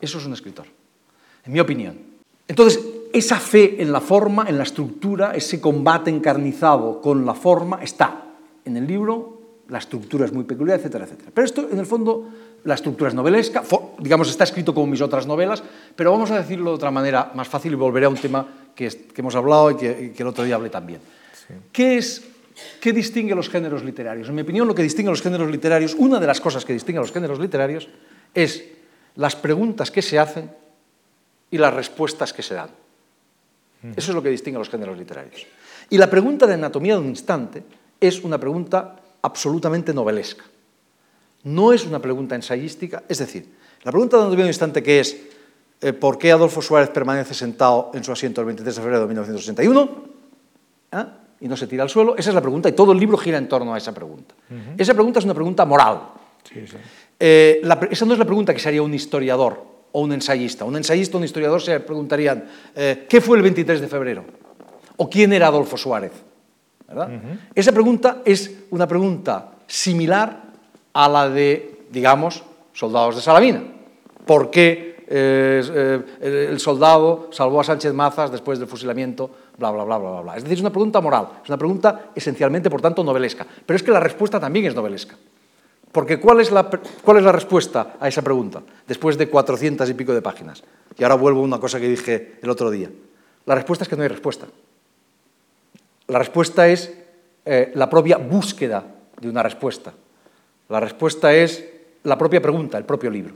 Eso 0.00 0.18
es 0.18 0.26
un 0.26 0.32
escritor, 0.32 0.66
en 1.44 1.52
mi 1.52 1.58
opinión. 1.58 1.98
Entonces, 2.46 2.80
esa 3.12 3.40
fe 3.40 3.82
en 3.82 3.90
la 3.90 4.00
forma, 4.00 4.48
en 4.48 4.58
la 4.58 4.64
estructura, 4.64 5.32
ese 5.34 5.60
combate 5.60 6.10
encarnizado 6.10 7.00
con 7.00 7.26
la 7.26 7.34
forma, 7.34 7.82
está 7.82 8.29
en 8.64 8.76
el 8.76 8.86
libro 8.86 9.40
la 9.68 9.78
estructura 9.78 10.24
es 10.24 10.32
muy 10.32 10.44
peculiar, 10.44 10.78
etcétera, 10.78 11.04
etcétera. 11.04 11.30
Pero 11.32 11.44
esto, 11.44 11.68
en 11.70 11.78
el 11.78 11.86
fondo, 11.86 12.28
la 12.64 12.74
estructura 12.74 13.08
es 13.08 13.14
novelesca, 13.14 13.62
digamos, 13.98 14.28
está 14.28 14.44
escrito 14.44 14.74
como 14.74 14.88
mis 14.88 15.00
otras 15.00 15.26
novelas, 15.26 15.62
pero 15.94 16.10
vamos 16.10 16.30
a 16.30 16.38
decirlo 16.38 16.70
de 16.70 16.76
otra 16.76 16.90
manera 16.90 17.30
más 17.34 17.48
fácil 17.48 17.72
y 17.72 17.76
volveré 17.76 18.06
a 18.06 18.08
un 18.08 18.16
tema 18.16 18.46
que, 18.74 18.88
que 18.88 19.20
hemos 19.20 19.34
hablado 19.34 19.70
y 19.70 19.76
que, 19.76 20.12
que, 20.12 20.22
el 20.22 20.28
otro 20.28 20.44
día 20.44 20.56
hablé 20.56 20.70
también. 20.70 21.00
Sí. 21.32 21.54
¿Qué, 21.72 21.98
es, 21.98 22.24
¿Qué 22.80 22.92
distingue 22.92 23.34
los 23.34 23.48
géneros 23.48 23.84
literarios? 23.84 24.28
En 24.28 24.34
mi 24.34 24.42
opinión, 24.42 24.66
lo 24.66 24.74
que 24.74 24.82
distingue 24.82 25.10
los 25.10 25.22
géneros 25.22 25.50
literarios, 25.50 25.94
una 25.94 26.18
de 26.18 26.26
las 26.26 26.40
cosas 26.40 26.64
que 26.64 26.72
distingue 26.72 26.98
a 26.98 27.02
los 27.02 27.12
géneros 27.12 27.38
literarios 27.38 27.88
es 28.34 28.64
las 29.16 29.36
preguntas 29.36 29.90
que 29.90 30.02
se 30.02 30.18
hacen 30.18 30.50
y 31.50 31.58
las 31.58 31.72
respuestas 31.72 32.32
que 32.32 32.42
se 32.42 32.54
dan. 32.54 32.70
Eso 33.96 34.10
es 34.10 34.14
lo 34.14 34.22
que 34.22 34.28
distingue 34.28 34.56
a 34.56 34.58
los 34.58 34.68
géneros 34.68 34.98
literarios. 34.98 35.46
Y 35.88 35.96
la 35.96 36.10
pregunta 36.10 36.46
de 36.46 36.54
anatomía 36.54 36.94
de 36.94 37.00
un 37.00 37.08
instante 37.08 37.62
es 38.00 38.22
una 38.24 38.38
pregunta 38.38 38.96
absolutamente 39.22 39.92
novelesca. 39.92 40.44
No 41.44 41.72
es 41.72 41.86
una 41.86 42.00
pregunta 42.00 42.34
ensayística, 42.34 43.04
es 43.08 43.18
decir, 43.18 43.48
la 43.82 43.90
pregunta 43.92 44.28
de 44.28 44.34
un 44.34 44.46
instante 44.46 44.82
que 44.82 45.00
es 45.00 45.16
eh, 45.80 45.92
¿por 45.92 46.18
qué 46.18 46.32
Adolfo 46.32 46.60
Suárez 46.60 46.90
permanece 46.90 47.32
sentado 47.32 47.90
en 47.94 48.04
su 48.04 48.12
asiento 48.12 48.42
el 48.42 48.46
23 48.46 48.74
de 48.74 48.80
febrero 48.82 49.00
de 49.00 49.06
1961? 49.06 49.90
¿Ah? 50.92 51.08
Y 51.40 51.48
no 51.48 51.56
se 51.56 51.66
tira 51.66 51.82
al 51.82 51.88
suelo. 51.88 52.16
Esa 52.16 52.30
es 52.30 52.34
la 52.34 52.42
pregunta 52.42 52.68
y 52.68 52.72
todo 52.72 52.92
el 52.92 52.98
libro 52.98 53.16
gira 53.16 53.38
en 53.38 53.48
torno 53.48 53.72
a 53.72 53.78
esa 53.78 53.94
pregunta. 53.94 54.34
Uh 54.50 54.54
-huh. 54.54 54.74
Esa 54.76 54.92
pregunta 54.92 55.20
es 55.20 55.24
una 55.24 55.32
pregunta 55.32 55.64
moral. 55.64 56.00
Sí, 56.44 56.66
sí. 56.66 56.76
Eh, 57.18 57.60
la, 57.64 57.80
esa 57.90 58.04
no 58.04 58.12
es 58.12 58.18
la 58.18 58.26
pregunta 58.26 58.52
que 58.52 58.60
se 58.60 58.68
haría 58.68 58.82
un 58.82 58.92
historiador 58.92 59.64
o 59.92 60.02
un 60.02 60.12
ensayista. 60.12 60.66
Un 60.66 60.76
ensayista 60.76 61.16
o 61.16 61.18
un 61.18 61.24
historiador 61.24 61.62
se 61.62 61.80
preguntarían 61.80 62.44
eh, 62.76 63.06
¿qué 63.08 63.20
fue 63.22 63.38
el 63.38 63.42
23 63.42 63.80
de 63.80 63.88
febrero? 63.88 64.24
¿O 64.96 65.08
quién 65.08 65.32
era 65.32 65.46
Adolfo 65.46 65.78
Suárez? 65.78 66.12
¿Verdad? 66.90 67.08
Uh 67.08 67.12
-huh. 67.12 67.38
Esa 67.54 67.72
pregunta 67.72 68.18
es 68.24 68.50
una 68.70 68.86
pregunta 68.86 69.52
similar 69.66 70.42
a 70.92 71.08
la 71.08 71.30
de, 71.30 71.86
digamos, 71.90 72.42
soldados 72.72 73.16
de 73.16 73.22
Salamina. 73.22 73.62
¿Por 74.26 74.50
qué 74.50 74.96
eh, 75.06 76.02
eh, 76.20 76.48
el 76.50 76.60
soldado 76.60 77.28
salvó 77.32 77.60
a 77.60 77.64
Sánchez 77.64 77.94
Mazas 77.94 78.30
después 78.30 78.58
del 78.58 78.68
fusilamiento? 78.68 79.30
Bla, 79.56 79.70
bla, 79.70 79.84
bla, 79.84 79.98
bla, 79.98 80.20
bla. 80.20 80.36
Es 80.36 80.42
decir, 80.42 80.58
es 80.58 80.60
una 80.60 80.70
pregunta 80.70 81.00
moral, 81.00 81.28
es 81.42 81.48
una 81.48 81.58
pregunta 81.58 82.10
esencialmente, 82.14 82.68
por 82.68 82.80
tanto, 82.80 83.04
novelesca. 83.04 83.46
Pero 83.64 83.76
es 83.76 83.82
que 83.82 83.90
la 83.90 84.00
respuesta 84.00 84.38
también 84.40 84.66
es 84.66 84.74
novelesca. 84.74 85.16
Porque 85.92 86.20
¿cuál 86.20 86.40
es, 86.40 86.52
la, 86.52 86.70
¿cuál 87.04 87.16
es 87.16 87.24
la 87.24 87.32
respuesta 87.32 87.96
a 87.98 88.06
esa 88.06 88.22
pregunta? 88.22 88.62
Después 88.86 89.18
de 89.18 89.28
cuatrocientas 89.28 89.90
y 89.90 89.94
pico 89.94 90.14
de 90.14 90.22
páginas. 90.22 90.62
Y 90.96 91.02
ahora 91.02 91.16
vuelvo 91.16 91.40
a 91.40 91.44
una 91.44 91.58
cosa 91.58 91.80
que 91.80 91.88
dije 91.88 92.38
el 92.42 92.50
otro 92.50 92.70
día. 92.70 92.88
La 93.46 93.56
respuesta 93.56 93.84
es 93.84 93.88
que 93.88 93.96
no 93.96 94.02
hay 94.02 94.08
respuesta. 94.08 94.46
La 96.10 96.18
respuesta 96.18 96.66
es 96.66 96.92
eh, 97.44 97.70
la 97.74 97.88
propia 97.88 98.16
búsqueda 98.16 98.84
de 99.20 99.28
una 99.28 99.44
respuesta. 99.44 99.92
La 100.68 100.80
respuesta 100.80 101.32
es 101.32 101.64
la 102.02 102.18
propia 102.18 102.42
pregunta, 102.42 102.78
el 102.78 102.84
propio 102.84 103.10
libro. 103.10 103.34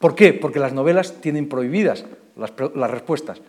¿Por 0.00 0.16
qué? 0.16 0.32
Porque 0.32 0.58
las 0.58 0.72
novelas 0.72 1.20
tienen 1.20 1.48
prohibidas 1.48 2.04
las, 2.36 2.90
respuestas. 2.90 3.40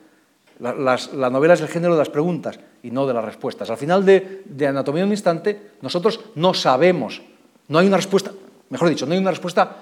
La, 0.59 0.73
las, 0.75 1.11
la, 1.13 1.31
novela 1.31 1.55
es 1.55 1.61
el 1.61 1.69
género 1.69 1.93
de 1.93 1.99
las 1.99 2.09
preguntas 2.09 2.59
y 2.83 2.91
no 2.91 3.07
de 3.07 3.15
las 3.15 3.25
respuestas. 3.25 3.71
Al 3.71 3.77
final 3.77 4.05
de, 4.05 4.43
de 4.45 4.67
Anatomía 4.67 5.01
de 5.01 5.07
un 5.07 5.13
instante, 5.13 5.71
nosotros 5.81 6.19
no 6.35 6.53
sabemos, 6.53 7.23
no 7.67 7.79
hay 7.79 7.87
una 7.87 7.97
respuesta, 7.97 8.31
mejor 8.69 8.89
dicho, 8.89 9.07
no 9.07 9.13
hay 9.13 9.19
una 9.19 9.31
respuesta 9.31 9.77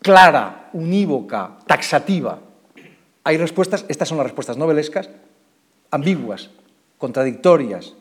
clara, 0.00 0.70
unívoca, 0.72 1.58
taxativa. 1.66 2.38
Hay 3.24 3.36
respuestas, 3.36 3.84
estas 3.86 4.08
son 4.08 4.16
las 4.16 4.26
respuestas 4.26 4.56
novelescas, 4.56 5.10
ambiguas, 5.90 6.48
contradictorias, 6.98 7.94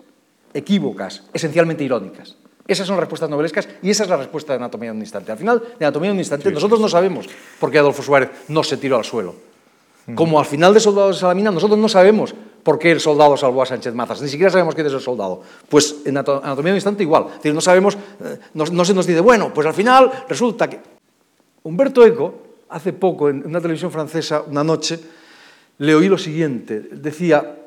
equívocas, 0.53 1.23
esencialmente 1.33 1.83
irónicas. 1.83 2.35
Esas 2.67 2.85
son 2.85 2.97
respuestas 2.97 3.29
novelescas 3.29 3.69
y 3.81 3.89
esa 3.89 4.03
es 4.03 4.09
la 4.09 4.17
respuesta 4.17 4.51
de 4.51 4.57
Anatomía 4.57 4.89
de 4.89 4.97
un 4.97 5.01
instante. 5.01 5.31
Al 5.31 5.37
final 5.37 5.63
de 5.79 5.85
Anatomía 5.85 6.09
de 6.09 6.15
un 6.15 6.19
instante, 6.19 6.49
sí, 6.49 6.53
nosotros 6.53 6.79
sí, 6.79 6.83
no 6.83 6.89
sabemos 6.89 7.27
por 7.59 7.71
qué 7.71 7.77
Adolfo 7.77 8.03
Suárez 8.03 8.29
no 8.49 8.63
se 8.63 8.75
tiró 8.77 8.97
al 8.97 9.05
suelo. 9.05 9.35
Como 10.15 10.39
al 10.39 10.45
final 10.45 10.73
de 10.73 10.79
Soldados 10.79 11.17
de 11.17 11.19
Salamina, 11.19 11.51
nosotros 11.51 11.77
no 11.77 11.89
sabemos 11.89 12.33
por 12.63 12.79
qué 12.79 12.91
el 12.91 13.01
soldado 13.01 13.35
salvó 13.35 13.61
a 13.61 13.65
Sánchez 13.65 13.93
Mazas, 13.93 14.21
ni 14.21 14.29
siquiera 14.29 14.49
sabemos 14.49 14.73
quién 14.73 14.87
es 14.87 14.93
el 14.93 15.01
soldado. 15.01 15.41
Pues 15.67 15.97
en 16.05 16.17
Anatomía 16.17 16.53
de 16.53 16.71
un 16.71 16.75
instante 16.75 17.03
igual. 17.03 17.25
Es 17.27 17.35
decir, 17.35 17.53
no 17.53 17.59
sabemos, 17.59 17.95
eh, 17.95 18.39
no, 18.53 18.65
no 18.65 18.85
se 18.85 18.93
nos 18.93 19.05
dice, 19.05 19.19
bueno, 19.19 19.53
pues 19.53 19.67
al 19.67 19.73
final 19.73 20.09
resulta 20.29 20.69
que... 20.69 20.79
Humberto 21.63 22.05
Eco, 22.05 22.33
hace 22.69 22.93
poco, 22.93 23.29
en 23.29 23.45
una 23.45 23.59
televisión 23.59 23.91
francesa, 23.91 24.43
una 24.47 24.63
noche, 24.63 24.97
le 25.79 25.93
oí 25.93 26.07
lo 26.07 26.17
siguiente. 26.17 26.79
Decía, 26.79 27.66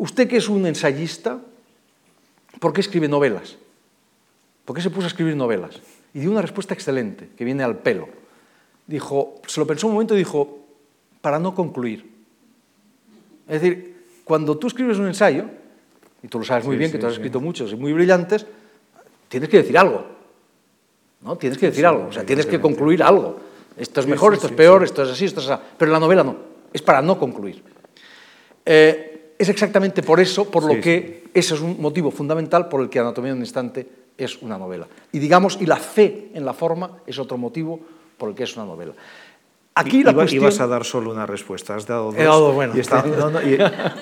usted 0.00 0.28
que 0.28 0.38
es 0.38 0.48
un 0.48 0.66
ensayista, 0.66 1.38
¿por 2.58 2.72
qué 2.72 2.80
escribe 2.80 3.06
novelas? 3.06 3.56
¿Por 4.64 4.74
qué 4.74 4.82
se 4.82 4.90
puso 4.90 5.04
a 5.04 5.08
escribir 5.08 5.36
novelas? 5.36 5.80
Y 6.14 6.20
dio 6.20 6.30
una 6.30 6.42
respuesta 6.42 6.72
excelente, 6.74 7.28
que 7.36 7.44
viene 7.44 7.62
al 7.62 7.78
pelo. 7.78 8.08
Dijo, 8.86 9.40
se 9.46 9.60
lo 9.60 9.66
pensó 9.66 9.86
un 9.86 9.92
momento 9.92 10.14
y 10.14 10.18
dijo, 10.18 10.58
para 11.20 11.38
no 11.38 11.54
concluir. 11.54 12.10
Es 13.46 13.60
decir, 13.60 14.04
cuando 14.24 14.56
tú 14.56 14.68
escribes 14.68 14.96
un 14.96 15.06
ensayo, 15.06 15.44
y 16.22 16.28
tú 16.28 16.38
lo 16.38 16.44
sabes 16.44 16.64
muy 16.64 16.76
sí, 16.76 16.78
bien, 16.78 16.90
sí, 16.90 16.96
que 16.96 17.00
tú 17.00 17.06
has 17.06 17.14
escrito 17.14 17.38
sí. 17.38 17.44
muchos 17.44 17.72
y 17.72 17.76
muy 17.76 17.92
brillantes, 17.92 18.46
tienes 19.28 19.50
que 19.50 19.58
decir 19.58 19.76
algo. 19.76 20.06
¿no? 21.20 21.36
Tienes 21.36 21.58
que 21.58 21.66
decir 21.66 21.84
algo, 21.84 22.06
o 22.06 22.12
sea, 22.12 22.24
tienes 22.24 22.46
que 22.46 22.58
concluir 22.58 23.02
algo. 23.02 23.38
Esto 23.76 24.00
es 24.00 24.06
mejor, 24.06 24.32
esto 24.32 24.46
es 24.46 24.52
peor, 24.54 24.82
esto 24.82 25.02
es 25.02 25.10
así, 25.10 25.26
esto 25.26 25.40
es 25.40 25.48
así. 25.48 25.62
Pero 25.76 25.92
la 25.92 26.00
novela 26.00 26.24
no, 26.24 26.36
es 26.72 26.80
para 26.80 27.02
no 27.02 27.18
concluir. 27.18 27.62
Eh, 28.64 29.09
es 29.40 29.48
exactamente 29.48 30.02
por 30.02 30.20
eso, 30.20 30.50
por 30.50 30.64
lo 30.64 30.78
que 30.82 31.24
ese 31.32 31.54
es 31.54 31.62
un 31.62 31.80
motivo 31.80 32.10
fundamental 32.10 32.68
por 32.68 32.82
el 32.82 32.90
que 32.90 32.98
Anatomía 32.98 33.30
de 33.30 33.38
un 33.38 33.42
instante 33.42 33.88
es 34.18 34.42
una 34.42 34.58
novela. 34.58 34.86
Y 35.12 35.18
digamos, 35.18 35.56
y 35.58 35.64
la 35.64 35.78
fe 35.78 36.28
en 36.34 36.44
la 36.44 36.52
forma 36.52 36.98
es 37.06 37.18
otro 37.18 37.38
motivo 37.38 37.80
por 38.18 38.28
el 38.28 38.34
que 38.34 38.42
es 38.42 38.54
una 38.54 38.66
novela. 38.66 38.92
Aquí 39.74 40.02
la 40.02 40.12
cuestión... 40.12 40.42
Ibas 40.42 40.60
a 40.60 40.66
dar 40.66 40.84
solo 40.84 41.12
una 41.12 41.26
respuesta, 41.26 41.76
has 41.76 41.86
dado 41.86 42.06
dos. 42.06 42.16
He 42.16 42.24
dado, 42.24 42.52
bueno. 42.52 42.72
Y 42.76 42.80
está, 42.80 43.04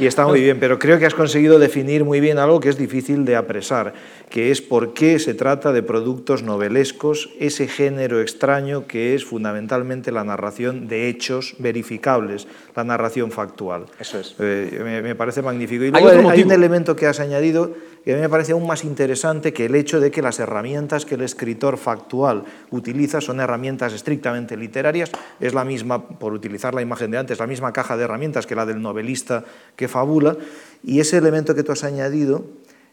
y 0.01 0.07
está 0.07 0.27
muy 0.27 0.41
bien, 0.41 0.59
pero 0.59 0.79
creo 0.79 0.99
que 0.99 1.05
has 1.05 1.15
conseguido 1.15 1.59
definir 1.59 2.05
muy 2.05 2.21
bien 2.21 2.39
algo 2.39 2.59
que 2.59 2.71
es 2.71 2.79
difícil 2.79 3.27
de 3.27 3.37
apresar, 3.37 3.93
que 4.31 4.51
es 4.51 4.63
por 4.63 4.95
qué 4.95 5.19
se 5.19 5.35
trata 5.35 5.73
de 5.73 5.83
productos 5.83 6.43
novelescos, 6.43 7.31
ese 7.39 7.69
género 7.69 8.23
extraño 8.23 8.87
que 8.87 9.15
es 9.15 9.27
fundamentalmente 9.27 10.11
la 10.11 10.25
narración 10.25 10.89
de 10.89 11.09
hechos 11.11 11.55
verificables, 11.59 12.49
la 12.75 12.85
narración 12.85 13.31
factual. 13.31 13.87
Eso 14.01 14.21
es. 14.21 14.37
Eh, 14.39 15.03
me, 15.03 15.15
parece 15.15 15.43
magnífico. 15.43 15.85
Y 15.85 15.91
luego 15.91 16.31
hay, 16.31 16.43
un 16.43 16.53
elemento 16.53 16.97
que 16.97 17.07
has 17.07 17.21
añadido 17.21 17.75
que 18.09 18.15
a 18.15 18.17
mí 18.17 18.23
me 18.23 18.31
parece 18.31 18.53
aún 18.53 18.67
más 18.67 18.85
interesante 18.85 19.53
que 19.53 19.67
el 19.67 19.75
hecho 19.75 20.01
de 20.01 20.11
que 20.11 20.23
las 20.23 20.41
herramientas 20.41 21.05
que 21.05 21.17
el 21.17 21.21
escritor 21.21 21.77
factual 21.77 22.43
utiliza 22.71 23.21
son 23.21 23.39
herramientas 23.39 23.93
estrictamente 23.93 24.57
literarias, 24.57 25.11
es 25.41 25.53
la 25.53 25.63
misma, 25.63 26.09
por 26.09 26.33
utilizar 26.33 26.73
la 26.73 26.81
imagen 26.81 27.11
de 27.11 27.19
antes, 27.19 27.39
la 27.39 27.47
misma 27.47 27.75
caja 27.75 27.99
de 27.99 28.05
herramientas 28.05 28.47
que 28.47 28.55
la 28.55 28.65
del 28.65 28.81
novelista 28.81 29.45
que 29.77 29.89
fabula, 29.89 30.39
y 30.83 31.01
ese 31.01 31.19
elemento 31.19 31.55
que 31.55 31.63
tú 31.63 31.73
has 31.73 31.85
añadido 31.85 32.47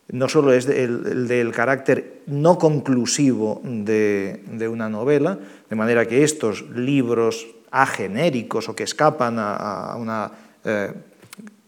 no 0.10 0.28
solo 0.28 0.52
es 0.52 0.68
el, 0.68 1.30
del 1.30 1.54
carácter 1.54 2.24
no 2.28 2.58
conclusivo 2.58 3.62
de, 3.64 4.68
una 4.70 4.90
novela, 4.90 5.40
de 5.70 5.76
manera 5.78 6.06
que 6.06 6.26
estos 6.26 6.70
libros 6.72 7.48
agenéricos 7.72 8.68
o 8.68 8.76
que 8.76 8.84
escapan 8.84 9.38
a, 9.40 9.96
una 9.96 10.30
eh, 10.66 10.92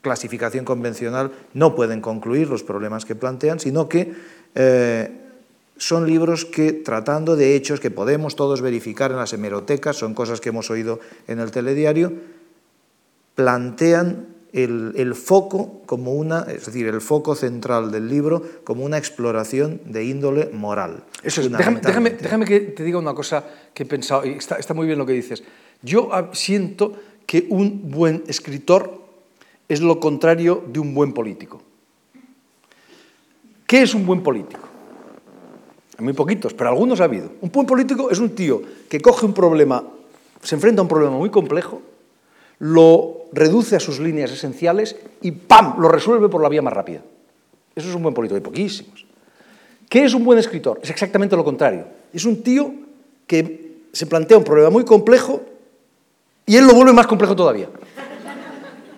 clasificación 0.07 0.63
convencional 0.63 1.31
no 1.53 1.75
pueden 1.75 1.99
concluir 1.99 2.47
los 2.47 2.63
problemas 2.63 3.03
que 3.03 3.13
plantean, 3.15 3.59
sino 3.59 3.89
que 3.89 4.13
eh, 4.55 5.11
son 5.75 6.07
libros 6.07 6.45
que, 6.45 6.71
tratando 6.71 7.35
de 7.35 7.55
hechos 7.55 7.81
que 7.81 7.91
podemos 7.91 8.37
todos 8.37 8.61
verificar 8.61 9.11
en 9.11 9.17
las 9.17 9.33
hemerotecas, 9.33 9.97
son 9.97 10.13
cosas 10.13 10.39
que 10.39 10.49
hemos 10.49 10.71
oído 10.71 11.01
en 11.27 11.39
el 11.39 11.51
telediario, 11.51 12.13
plantean 13.35 14.27
el, 14.53 15.13
foco 15.13 15.83
como 15.85 16.13
una, 16.13 16.47
es 16.47 16.65
decir, 16.65 16.87
el 16.87 17.01
foco 17.01 17.35
central 17.35 17.91
del 17.91 18.07
libro 18.07 18.41
como 18.63 18.85
una 18.85 18.97
exploración 18.97 19.81
de 19.85 20.05
índole 20.05 20.49
moral. 20.53 21.03
Eso 21.21 21.41
es, 21.41 21.51
déjame, 21.51 21.81
déjame, 22.11 22.45
que 22.45 22.61
te 22.61 22.83
diga 22.83 22.97
una 22.97 23.13
cosa 23.13 23.43
que 23.73 23.83
he 23.83 23.85
pensado, 23.85 24.25
y 24.25 24.31
está, 24.31 24.55
está 24.55 24.73
muy 24.73 24.87
bien 24.87 24.97
lo 24.97 25.05
que 25.05 25.13
dices. 25.13 25.43
Yo 25.83 26.09
siento 26.31 26.95
que 27.27 27.45
un 27.49 27.91
buen 27.91 28.23
escritor 28.27 29.06
es 29.67 29.81
lo 29.81 29.99
contrario 29.99 30.63
de 30.67 30.79
un 30.79 30.93
buen 30.93 31.13
político. 31.13 31.61
¿Qué 33.65 33.81
es 33.81 33.93
un 33.93 34.05
buen 34.05 34.23
político? 34.23 34.61
Hay 35.97 36.03
muy 36.03 36.13
poquitos, 36.13 36.53
pero 36.53 36.69
algunos 36.69 37.01
ha 37.01 37.05
habido. 37.05 37.31
Un 37.41 37.51
buen 37.51 37.67
político 37.67 38.09
es 38.09 38.19
un 38.19 38.29
tío 38.29 38.61
que 38.89 39.01
coge 39.01 39.25
un 39.25 39.33
problema, 39.33 39.83
se 40.41 40.55
enfrenta 40.55 40.81
a 40.81 40.83
un 40.83 40.87
problema 40.87 41.17
muy 41.17 41.29
complejo, 41.29 41.81
lo 42.59 43.25
reduce 43.33 43.75
a 43.75 43.79
sus 43.79 43.99
líneas 43.99 44.31
esenciales 44.31 44.95
y 45.21 45.31
¡pam! 45.31 45.79
lo 45.79 45.89
resuelve 45.89 46.29
por 46.29 46.41
la 46.41 46.49
vía 46.49 46.61
más 46.61 46.73
rápida. 46.73 47.01
Eso 47.75 47.89
es 47.89 47.95
un 47.95 48.03
buen 48.03 48.13
político, 48.13 48.35
hay 48.35 48.41
poquísimos. 48.41 49.05
¿Qué 49.89 50.03
es 50.03 50.13
un 50.13 50.23
buen 50.23 50.39
escritor? 50.39 50.79
Es 50.81 50.89
exactamente 50.89 51.35
lo 51.35 51.43
contrario. 51.43 51.85
Es 52.13 52.25
un 52.25 52.41
tío 52.41 52.73
que 53.25 53.81
se 53.91 54.05
plantea 54.05 54.37
un 54.37 54.43
problema 54.43 54.69
muy 54.69 54.85
complejo 54.85 55.41
y 56.45 56.55
él 56.55 56.65
lo 56.65 56.73
vuelve 56.73 56.93
más 56.93 57.07
complejo 57.07 57.35
todavía. 57.35 57.69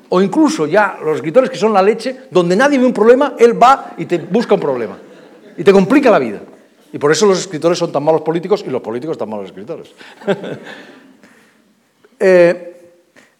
O 0.10 0.22
incluso 0.22 0.66
ya 0.66 0.98
los 1.04 1.18
escritores 1.18 1.50
que 1.50 1.58
son 1.58 1.74
la 1.74 1.82
leche, 1.82 2.16
donde 2.32 2.56
nadie 2.56 2.78
ve 2.78 2.86
un 2.86 2.94
problema, 2.94 3.36
él 3.38 3.62
va 3.62 3.94
y 3.98 4.06
te 4.06 4.18
busca 4.18 4.56
un 4.56 4.60
problema. 4.60 4.98
Y 5.58 5.64
te 5.64 5.72
complica 5.72 6.10
la 6.10 6.20
vida. 6.20 6.42
Y 6.92 6.98
por 6.98 7.12
eso 7.12 7.26
los 7.28 7.40
escritores 7.40 7.78
son 7.78 7.92
tan 7.92 8.04
malos 8.04 8.22
políticos 8.22 8.64
y 8.66 8.70
los 8.70 8.82
políticos 8.82 9.18
tan 9.18 9.30
malos 9.30 9.46
escritores. 9.48 9.94
eh, 12.20 12.66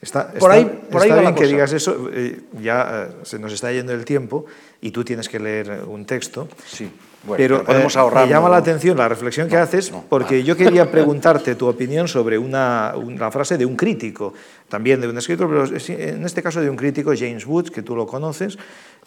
Está, 0.02 0.32
por 0.32 0.52
ahí, 0.52 0.64
por 0.90 1.02
ahí 1.02 1.12
bien 1.12 1.36
que 1.36 1.46
digas 1.46 1.74
eso, 1.74 2.10
eh, 2.14 2.40
ya 2.62 3.10
eh, 3.10 3.16
se 3.24 3.38
nos 3.38 3.52
está 3.52 3.70
yendo 3.74 3.92
el 3.92 4.06
tiempo 4.06 4.46
y 4.80 4.92
tú 4.92 5.04
tienes 5.04 5.28
que 5.28 5.40
leer 5.40 5.84
un 5.86 6.06
texto. 6.06 6.48
Sí. 6.66 6.90
Bueno, 7.24 7.38
pero 7.38 7.64
podemos 7.66 7.96
eh, 7.96 8.00
ahorrar. 8.00 8.26
Me 8.26 8.34
llama 8.34 8.48
la 8.48 8.58
atención 8.58 8.98
la 8.98 9.10
reflexión 9.10 9.50
que 9.50 9.58
haces, 9.58 9.92
porque 10.08 10.44
yo 10.44 10.56
quería 10.56 10.90
preguntarte 10.92 11.56
tu 11.56 11.68
opinión 11.68 12.08
sobre 12.08 12.38
una, 12.38 12.94
una, 12.96 13.30
frase 13.30 13.58
de 13.58 13.66
un 13.66 13.76
crítico, 13.76 14.34
también 14.70 15.02
de 15.02 15.10
un 15.10 15.18
escritor, 15.18 15.50
pero 15.50 15.66
en 16.00 16.26
este 16.26 16.42
caso 16.42 16.62
de 16.62 16.70
un 16.70 16.78
crítico, 16.78 17.12
James 17.18 17.46
Woods, 17.46 17.72
que 17.72 17.82
tú 17.82 17.96
lo 17.96 18.08
conoces, 18.08 18.58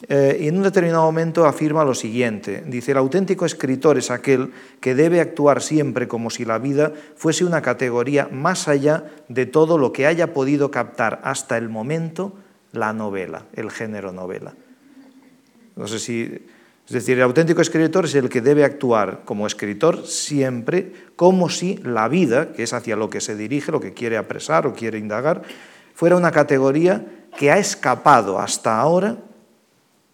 eh, 0.09 0.37
y 0.41 0.47
en 0.47 0.57
un 0.57 0.63
determinado 0.63 1.03
momento 1.03 1.45
afirma 1.45 1.83
lo 1.83 1.95
siguiente. 1.95 2.63
Dice, 2.67 2.91
el 2.91 2.97
auténtico 2.97 3.45
escritor 3.45 3.97
es 3.97 4.11
aquel 4.11 4.51
que 4.79 4.93
debe 4.93 5.19
actuar 5.19 5.61
siempre 5.61 6.07
como 6.07 6.29
si 6.29 6.45
la 6.45 6.59
vida 6.59 6.91
fuese 7.15 7.45
una 7.45 7.61
categoría 7.61 8.29
más 8.31 8.67
allá 8.67 9.05
de 9.27 9.47
todo 9.47 9.77
lo 9.79 9.91
que 9.91 10.05
haya 10.05 10.33
podido 10.33 10.69
captar 10.69 11.19
hasta 11.23 11.57
el 11.57 11.69
momento 11.69 12.33
la 12.73 12.93
novela, 12.93 13.45
el 13.53 13.71
género 13.71 14.11
novela. 14.11 14.53
No 15.75 15.87
sé 15.87 15.97
si 15.97 16.45
es 16.93 17.05
decir, 17.05 17.17
el 17.17 17.23
auténtico 17.23 17.59
escritor 17.59 18.05
es 18.05 18.13
el 18.13 18.29
que 18.29 18.39
debe 18.39 18.63
actuar 18.63 19.21
como 19.25 19.47
escritor 19.47 20.05
siempre 20.05 20.93
como 21.15 21.49
si 21.49 21.77
la 21.77 22.07
vida, 22.07 22.53
que 22.53 22.61
es 22.61 22.73
hacia 22.73 22.95
lo 22.95 23.09
que 23.09 23.19
se 23.19 23.35
dirige, 23.35 23.71
lo 23.71 23.79
que 23.79 23.93
quiere 23.93 24.15
apresar 24.15 24.67
o 24.67 24.75
quiere 24.75 24.99
indagar, 24.99 25.41
fuera 25.95 26.15
una 26.15 26.29
categoría 26.29 27.03
que 27.35 27.49
ha 27.49 27.57
escapado 27.57 28.37
hasta 28.37 28.79
ahora 28.79 29.17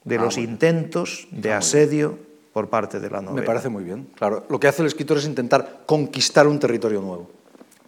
de 0.05 0.15
ah, 0.15 0.21
los 0.21 0.37
intentos 0.37 1.27
de 1.31 1.51
asedio 1.51 2.17
por 2.53 2.69
parte 2.69 3.01
de 3.01 3.09
la 3.09 3.19
novela. 3.19 3.41
Me 3.41 3.45
parece 3.45 3.67
muy 3.67 3.83
bien, 3.83 4.07
claro. 4.15 4.45
Lo 4.49 4.57
que 4.57 4.69
hace 4.69 4.81
el 4.81 4.87
escritor 4.87 5.17
es 5.17 5.25
intentar 5.25 5.81
conquistar 5.85 6.47
un 6.47 6.59
territorio 6.59 7.01
nuevo. 7.01 7.29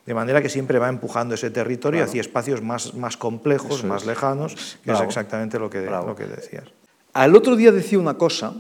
De 0.06 0.14
manera 0.14 0.42
que 0.42 0.50
siempre 0.50 0.80
va 0.80 0.90
empujando 0.90 1.36
ese 1.36 1.50
territorio 1.50 2.04
hacia 2.04 2.20
espacios 2.20 2.62
más, 2.62 2.94
más 2.94 3.16
complejos, 3.16 3.86
más 3.86 4.06
lejanos, 4.06 4.78
que 4.84 4.92
es 4.92 5.00
exactamente 5.00 5.58
lo 5.60 5.70
que, 5.70 5.80
lo 5.80 6.14
que 6.14 6.26
decías. 6.26 6.66
Al 7.14 7.38
otro 7.38 7.56
día 7.56 7.72
decía 7.72 7.98
una 7.98 8.16
cosa 8.16 8.54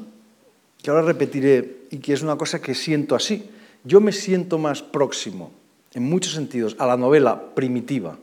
que 0.81 0.89
ahora 0.89 1.03
repetiré 1.03 1.85
y 1.91 1.97
que 1.97 2.13
es 2.13 2.21
una 2.21 2.37
cosa 2.37 2.61
que 2.61 2.73
siento 2.73 3.15
así. 3.15 3.49
Yo 3.83 4.01
me 4.01 4.11
siento 4.11 4.57
más 4.57 4.81
próximo, 4.81 5.51
en 5.93 6.03
muchos 6.03 6.33
sentidos, 6.33 6.75
a 6.79 6.85
la 6.85 6.97
novela 6.97 7.53
primitiva, 7.53 8.17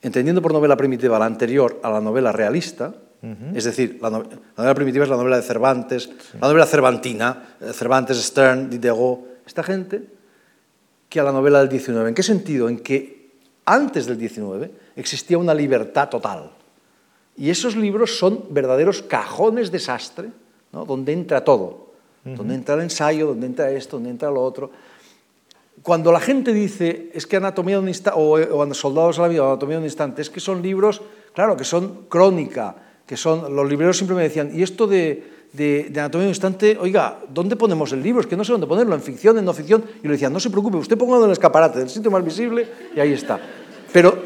entendiendo 0.00 0.42
por 0.42 0.52
novela 0.52 0.76
primitiva 0.76 1.18
la 1.18 1.26
anterior 1.26 1.80
a 1.82 1.90
la 1.90 2.00
novela 2.00 2.32
realista, 2.32 2.94
es 3.54 3.62
decir, 3.62 4.00
la, 4.02 4.10
novela 4.10 4.74
primitiva 4.74 5.04
es 5.04 5.10
la 5.10 5.16
novela 5.16 5.36
de 5.36 5.42
Cervantes, 5.42 6.10
la 6.40 6.48
novela 6.48 6.66
cervantina, 6.66 7.56
eh, 7.60 7.72
Cervantes, 7.72 8.20
Stern, 8.20 8.68
Diderot, 8.68 9.46
esta 9.46 9.62
gente, 9.62 10.02
que 11.08 11.20
a 11.20 11.22
la 11.22 11.30
novela 11.30 11.60
del 11.60 11.68
19. 11.68 12.08
¿En 12.08 12.14
qué 12.16 12.24
sentido? 12.24 12.68
En 12.68 12.80
que 12.80 13.30
antes 13.64 14.06
del 14.06 14.18
19 14.18 14.72
existía 14.96 15.38
una 15.38 15.54
libertad 15.54 16.08
total. 16.08 16.50
Y 17.36 17.48
esos 17.50 17.76
libros 17.76 18.18
son 18.18 18.46
verdaderos 18.50 19.02
cajones 19.02 19.70
desastre 19.70 20.30
donde 20.72 21.12
entra 21.12 21.44
todo, 21.44 21.92
donde 22.24 22.54
entra 22.54 22.74
el 22.74 22.82
ensayo, 22.82 23.28
donde 23.28 23.46
entra 23.46 23.70
esto, 23.70 23.96
donde 23.96 24.10
entra 24.10 24.30
lo 24.30 24.42
otro. 24.42 24.70
Cuando 25.82 26.12
la 26.12 26.20
gente 26.20 26.52
dice, 26.52 27.10
es 27.12 27.26
que 27.26 27.36
Anatomía 27.36 27.76
de 27.76 27.82
un 27.82 27.88
instante, 27.88 28.18
o, 28.20 28.34
o 28.34 28.74
Soldados 28.74 29.18
a 29.18 29.22
la 29.22 29.28
vida, 29.28 29.42
o 29.42 29.48
Anatomía 29.48 29.76
de 29.76 29.80
un 29.80 29.86
instante, 29.86 30.22
es 30.22 30.30
que 30.30 30.40
son 30.40 30.62
libros, 30.62 31.02
claro, 31.34 31.56
que 31.56 31.64
son 31.64 32.06
crónica, 32.08 32.76
que 33.06 33.16
son, 33.16 33.54
los 33.54 33.68
libreros 33.68 33.96
siempre 33.96 34.16
me 34.16 34.22
decían, 34.22 34.50
y 34.54 34.62
esto 34.62 34.86
de, 34.86 35.24
de, 35.52 35.88
Anatomía 35.88 36.24
de 36.24 36.28
un 36.28 36.28
instante, 36.28 36.78
oiga, 36.80 37.20
¿dónde 37.28 37.56
ponemos 37.56 37.92
el 37.92 38.02
libro? 38.02 38.20
Es 38.20 38.26
que 38.26 38.36
no 38.36 38.44
sé 38.44 38.52
dónde 38.52 38.66
ponerlo, 38.66 38.94
en 38.94 39.02
ficción, 39.02 39.36
en 39.38 39.44
no 39.44 39.52
ficción. 39.52 39.84
Y 40.02 40.06
le 40.06 40.12
decían, 40.12 40.32
no 40.32 40.40
se 40.40 40.50
preocupe, 40.50 40.76
usted 40.76 40.96
póngalo 40.96 41.24
en 41.24 41.26
el 41.26 41.32
escaparate, 41.32 41.78
en 41.78 41.84
el 41.84 41.90
sitio 41.90 42.10
más 42.10 42.24
visible, 42.24 42.66
y 42.94 43.00
ahí 43.00 43.12
está. 43.12 43.40
Pero 43.92 44.22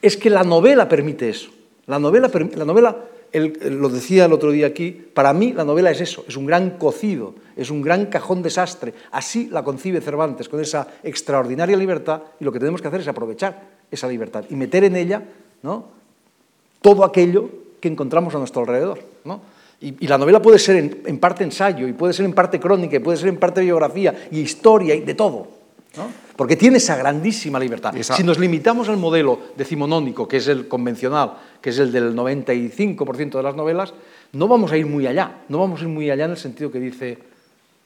es 0.00 0.16
que 0.16 0.30
la 0.30 0.44
novela 0.44 0.88
permite 0.88 1.28
eso. 1.28 1.50
La 1.86 1.98
novela, 1.98 2.30
la 2.54 2.64
novela 2.64 2.96
lo 3.32 3.88
decía 3.88 4.26
el 4.26 4.32
otro 4.32 4.50
día 4.50 4.66
aquí, 4.66 4.90
para 4.90 5.32
mí 5.32 5.52
la 5.52 5.64
novela 5.64 5.90
es 5.90 6.00
eso, 6.00 6.24
es 6.28 6.36
un 6.36 6.46
gran 6.46 6.78
cocido, 6.78 7.34
es 7.56 7.70
un 7.70 7.80
gran 7.80 8.06
cajón 8.06 8.42
desastre. 8.42 8.92
Así 9.10 9.48
la 9.50 9.64
concibe 9.64 10.00
Cervantes, 10.00 10.48
con 10.48 10.60
esa 10.60 10.86
extraordinaria 11.02 11.76
libertad, 11.76 12.22
y 12.40 12.44
lo 12.44 12.52
que 12.52 12.58
tenemos 12.58 12.82
que 12.82 12.88
hacer 12.88 13.00
es 13.00 13.08
aprovechar 13.08 13.62
esa 13.90 14.08
libertad 14.08 14.44
y 14.50 14.56
meter 14.56 14.84
en 14.84 14.96
ella 14.96 15.22
¿no? 15.62 15.86
todo 16.80 17.04
aquello 17.04 17.48
que 17.80 17.88
encontramos 17.88 18.34
a 18.34 18.38
nuestro 18.38 18.62
alrededor. 18.62 19.00
¿no? 19.24 19.40
Y, 19.80 20.06
la 20.06 20.18
novela 20.18 20.40
puede 20.42 20.58
ser 20.58 20.76
en, 20.76 21.02
en, 21.06 21.18
parte 21.18 21.42
ensayo, 21.42 21.88
y 21.88 21.92
puede 21.92 22.12
ser 22.12 22.26
en 22.26 22.34
parte 22.34 22.60
crónica, 22.60 22.96
y 22.96 23.00
puede 23.00 23.16
ser 23.16 23.28
en 23.28 23.38
parte 23.38 23.62
biografía, 23.62 24.28
y 24.30 24.40
historia, 24.40 24.94
y 24.94 25.00
de 25.00 25.14
todo. 25.14 25.61
¿No? 25.96 26.08
Porque 26.36 26.56
tiene 26.56 26.78
esa 26.78 26.96
grandísima 26.96 27.58
libertad. 27.58 27.94
Si 28.00 28.22
nos 28.24 28.38
limitamos 28.38 28.88
al 28.88 28.96
modelo 28.96 29.38
decimonónico, 29.56 30.26
que 30.26 30.38
es 30.38 30.48
el 30.48 30.66
convencional, 30.68 31.34
que 31.60 31.70
es 31.70 31.78
el 31.78 31.92
del 31.92 32.14
95% 32.16 33.32
de 33.32 33.42
las 33.42 33.54
novelas, 33.54 33.92
no 34.32 34.48
vamos 34.48 34.72
a 34.72 34.76
ir 34.76 34.86
muy 34.86 35.06
allá. 35.06 35.42
No 35.48 35.58
vamos 35.58 35.80
a 35.80 35.82
ir 35.84 35.88
muy 35.90 36.10
allá 36.10 36.24
en 36.24 36.32
el 36.32 36.36
sentido 36.36 36.70
que 36.70 36.80
dice 36.80 37.18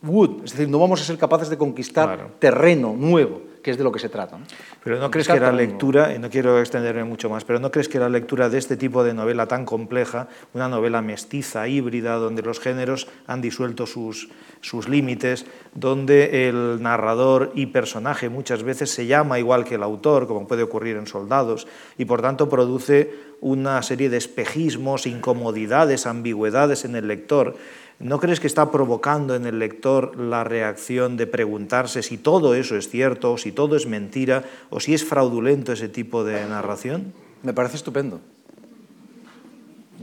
wood, 0.03 0.45
es 0.45 0.53
decir, 0.53 0.69
no 0.69 0.79
vamos 0.79 1.01
a 1.01 1.05
ser 1.05 1.19
capaces 1.19 1.49
de 1.49 1.57
conquistar 1.57 2.07
Claro. 2.15 2.31
terreno 2.39 2.95
nuevo, 2.97 3.43
que 3.67 3.73
es 3.73 3.79
de 3.79 3.83
lo 3.83 3.91
que 3.91 3.99
se 3.99 4.09
trata. 4.09 4.39
¿no? 4.39 4.45
Pero 4.85 5.01
no 5.01 5.11
crees 5.11 5.27
Conquistar 5.27 5.51
que 5.51 5.57
la 5.57 5.61
lectura, 5.61 6.15
y 6.15 6.21
no 6.21 6.31
quiero 6.31 6.61
extenderme 6.61 7.03
mucho 7.03 7.29
más, 7.29 7.43
pero 7.43 7.59
no 7.59 7.73
crees 7.73 7.89
que 7.89 7.99
la 7.99 8.09
lectura 8.09 8.49
de 8.49 8.59
este 8.59 8.77
tipo 8.77 9.03
de 9.03 9.13
novela 9.13 9.49
tan 9.49 9.65
compleja, 9.65 10.29
una 10.55 10.69
novela 10.69 11.03
mestiza, 11.03 11.67
híbrida, 11.67 12.15
donde 12.15 12.43
los 12.43 12.61
géneros 12.61 13.09
han 13.27 13.41
disuelto 13.41 13.85
sus, 13.87 14.29
sus 14.61 14.89
límites, 14.89 15.47
donde 15.75 16.49
el 16.49 16.81
narrador 16.81 17.51
y 17.57 17.67
personaje 17.67 18.29
muchas 18.29 18.63
veces 18.63 18.93
se 18.93 19.07
llama 19.07 19.41
igual 19.41 19.65
que 19.65 19.75
el 19.75 19.83
autor, 19.83 20.29
como 20.29 20.47
puede 20.47 20.63
ocurrir 20.63 20.97
en 20.97 21.09
Soldados, 21.09 21.67
y 21.99 22.05
por 22.05 22.23
tanto 22.23 22.49
produce 22.49 23.15
una 23.41 23.83
serie 23.83 24.09
de 24.09 24.19
espejismos, 24.19 25.09
incomodidades, 25.09 26.07
ambigüedades 26.07 26.85
en 26.85 26.95
el 26.95 27.09
lector, 27.09 27.57
¿No 27.99 28.21
crees 28.21 28.41
que 28.41 28.47
está 28.47 28.71
provocando 28.71 29.35
en 29.35 29.47
el 29.47 29.59
lector 29.59 30.19
la 30.21 30.45
reacción 30.45 31.17
de 31.17 31.27
preguntarse 31.27 32.03
si 32.03 32.19
todo 32.19 32.55
eso 32.55 32.77
es 32.77 32.91
cierto, 32.91 33.33
o 33.33 33.39
si 33.39 33.53
todo 33.53 33.75
es 33.75 33.87
mentira, 33.87 34.45
o 34.69 34.81
si 34.81 34.93
es 34.93 35.03
fraudulento 35.05 35.73
ese 35.73 35.89
tipo 35.89 36.23
de 36.23 36.45
narración? 36.47 37.15
Me 37.43 37.55
parece 37.55 37.77
estupendo. 37.77 38.21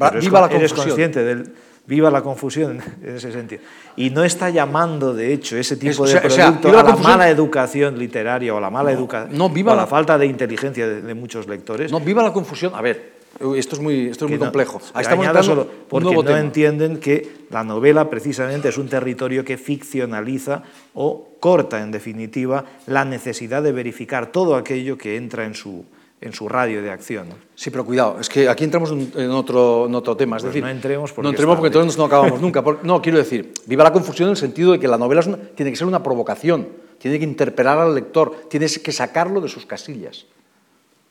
Va- 0.02 0.10
Pero 0.10 0.20
es 0.20 0.26
viva 0.26 0.42
la 0.42 0.48
con- 0.48 0.58
eres 0.58 0.72
confusión. 0.74 0.90
consciente 1.12 1.24
del 1.24 1.54
viva 1.86 2.10
la 2.10 2.22
confusión 2.24 2.82
en 3.04 3.16
ese 3.16 3.32
sentido. 3.32 3.62
Y 3.96 4.10
no 4.10 4.24
está 4.24 4.50
llamando, 4.50 5.14
de 5.14 5.32
hecho, 5.34 5.56
ese 5.58 5.76
tipo 5.78 6.06
Es- 6.06 6.14
de 6.14 6.20
sea- 6.20 6.28
o 6.28 6.30
sea, 6.32 6.46
producto 6.48 6.70
a 6.70 6.72
la 6.72 6.78
la 6.78 6.84
confusión- 6.90 7.12
mala 7.12 7.30
educación 7.30 8.00
literaria 8.00 8.56
o 8.56 8.58
a 8.58 8.62
la 8.62 8.70
mala 8.72 8.92
educación 8.92 9.38
no, 9.38 9.50
viva 9.50 9.74
o 9.74 9.76
la 9.76 9.84
la- 9.84 9.88
falta 9.88 10.18
de 10.18 10.26
inteligencia 10.26 10.88
de, 10.88 11.02
de 11.04 11.14
muchos 11.14 11.48
lectores. 11.48 11.92
No, 11.92 12.00
viva 12.00 12.24
la 12.24 12.34
confusión. 12.34 12.74
A 12.74 12.82
ver, 12.82 13.14
esto 13.56 13.76
es 13.76 13.82
muy, 13.82 14.08
esto 14.08 14.26
es 14.26 14.32
muy 14.32 14.38
no- 14.40 14.46
complejo. 14.46 14.82
Ahí 14.94 15.02
estamos 15.04 15.46
solo 15.46 15.68
porque 15.90 16.14
no 16.14 16.24
tema. 16.24 16.40
entienden 16.40 16.98
que 16.98 17.46
la 17.50 17.64
novela 17.64 18.10
precisamente 18.10 18.70
es 18.70 18.78
un 18.78 18.88
territorio 18.88 19.44
que 19.44 19.58
ficcionaliza 19.58 20.64
o 20.94 21.30
corta, 21.40 21.82
en 21.82 21.92
definitiva, 21.92 22.66
la 22.88 23.06
necesidad 23.06 23.62
de 23.64 23.72
verificar 23.72 24.32
todo 24.32 24.56
aquello 24.56 24.98
que 24.98 25.18
entra 25.18 25.46
en 25.46 25.56
su, 25.56 25.84
en 26.22 26.34
su 26.34 26.48
radio 26.48 26.82
de 26.82 26.90
acción. 26.92 27.28
Sí, 27.56 27.70
pero 27.70 27.84
cuidado, 27.86 28.18
es 28.20 28.30
que 28.30 28.48
aquí 28.48 28.64
entramos 28.64 28.92
en 28.92 29.30
otro, 29.32 29.88
en 29.88 29.96
otro 29.96 30.16
tema. 30.16 30.38
Es 30.38 30.44
Pues 30.44 30.54
decir, 30.54 30.64
no 30.64 30.70
entremos 30.70 31.12
porque 31.12 31.24
no 31.26 31.30
entremos 31.32 31.56
porque 31.58 31.68
entonces 31.68 31.98
no 31.98 32.06
acabamos 32.06 32.40
nunca. 32.40 32.64
No, 32.84 33.02
quiero 33.02 33.18
decir, 33.18 33.52
viva 33.66 33.84
la 33.84 33.92
confusión 33.92 34.28
en 34.30 34.32
el 34.32 34.38
sentido 34.38 34.72
de 34.72 34.80
que 34.80 34.88
la 34.88 34.98
novela 34.98 35.22
una- 35.26 35.38
tiene 35.38 35.72
que 35.72 35.76
ser 35.78 35.88
una 35.88 36.02
provocación, 36.02 36.68
tiene 36.98 37.20
que 37.20 37.26
interpelar 37.26 37.78
al 37.80 37.94
lector, 37.94 38.34
tienes 38.50 38.80
que 38.80 38.92
sacarlo 38.94 39.42
de 39.42 39.50
sus 39.50 39.66
casillas, 39.66 40.26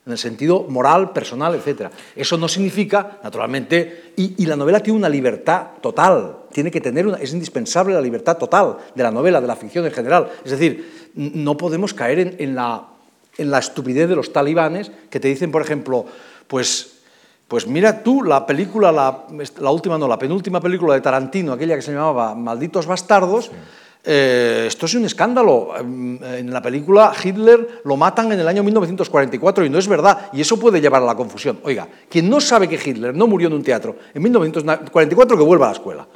en 0.04 0.12
el 0.12 0.18
sentido 0.18 0.66
moral, 0.68 1.12
personal, 1.12 1.54
etc. 1.54 1.88
Eso 2.16 2.36
no 2.36 2.48
significa, 2.48 3.18
naturalmente, 3.22 4.12
y, 4.16 4.44
la 4.46 4.56
novela 4.56 4.80
tiene 4.80 4.98
una 4.98 5.08
libertad 5.08 5.68
total, 5.80 6.38
tiene 6.52 6.70
que 6.70 6.80
tener 6.80 7.06
una, 7.06 7.18
es 7.18 7.32
indispensable 7.32 7.94
la 7.94 8.00
libertad 8.00 8.36
total 8.36 8.78
de 8.94 9.02
la 9.02 9.12
novela, 9.12 9.40
de 9.40 9.46
la 9.46 9.56
ficción 9.56 9.84
en 9.84 9.92
general. 9.92 10.28
Es 10.44 10.50
decir, 10.50 11.10
no 11.14 11.56
podemos 11.56 11.94
caer 11.94 12.36
en, 12.38 12.54
la, 12.54 12.88
en 13.38 13.50
la 13.50 13.58
estupidez 13.58 14.08
de 14.08 14.16
los 14.16 14.32
talibanes 14.32 14.90
que 15.08 15.20
te 15.20 15.28
dicen, 15.28 15.52
por 15.52 15.62
ejemplo, 15.62 16.04
pues 16.48 16.98
pues 17.52 17.66
mira 17.66 18.02
tú 18.02 18.22
la 18.22 18.46
película, 18.46 18.90
la, 18.90 19.24
la 19.60 19.70
última 19.70 19.98
no, 19.98 20.08
la 20.08 20.18
penúltima 20.18 20.58
película 20.58 20.94
de 20.94 21.02
Tarantino, 21.02 21.52
aquella 21.52 21.76
que 21.76 21.82
se 21.82 21.92
llamaba 21.92 22.34
Malditos 22.34 22.86
Bastardos, 22.86 23.50
eh, 24.04 24.64
esto 24.66 24.86
es 24.86 24.94
un 24.94 25.04
escándalo. 25.04 25.74
En 25.78 26.52
la 26.52 26.60
película 26.60 27.12
Hitler 27.22 27.82
lo 27.84 27.96
matan 27.96 28.32
en 28.32 28.40
el 28.40 28.48
año 28.48 28.62
1944 28.62 29.64
y 29.64 29.70
no 29.70 29.78
es 29.78 29.86
verdad. 29.86 30.30
Y 30.32 30.40
eso 30.40 30.58
puede 30.58 30.80
llevar 30.80 31.02
a 31.02 31.06
la 31.06 31.14
confusión. 31.14 31.60
Oiga, 31.62 31.86
quien 32.08 32.28
no 32.28 32.40
sabe 32.40 32.68
que 32.68 32.80
Hitler 32.82 33.14
no 33.14 33.26
murió 33.26 33.48
en 33.48 33.54
un 33.54 33.62
teatro 33.62 33.96
en 34.12 34.22
1944, 34.22 35.36
que 35.36 35.44
vuelva 35.44 35.66
a 35.66 35.68
la 35.68 35.74
escuela. 35.74 36.06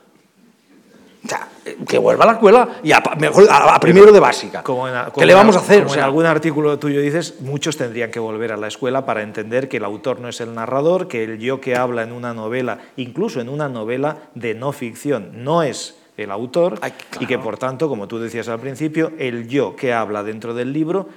O 1.24 1.28
sea, 1.28 1.49
que 1.89 1.99
vuelva 1.99 2.22
a 2.22 2.26
la 2.28 2.32
escuela 2.34 2.68
y 2.84 2.93
a, 2.93 3.03
mejor 3.18 3.49
a, 3.51 3.74
a 3.74 3.80
primero 3.80 4.12
de 4.12 4.20
básica. 4.20 4.62
Como 4.62 4.87
en, 4.87 4.95
como 4.95 5.12
¿Qué 5.12 5.26
le 5.26 5.34
vamos 5.34 5.57
a 5.57 5.61
hacer? 5.61 5.80
como 5.80 5.91
O 5.91 5.95
sea, 5.95 6.03
en 6.03 6.07
algún 6.07 6.26
artículo 6.26 6.78
tuyo 6.78 7.01
dices, 7.01 7.41
muchos 7.41 7.76
tendrían 7.76 8.11
que 8.11 8.20
volver 8.20 8.53
a 8.53 8.57
la 8.57 8.68
escuela 8.68 9.05
para 9.05 9.22
entender 9.22 9.68
que 9.68 9.78
el 9.78 9.84
autor 9.84 10.20
no 10.20 10.28
es 10.28 10.41
el 10.41 10.55
narrador, 10.55 11.09
que 11.09 11.24
el 11.24 11.39
yo 11.39 11.61
que 11.61 11.76
habla 11.76 12.03
en 12.03 12.12
una 12.12 12.32
novela, 12.32 12.78
incluso 12.97 13.41
en 13.41 13.49
una 13.49 13.68
novela 13.68 14.18
de 14.34 14.55
no 14.55 14.70
ficción, 14.72 15.30
no 15.45 15.64
es 15.64 15.97
el 16.17 16.31
autor 16.31 16.79
Ay, 16.81 16.95
y 17.21 17.27
que 17.27 17.39
por 17.39 17.59
tanto, 17.59 17.89
como 17.89 18.09
tú 18.09 18.19
decías 18.19 18.49
al 18.49 18.61
principio, 18.61 19.12
el 19.19 19.47
yo 19.49 19.77
que 19.77 19.93
habla 19.93 20.23
dentro 20.23 20.55
del 20.55 20.73
libro 20.73 21.09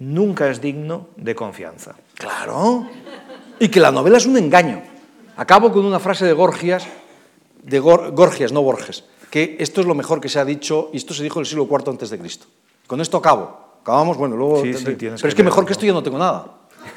nunca 0.00 0.48
es 0.50 0.60
digno 0.60 1.08
de 1.16 1.34
confianza. 1.34 1.94
Claro. 2.14 2.88
Y 3.58 3.68
que 3.68 3.80
la 3.80 3.90
novela 3.90 4.18
es 4.18 4.26
un 4.26 4.36
engaño. 4.36 4.82
Acabo 5.36 5.72
con 5.72 5.84
una 5.84 5.98
frase 6.00 6.24
de 6.24 6.32
Gorgias, 6.32 6.86
de 7.62 7.80
Gor- 7.80 8.12
Gorgias, 8.14 8.52
no 8.52 8.62
Borges, 8.62 9.04
que 9.30 9.56
esto 9.60 9.80
es 9.80 9.86
lo 9.86 9.94
mejor 9.94 10.20
que 10.20 10.28
se 10.28 10.38
ha 10.38 10.44
dicho, 10.44 10.90
y 10.92 10.96
esto 10.96 11.14
se 11.14 11.22
dijo 11.22 11.38
en 11.38 11.42
el 11.42 11.46
siglo 11.46 11.68
IV 11.70 11.90
antes 11.90 12.10
de 12.10 12.18
Cristo. 12.18 12.46
Con 12.86 13.00
esto 13.00 13.16
acabo. 13.18 13.78
Acabamos, 13.82 14.16
bueno, 14.16 14.36
luego... 14.36 14.62
Sí, 14.62 14.74
sí, 14.74 14.84
Pero 14.98 15.28
es 15.28 15.34
que 15.34 15.42
mejor 15.42 15.64
que 15.64 15.72
esto 15.72 15.86
ya 15.86 15.92
no 15.92 16.02
tengo 16.02 16.18
nada. 16.18 16.46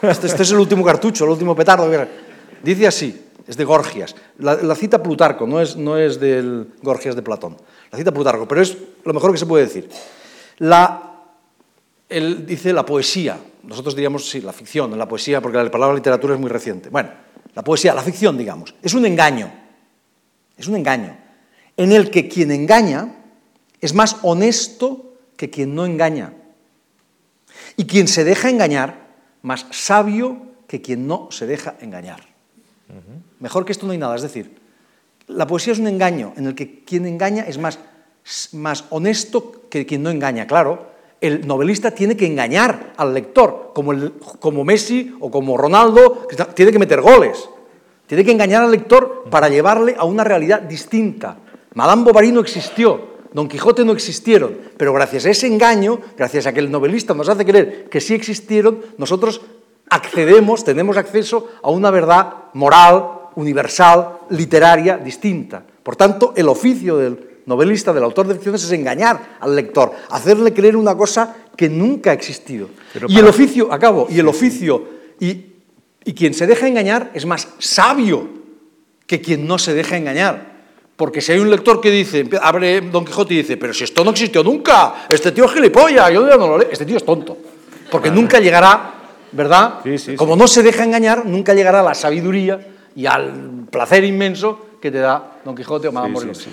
Este, 0.02 0.28
este 0.28 0.44
es 0.44 0.52
el 0.52 0.60
último 0.60 0.84
cartucho, 0.84 1.24
el 1.26 1.32
último 1.32 1.56
petardo. 1.56 1.90
Dice 2.64 2.88
así, 2.88 3.28
es 3.48 3.58
de 3.58 3.66
Gorgias. 3.66 4.16
La, 4.40 4.76
cita 4.76 5.02
Plutarco, 5.02 5.48
no 5.48 5.62
es, 5.62 5.76
no 5.76 5.98
es 5.98 6.20
del 6.20 6.74
Gorgias 6.82 7.16
de 7.16 7.22
Platón. 7.22 7.58
La 7.92 7.98
cita 7.98 8.12
Plutarco, 8.12 8.48
pero 8.48 8.62
es 8.62 8.78
lo 9.04 9.14
mejor 9.14 9.32
que 9.32 9.38
se 9.38 9.46
puede 9.46 9.66
decir. 9.66 9.90
La, 10.60 11.14
él 12.10 12.46
dice 12.46 12.74
la 12.74 12.86
poesía. 12.86 13.40
Nosotros 13.64 13.96
diríamos, 13.96 14.30
sí, 14.30 14.42
la 14.42 14.54
ficción, 14.54 14.98
la 14.98 15.08
poesía, 15.08 15.42
porque 15.42 15.58
la 15.58 15.70
palabra 15.70 15.96
literatura 15.96 16.36
es 16.36 16.40
muy 16.40 16.50
reciente. 16.50 16.90
Bueno, 16.90 17.10
la 17.54 17.64
poesía, 17.64 17.94
la 17.94 18.02
ficción, 18.02 18.38
digamos, 18.38 18.76
es 18.82 18.94
un 18.94 19.06
engaño. 19.06 19.52
Es 20.58 20.68
un 20.68 20.76
engaño. 20.76 21.18
En 21.78 21.92
el 21.92 22.10
que 22.10 22.28
quien 22.28 22.52
engaña 22.52 23.16
es 23.80 23.94
más 23.94 24.18
honesto 24.22 25.16
que 25.36 25.50
quien 25.50 25.74
no 25.74 25.86
engaña. 25.86 26.34
Y 27.78 27.86
quien 27.86 28.08
se 28.08 28.24
deja 28.24 28.50
engañar, 28.50 29.08
más 29.42 29.66
sabio 29.72 30.38
que 30.68 30.82
quien 30.82 31.08
no 31.08 31.30
se 31.32 31.48
deja 31.48 31.76
engañar. 31.82 32.31
Mejor 33.40 33.66
que 33.66 33.72
esto 33.72 33.86
no 33.86 33.92
hay 33.92 33.98
nada. 33.98 34.16
Es 34.16 34.22
decir, 34.22 34.56
la 35.28 35.48
poesía 35.48 35.74
es 35.74 35.80
un 35.80 35.88
engaño 35.88 36.34
en 36.38 36.48
el 36.48 36.56
que 36.56 36.84
quien 36.84 37.06
engaña 37.06 37.44
es 37.44 37.58
más, 37.58 37.80
más 38.54 38.86
honesto 38.90 39.64
que 39.70 39.86
quien 39.86 40.04
no 40.04 40.10
engaña. 40.10 40.46
Claro, 40.48 40.92
el 41.22 41.46
novelista 41.48 41.92
tiene 41.92 42.18
que 42.18 42.26
engañar 42.26 42.94
al 42.98 43.14
lector, 43.14 43.72
como, 43.74 43.92
el- 43.94 44.14
como 44.40 44.64
Messi 44.64 45.16
o 45.20 45.30
como 45.32 45.58
Ronaldo, 45.58 46.28
que 46.28 46.36
tiene 46.54 46.72
que 46.72 46.80
meter 46.80 47.02
goles. 47.02 47.48
Tiene 48.08 48.26
que 48.26 48.32
engañar 48.32 48.64
al 48.64 48.72
lector 48.72 49.26
para 49.30 49.48
llevarle 49.48 49.96
a 49.98 50.04
una 50.04 50.24
realidad 50.24 50.62
distinta. 50.62 51.38
Madame 51.76 52.04
Bovary 52.04 52.32
no 52.32 52.42
existió, 52.42 53.12
Don 53.32 53.48
Quijote 53.48 53.86
no 53.86 53.94
existieron, 53.94 54.58
pero 54.76 54.92
gracias 54.94 55.26
a 55.26 55.30
ese 55.30 55.48
engaño, 55.48 56.02
gracias 56.18 56.46
a 56.48 56.52
que 56.54 56.60
el 56.60 56.70
novelista 56.70 57.14
nos 57.14 57.30
hace 57.30 57.46
creer 57.46 57.88
que 57.90 58.02
sí 58.02 58.14
existieron, 58.14 58.82
nosotros 58.98 59.40
accedemos, 59.92 60.64
tenemos 60.64 60.98
acceso 60.98 61.52
a 61.62 61.70
una 61.70 61.92
verdad 61.92 62.34
moral, 62.54 63.30
universal, 63.36 64.20
literaria, 64.30 64.98
distinta. 64.98 65.62
Por 65.84 65.98
tanto, 65.98 66.34
el 66.36 66.48
oficio 66.48 66.98
del 66.98 67.42
novelista, 67.46 67.92
del 67.92 68.04
autor 68.04 68.28
de 68.28 68.36
ficciones, 68.36 68.64
es 68.64 68.72
engañar 68.72 69.38
al 69.42 69.54
lector, 69.54 69.92
hacerle 70.10 70.54
creer 70.54 70.78
una 70.78 70.96
cosa 70.96 71.36
que 71.58 71.68
nunca 71.68 72.12
ha 72.12 72.14
existido. 72.14 72.70
Pero 72.94 73.08
y 73.10 73.20
el 73.20 73.28
oficio, 73.28 73.72
acabo, 73.72 74.08
y 74.10 74.18
el 74.20 74.28
oficio, 74.30 74.88
y, 75.20 75.46
y 76.06 76.14
quien 76.14 76.34
se 76.34 76.48
deja 76.48 76.68
engañar 76.68 77.12
es 77.14 77.26
más 77.26 77.50
sabio 77.60 78.30
que 79.06 79.20
quien 79.20 79.46
no 79.46 79.58
se 79.58 79.74
deja 79.74 79.98
engañar. 79.98 80.52
Porque 80.96 81.20
si 81.20 81.34
hay 81.34 81.40
un 81.40 81.50
lector 81.50 81.82
que 81.82 81.92
dice, 81.92 82.30
abre 82.42 82.80
Don 82.80 83.04
Quijote 83.04 83.34
y 83.34 83.38
dice, 83.38 83.58
pero 83.58 83.74
si 83.74 83.84
esto 83.84 84.06
no 84.06 84.12
existió 84.12 84.42
nunca, 84.42 85.06
este 85.10 85.34
tío 85.34 85.46
es 85.46 85.52
gilipollas, 85.52 86.14
yo 86.14 86.30
ya 86.30 86.38
no 86.38 86.48
lo 86.48 86.58
leo, 86.60 86.70
este 86.72 86.86
tío 86.86 86.96
es 86.96 87.04
tonto. 87.04 87.38
Porque 87.90 88.10
nunca 88.10 88.40
llegará, 88.40 89.01
¿verdad? 89.32 89.80
Sí, 89.84 89.98
sí, 89.98 90.16
Como 90.16 90.36
no 90.36 90.48
se 90.48 90.64
deja 90.64 90.84
engañar, 90.84 91.26
nunca 91.26 91.54
llegará 91.54 91.80
a 91.82 91.84
la 91.84 91.94
sabiduría 91.94 92.60
y 92.96 93.06
al 93.06 93.66
placer 93.72 94.04
inmenso 94.04 94.68
que 94.82 94.92
te 94.92 94.98
da 95.00 95.38
Don 95.46 95.56
Quijote 95.56 95.88
o 95.88 95.92
Madame 95.92 96.18
sí, 96.34 96.34
sí, 96.34 96.50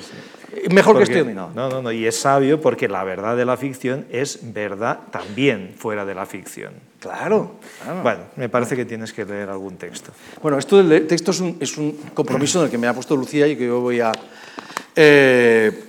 Mejor 0.72 0.96
Porque- 0.96 1.12
que 1.12 1.24
nada. 1.24 1.50
No, 1.54 1.68
no, 1.68 1.82
no, 1.82 1.92
y 1.92 2.06
es 2.06 2.18
sabio 2.18 2.60
porque 2.60 2.88
la 2.88 3.04
verdad 3.04 3.36
de 3.36 3.44
la 3.44 3.56
ficción 3.56 4.06
es 4.10 4.40
verdad 4.52 4.98
también 5.10 5.74
fuera 5.76 6.04
de 6.04 6.14
la 6.14 6.26
ficción. 6.26 6.72
Claro, 7.00 7.52
claro. 7.82 8.02
Bueno, 8.02 8.20
me 8.36 8.48
parece 8.48 8.74
que 8.74 8.84
tienes 8.84 9.12
que 9.12 9.24
leer 9.24 9.48
algún 9.50 9.76
texto. 9.76 10.10
Bueno, 10.42 10.58
esto 10.58 10.82
del 10.82 11.06
texto 11.06 11.30
es 11.30 11.40
un, 11.40 11.56
es 11.60 11.76
un 11.78 11.92
compromiso 12.12 12.58
en 12.58 12.64
el 12.66 12.70
que 12.70 12.78
me 12.78 12.86
ha 12.88 12.92
puesto 12.94 13.14
Lucía 13.16 13.46
y 13.46 13.56
que 13.56 13.66
yo 13.66 13.80
voy 13.80 14.00
a... 14.00 14.10
eh, 14.96 15.84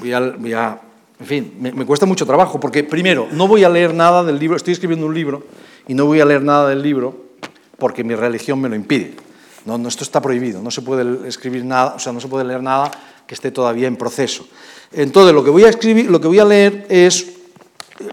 voy 0.00 0.12
a, 0.12 0.20
voy 0.20 0.52
a- 0.52 0.80
en 1.18 1.26
fin, 1.26 1.54
me, 1.60 1.72
me 1.72 1.84
cuesta 1.86 2.04
mucho 2.06 2.26
trabajo 2.26 2.60
porque, 2.60 2.84
primero, 2.84 3.28
no 3.32 3.48
voy 3.48 3.64
a 3.64 3.68
leer 3.68 3.94
nada 3.94 4.22
del 4.22 4.38
libro, 4.38 4.56
estoy 4.56 4.72
escribiendo 4.72 5.06
un 5.06 5.14
libro 5.14 5.44
y 5.86 5.94
no 5.94 6.06
voy 6.06 6.20
a 6.20 6.24
leer 6.24 6.42
nada 6.42 6.68
del 6.68 6.82
libro 6.82 7.26
porque 7.78 8.04
mi 8.04 8.14
religión 8.14 8.60
me 8.60 8.68
lo 8.68 8.74
impide. 8.74 9.14
No, 9.64 9.76
no, 9.78 9.88
esto 9.88 10.04
está 10.04 10.20
prohibido, 10.20 10.62
no 10.62 10.70
se 10.70 10.82
puede 10.82 11.28
escribir 11.28 11.64
nada, 11.64 11.94
o 11.94 11.98
sea, 11.98 12.12
no 12.12 12.20
se 12.20 12.28
puede 12.28 12.44
leer 12.44 12.62
nada 12.62 12.90
que 13.26 13.34
esté 13.34 13.50
todavía 13.50 13.88
en 13.88 13.96
proceso. 13.96 14.46
Entonces, 14.92 15.34
lo 15.34 15.42
que 15.42 15.50
voy 15.50 15.64
a 15.64 15.68
escribir, 15.68 16.08
lo 16.10 16.20
que 16.20 16.28
voy 16.28 16.38
a 16.38 16.44
leer 16.44 16.86
es, 16.88 17.34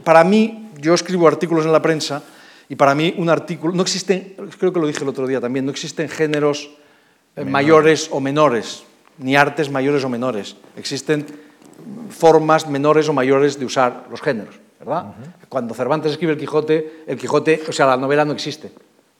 para 0.03 0.23
mí, 0.23 0.71
yo 0.79 0.93
escribo 0.93 1.27
artículos 1.27 1.65
en 1.65 1.71
la 1.71 1.81
prensa 1.81 2.23
y 2.67 2.75
para 2.75 2.95
mí 2.95 3.13
un 3.17 3.29
artículo, 3.29 3.73
no 3.73 3.83
existen, 3.83 4.35
creo 4.57 4.73
que 4.73 4.79
lo 4.79 4.87
dije 4.87 5.03
el 5.03 5.09
otro 5.09 5.27
día 5.27 5.39
también, 5.39 5.65
no 5.65 5.71
existen 5.71 6.09
géneros 6.09 6.71
eh, 7.35 7.45
mayores 7.45 8.09
o 8.11 8.19
menores, 8.19 8.83
ni 9.19 9.35
artes 9.35 9.69
mayores 9.69 10.03
o 10.03 10.09
menores. 10.09 10.55
Existen 10.75 11.25
formas 12.09 12.67
menores 12.67 13.07
o 13.09 13.13
mayores 13.13 13.59
de 13.59 13.65
usar 13.65 14.07
los 14.09 14.21
géneros, 14.21 14.55
Cuando 15.49 15.73
Cervantes 15.73 16.11
escribe 16.11 16.33
el 16.33 16.39
Quijote, 16.39 17.03
el 17.07 17.17
Quijote, 17.17 17.61
o 17.67 17.71
sea, 17.71 17.85
la 17.85 17.97
novela 17.97 18.25
no 18.25 18.33
existe, 18.33 18.71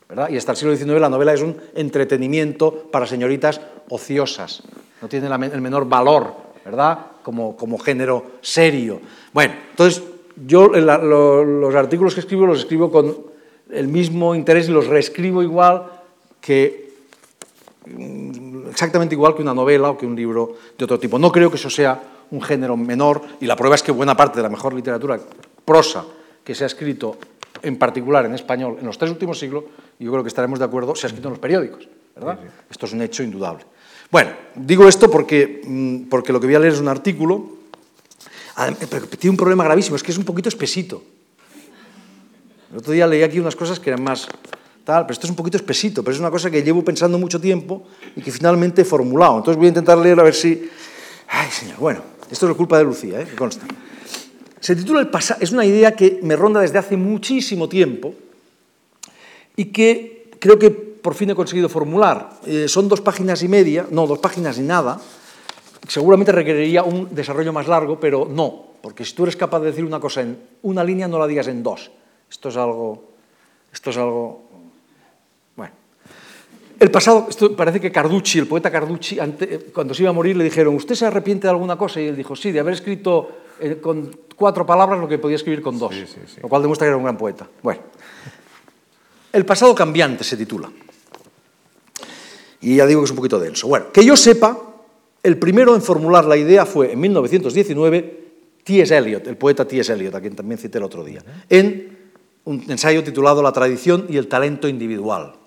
¿verdad? 0.09 0.29
Y 0.29 0.37
hasta 0.37 0.51
el 0.51 0.57
siglo 0.57 0.75
XIX 0.75 0.99
la 0.99 1.09
novela 1.09 1.33
es 1.33 1.41
un 1.41 1.57
entretenimiento 1.75 2.89
para 2.91 3.07
señoritas 3.07 3.61
ociosas, 3.89 4.63
no 5.01 5.07
tiene 5.07 5.27
el 5.27 5.61
menor 5.61 5.87
valor, 5.87 6.33
¿verdad? 6.65 6.97
Como, 7.23 7.55
como 7.55 7.77
género 7.77 8.25
serio. 8.41 9.01
Bueno, 9.33 9.53
entonces 9.71 10.03
yo 10.35 10.67
los 10.67 11.75
artículos 11.75 12.13
que 12.13 12.21
escribo 12.21 12.45
los 12.45 12.59
escribo 12.59 12.91
con 12.91 13.33
el 13.69 13.87
mismo 13.87 14.35
interés 14.35 14.69
y 14.69 14.71
los 14.71 14.87
reescribo 14.87 15.43
igual 15.43 15.83
que 16.41 16.93
mm, 17.85 18.69
exactamente 18.69 19.15
igual 19.15 19.35
que 19.35 19.41
una 19.41 19.53
novela 19.53 19.89
o 19.89 19.97
que 19.97 20.05
un 20.05 20.15
libro 20.15 20.55
de 20.77 20.85
otro 20.85 20.99
tipo. 20.99 21.19
No 21.19 21.31
creo 21.31 21.49
que 21.49 21.57
eso 21.57 21.69
sea 21.69 22.01
un 22.31 22.41
género 22.41 22.75
menor 22.75 23.21
y 23.39 23.45
la 23.45 23.55
prueba 23.55 23.75
es 23.75 23.83
que 23.83 23.91
buena 23.91 24.15
parte 24.15 24.37
de 24.37 24.43
la 24.43 24.49
mejor 24.49 24.73
literatura 24.73 25.19
prosa 25.65 26.05
que 26.43 26.55
se 26.55 26.63
ha 26.63 26.67
escrito 26.67 27.17
en 27.61 27.77
particular 27.77 28.25
en 28.25 28.33
español 28.33 28.77
en 28.79 28.85
los 28.85 28.97
tres 28.97 29.11
últimos 29.11 29.39
siglos, 29.39 29.63
y 29.99 30.05
yo 30.05 30.11
creo 30.11 30.23
que 30.23 30.27
estaremos 30.27 30.59
de 30.59 30.65
acuerdo, 30.65 30.95
se 30.95 31.07
ha 31.07 31.09
escrito 31.09 31.29
en 31.29 31.33
los 31.33 31.39
periódicos. 31.39 31.87
¿verdad? 32.15 32.39
Esto 32.69 32.85
es 32.85 32.93
un 32.93 33.01
hecho 33.01 33.23
indudable. 33.23 33.65
Bueno, 34.11 34.31
digo 34.55 34.87
esto 34.87 35.09
porque, 35.09 35.61
mm, 35.65 36.09
porque 36.09 36.31
lo 36.31 36.39
que 36.39 36.45
voy 36.45 36.55
a 36.55 36.59
leer 36.59 36.73
es 36.73 36.79
un 36.79 36.87
artículo, 36.87 37.49
pero 38.89 39.07
tiene 39.07 39.31
un 39.31 39.37
problema 39.37 39.63
gravísimo, 39.63 39.95
es 39.95 40.03
que 40.03 40.11
es 40.11 40.17
un 40.17 40.25
poquito 40.25 40.49
espesito. 40.49 41.01
El 42.71 42.77
otro 42.77 42.93
día 42.93 43.07
leí 43.07 43.23
aquí 43.23 43.39
unas 43.39 43.55
cosas 43.55 43.79
que 43.79 43.89
eran 43.89 44.03
más 44.03 44.27
tal, 44.83 45.05
pero 45.05 45.13
esto 45.13 45.25
es 45.25 45.31
un 45.31 45.35
poquito 45.35 45.57
espesito, 45.57 46.03
pero 46.03 46.13
es 46.13 46.19
una 46.19 46.29
cosa 46.29 46.51
que 46.51 46.61
llevo 46.61 46.83
pensando 46.83 47.17
mucho 47.17 47.39
tiempo 47.39 47.87
y 48.15 48.21
que 48.21 48.31
finalmente 48.31 48.81
he 48.81 48.85
formulado. 48.85 49.37
Entonces 49.37 49.57
voy 49.57 49.67
a 49.67 49.69
intentar 49.69 49.97
leer 49.97 50.19
a 50.19 50.23
ver 50.23 50.35
si... 50.35 50.69
Ay, 51.29 51.49
señor, 51.49 51.77
bueno, 51.77 52.01
esto 52.29 52.49
es 52.49 52.55
culpa 52.55 52.77
de 52.77 52.83
Lucía, 52.83 53.21
¿eh? 53.21 53.25
que 53.25 53.35
consta. 53.35 53.65
Se 54.63 54.77
titula 54.77 55.05
es 55.41 55.51
una 55.51 55.65
idea 55.65 55.93
que 55.93 56.21
me 56.23 56.37
ronda 56.37 56.61
desde 56.61 56.77
hace 56.77 56.95
muchísimo 56.95 57.67
tiempo 57.67 58.15
y 59.57 59.65
que 59.65 60.31
creo 60.39 60.57
que 60.57 60.71
por 60.71 61.15
fin 61.15 61.31
he 61.31 61.35
conseguido 61.35 61.67
formular. 61.67 62.39
Eh, 62.45 62.69
son 62.69 62.87
dos 62.87 63.01
páginas 63.01 63.43
y 63.43 63.49
media, 63.49 63.85
no, 63.91 64.07
dos 64.07 64.19
páginas 64.19 64.57
y 64.57 64.61
nada. 64.61 65.01
Seguramente 65.85 66.31
requeriría 66.31 66.81
un 66.83 67.13
desarrollo 67.13 67.51
más 67.51 67.67
largo, 67.67 67.99
pero 67.99 68.25
no, 68.25 68.67
porque 68.81 69.03
si 69.03 69.11
tú 69.11 69.23
eres 69.23 69.35
capaz 69.35 69.59
de 69.59 69.65
decir 69.65 69.83
una 69.83 69.99
cosa 69.99 70.21
en 70.21 70.39
una 70.61 70.81
línea, 70.81 71.09
no 71.09 71.19
la 71.19 71.27
digas 71.27 71.47
en 71.47 71.61
dos. 71.61 71.91
Esto 72.31 72.47
es 72.47 72.55
algo, 72.55 73.03
esto 73.69 73.89
es 73.89 73.97
algo. 73.97 74.47
El 76.83 76.91
pasado, 76.91 77.27
esto 77.29 77.55
parece 77.55 77.79
que 77.79 77.93
Carducci, 77.93 78.39
el 78.39 78.45
poeta 78.45 78.69
Carducci, 78.69 79.17
eh, 79.17 79.69
cuando 79.73 79.93
se 79.93 80.03
iba 80.03 80.09
a 80.09 80.13
morir 80.13 80.35
le 80.35 80.43
dijeron, 80.43 80.75
¿usted 80.75 80.95
se 80.95 81.05
arrepiente 81.05 81.47
de 81.47 81.51
alguna 81.51 81.77
cosa? 81.77 82.01
Y 82.01 82.07
él 82.07 82.17
dijo, 82.17 82.35
sí, 82.35 82.51
de 82.51 82.59
haber 82.59 82.73
escrito 82.73 83.29
eh, 83.61 83.77
con 83.81 84.13
cuatro 84.35 84.65
palabras 84.65 84.99
lo 84.99 85.07
que 85.07 85.17
podía 85.17 85.37
escribir 85.37 85.61
con 85.61 85.79
dos, 85.79 85.95
lo 86.41 86.49
cual 86.49 86.61
demuestra 86.61 86.83
que 86.83 86.89
era 86.89 86.97
un 86.97 87.03
gran 87.03 87.17
poeta. 87.17 87.47
Bueno, 87.61 87.79
El 89.31 89.45
pasado 89.45 89.73
cambiante 89.73 90.25
se 90.25 90.35
titula. 90.35 90.69
Y 92.59 92.75
ya 92.75 92.85
digo 92.85 92.99
que 92.99 93.05
es 93.05 93.11
un 93.11 93.15
poquito 93.15 93.39
denso. 93.39 93.69
Bueno, 93.69 93.85
que 93.93 94.03
yo 94.03 94.17
sepa, 94.17 94.59
el 95.23 95.39
primero 95.39 95.75
en 95.75 95.81
formular 95.81 96.25
la 96.25 96.35
idea 96.35 96.65
fue 96.65 96.91
en 96.91 96.99
1919 96.99 98.23
T.S. 98.61 98.93
Eliot, 98.93 99.25
el 99.25 99.37
poeta 99.37 99.65
T.S. 99.65 99.93
Eliot, 99.93 100.15
a 100.15 100.19
quien 100.19 100.35
también 100.35 100.57
cité 100.57 100.79
el 100.79 100.83
otro 100.83 101.05
día, 101.05 101.23
en 101.47 101.97
un 102.43 102.61
ensayo 102.67 103.05
titulado 103.05 103.41
La 103.41 103.53
tradición 103.53 104.05
y 104.09 104.17
el 104.17 104.27
talento 104.27 104.67
individual. 104.67 105.42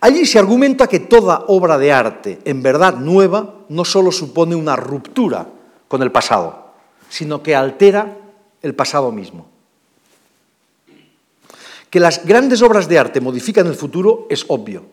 Allí 0.00 0.26
se 0.26 0.38
argumenta 0.38 0.86
que 0.86 1.00
toda 1.00 1.44
obra 1.48 1.78
de 1.78 1.92
arte 1.92 2.38
en 2.44 2.62
verdad 2.62 2.96
nueva 2.96 3.64
no 3.68 3.84
solo 3.84 4.12
supone 4.12 4.54
una 4.54 4.76
ruptura 4.76 5.48
con 5.88 6.02
el 6.02 6.12
pasado, 6.12 6.72
sino 7.08 7.42
que 7.42 7.56
altera 7.56 8.16
el 8.62 8.74
pasado 8.74 9.10
mismo. 9.10 9.46
Que 11.88 12.00
las 12.00 12.24
grandes 12.26 12.62
obras 12.62 12.88
de 12.88 12.98
arte 12.98 13.20
modifican 13.20 13.66
el 13.66 13.74
futuro 13.74 14.26
es 14.28 14.44
obvio, 14.48 14.84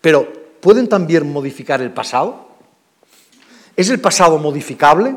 pero 0.00 0.30
¿pueden 0.60 0.88
también 0.88 1.32
modificar 1.32 1.82
el 1.82 1.92
pasado? 1.92 2.48
¿Es 3.74 3.90
el 3.90 4.00
pasado 4.00 4.38
modificable? 4.38 5.16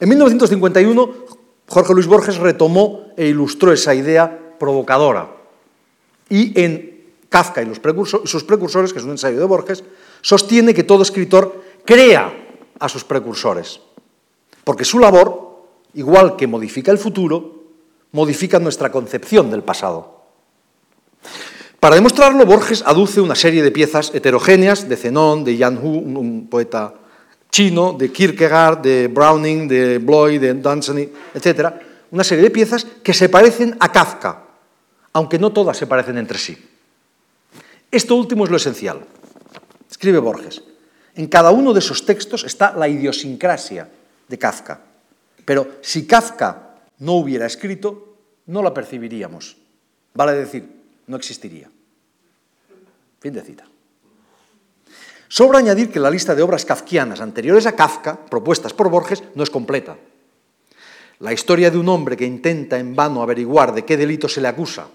En 0.00 0.08
1951 0.08 1.24
Jorge 1.66 1.94
Luis 1.94 2.06
Borges 2.06 2.36
retomó 2.36 3.06
e 3.16 3.26
ilustró 3.26 3.72
esa 3.72 3.94
idea 3.94 4.56
provocadora. 4.58 5.30
Y 6.28 6.60
en 6.60 6.93
Kafka 7.34 7.62
y 7.62 7.66
sus 7.66 8.44
precursores, 8.44 8.92
que 8.92 9.00
es 9.00 9.04
un 9.04 9.10
ensayo 9.10 9.40
de 9.40 9.44
Borges, 9.44 9.82
sostiene 10.20 10.72
que 10.72 10.84
todo 10.84 11.02
escritor 11.02 11.64
crea 11.84 12.32
a 12.78 12.88
sus 12.88 13.02
precursores, 13.02 13.80
porque 14.62 14.84
su 14.84 15.00
labor, 15.00 15.64
igual 15.94 16.36
que 16.36 16.46
modifica 16.46 16.92
el 16.92 16.98
futuro, 16.98 17.64
modifica 18.12 18.60
nuestra 18.60 18.92
concepción 18.92 19.50
del 19.50 19.64
pasado. 19.64 20.22
Para 21.80 21.96
demostrarlo, 21.96 22.46
Borges 22.46 22.84
aduce 22.86 23.20
una 23.20 23.34
serie 23.34 23.64
de 23.64 23.72
piezas 23.72 24.14
heterogéneas 24.14 24.88
de 24.88 24.96
Zenón, 24.96 25.42
de 25.42 25.56
Yan 25.56 25.78
Hu, 25.82 25.88
un 25.88 26.46
poeta 26.48 26.94
chino, 27.50 27.94
de 27.98 28.12
Kierkegaard, 28.12 28.78
de 28.78 29.08
Browning, 29.08 29.66
de 29.66 29.98
Bloy, 29.98 30.38
de 30.38 30.54
Dunsany, 30.54 31.08
etc. 31.34 31.66
Una 32.12 32.22
serie 32.22 32.44
de 32.44 32.50
piezas 32.50 32.86
que 33.02 33.12
se 33.12 33.28
parecen 33.28 33.76
a 33.80 33.90
Kafka, 33.90 34.44
aunque 35.12 35.40
no 35.40 35.50
todas 35.50 35.76
se 35.76 35.88
parecen 35.88 36.16
entre 36.16 36.38
sí. 36.38 36.70
Esto 37.94 38.16
último 38.16 38.42
es 38.42 38.50
lo 38.50 38.56
esencial. 38.56 39.06
Escribe 39.88 40.18
Borges. 40.18 40.64
En 41.14 41.28
cada 41.28 41.52
uno 41.52 41.72
de 41.72 41.78
esos 41.78 42.04
textos 42.04 42.42
está 42.42 42.74
la 42.74 42.88
idiosincrasia 42.88 43.88
de 44.26 44.36
Kafka. 44.36 44.80
Pero 45.44 45.78
si 45.80 46.04
Kafka 46.04 46.74
no 46.98 47.12
hubiera 47.12 47.46
escrito, 47.46 48.16
no 48.46 48.64
la 48.64 48.74
percibiríamos. 48.74 49.56
Vale 50.12 50.32
decir, 50.32 50.68
no 51.06 51.16
existiría. 51.16 51.70
Fin 53.20 53.32
de 53.32 53.42
cita. 53.42 53.64
Sobra 55.28 55.60
añadir 55.60 55.92
que 55.92 56.00
la 56.00 56.10
lista 56.10 56.34
de 56.34 56.42
obras 56.42 56.64
kafkianas 56.64 57.20
anteriores 57.20 57.66
a 57.66 57.76
Kafka, 57.76 58.26
propuestas 58.26 58.72
por 58.72 58.90
Borges, 58.90 59.22
no 59.36 59.44
es 59.44 59.50
completa. 59.50 59.96
La 61.20 61.32
historia 61.32 61.70
de 61.70 61.78
un 61.78 61.88
hombre 61.88 62.16
que 62.16 62.26
intenta 62.26 62.76
en 62.76 62.96
vano 62.96 63.22
averiguar 63.22 63.72
de 63.72 63.84
qué 63.84 63.96
delito 63.96 64.28
se 64.28 64.40
le 64.40 64.48
acusa, 64.48 64.88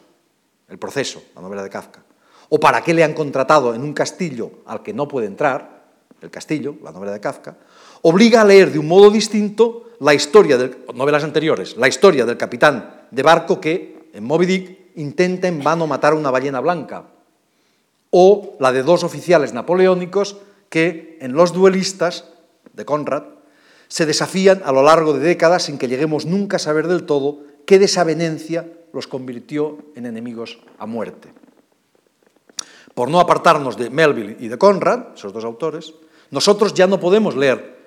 el 0.68 0.78
proceso, 0.78 1.24
la 1.34 1.42
novela 1.42 1.64
de 1.64 1.70
Kafka, 1.70 2.04
o 2.50 2.60
para 2.60 2.82
qué 2.82 2.94
le 2.94 3.04
han 3.04 3.14
contratado 3.14 3.74
en 3.74 3.82
un 3.82 3.94
castillo 3.94 4.52
al 4.66 4.84
que 4.84 4.94
no 4.94 5.08
puede 5.08 5.28
entrar, 5.28 5.80
el 6.22 6.30
castillo, 6.30 6.76
la 6.84 6.92
novela 6.92 7.14
de 7.14 7.20
Kafka, 7.20 7.58
obliga 8.02 8.42
a 8.42 8.46
leer 8.46 8.72
de 8.72 8.80
un 8.80 8.88
modo 8.88 9.10
distinto 9.10 9.92
la 10.00 10.14
historia 10.14 10.58
de 10.58 10.76
novelas 10.94 11.24
anteriores, 11.24 11.78
la 11.78 11.88
historia 11.88 12.26
del 12.26 12.38
capitán 12.38 13.08
de 13.12 13.24
barco 13.24 13.60
que, 13.60 14.10
en 14.14 14.24
Moby 14.24 14.46
Dick, 14.46 14.78
intenta 14.96 15.48
en 15.48 15.64
vano 15.64 15.88
matar 15.88 16.14
a 16.14 16.16
una 16.16 16.32
ballena 16.32 16.60
blanca, 16.60 17.06
o 18.10 18.58
la 18.60 18.72
de 18.72 18.84
dos 18.84 19.04
oficiales 19.04 19.54
napoleónicos 19.54 20.38
que 20.70 21.18
en 21.22 21.34
los 21.34 21.54
duelistas 21.54 22.26
de 22.74 22.86
Conrad 22.86 23.24
se 23.88 24.06
desafían 24.06 24.62
a 24.66 24.72
lo 24.72 24.84
largo 24.84 25.14
de 25.14 25.20
décadas 25.20 25.64
sin 25.64 25.78
que 25.78 25.88
lleguemos 25.88 26.26
nunca 26.26 26.58
a 26.58 26.60
saber 26.60 26.88
del 26.88 27.06
todo 27.06 27.40
qué 27.66 27.80
desavenencia 27.80 28.68
los 28.94 29.08
convirtió 29.08 29.78
en 29.96 30.06
enemigos 30.06 30.60
a 30.78 30.86
muerte. 30.86 31.30
Por 32.94 33.10
no 33.10 33.20
apartarnos 33.20 33.78
de 33.78 33.90
Melville 33.90 34.38
y 34.40 34.48
de 34.48 34.58
Conrad, 34.58 35.16
esos 35.16 35.34
dos 35.34 35.46
autores, 35.46 35.94
nosotros 36.32 36.74
ya 36.74 36.88
no 36.88 37.00
podemos 37.00 37.36
leer 37.36 37.80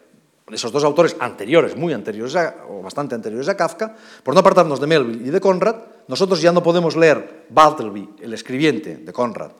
esos 0.50 0.72
dos 0.72 0.84
autores 0.84 1.16
anteriores, 1.20 1.76
muy 1.76 1.92
anteriores 1.92 2.36
o 2.68 2.82
bastante 2.82 3.14
anteriores 3.14 3.48
a 3.48 3.56
Kafka, 3.56 3.96
por 4.22 4.34
no 4.34 4.40
apartarnos 4.40 4.80
de 4.80 4.86
Melville 4.86 5.28
y 5.28 5.30
de 5.30 5.40
Conrad, 5.40 5.76
nosotros 6.08 6.42
ya 6.42 6.52
no 6.52 6.62
podemos 6.62 6.96
leer 6.96 7.46
Bartleby, 7.48 8.16
el 8.20 8.34
escribiente 8.34 8.96
de 8.96 9.12
Conrad, 9.12 9.52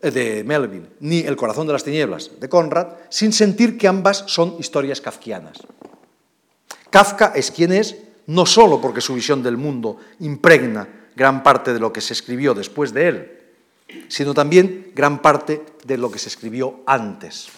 eh, 0.00 0.10
de 0.10 0.42
Melville, 0.44 0.88
ni 1.00 1.20
El 1.20 1.36
corazón 1.36 1.66
de 1.66 1.74
las 1.74 1.84
tinieblas 1.84 2.30
de 2.40 2.48
Conrad, 2.48 2.88
sin 3.08 3.32
sentir 3.32 3.78
que 3.78 3.88
ambas 3.88 4.24
son 4.26 4.56
historias 4.58 5.00
kafkianas. 5.00 5.58
Kafka 6.90 7.32
es 7.34 7.50
quien 7.50 7.72
es, 7.72 7.96
no 8.26 8.46
solo 8.46 8.80
porque 8.80 9.00
su 9.00 9.14
visión 9.14 9.42
del 9.42 9.56
mundo 9.56 9.98
impregna 10.20 10.88
gran 11.14 11.42
parte 11.42 11.72
de 11.72 11.80
lo 11.80 11.92
que 11.92 12.00
se 12.00 12.14
escribió 12.14 12.54
después 12.54 12.92
de 12.92 13.08
él, 13.08 13.41
sino 14.08 14.34
también 14.34 14.92
gran 14.94 15.20
parte 15.20 15.64
de 15.84 15.98
lo 15.98 16.10
que 16.10 16.18
se 16.18 16.28
escribió 16.28 16.80
antes. 16.86 17.48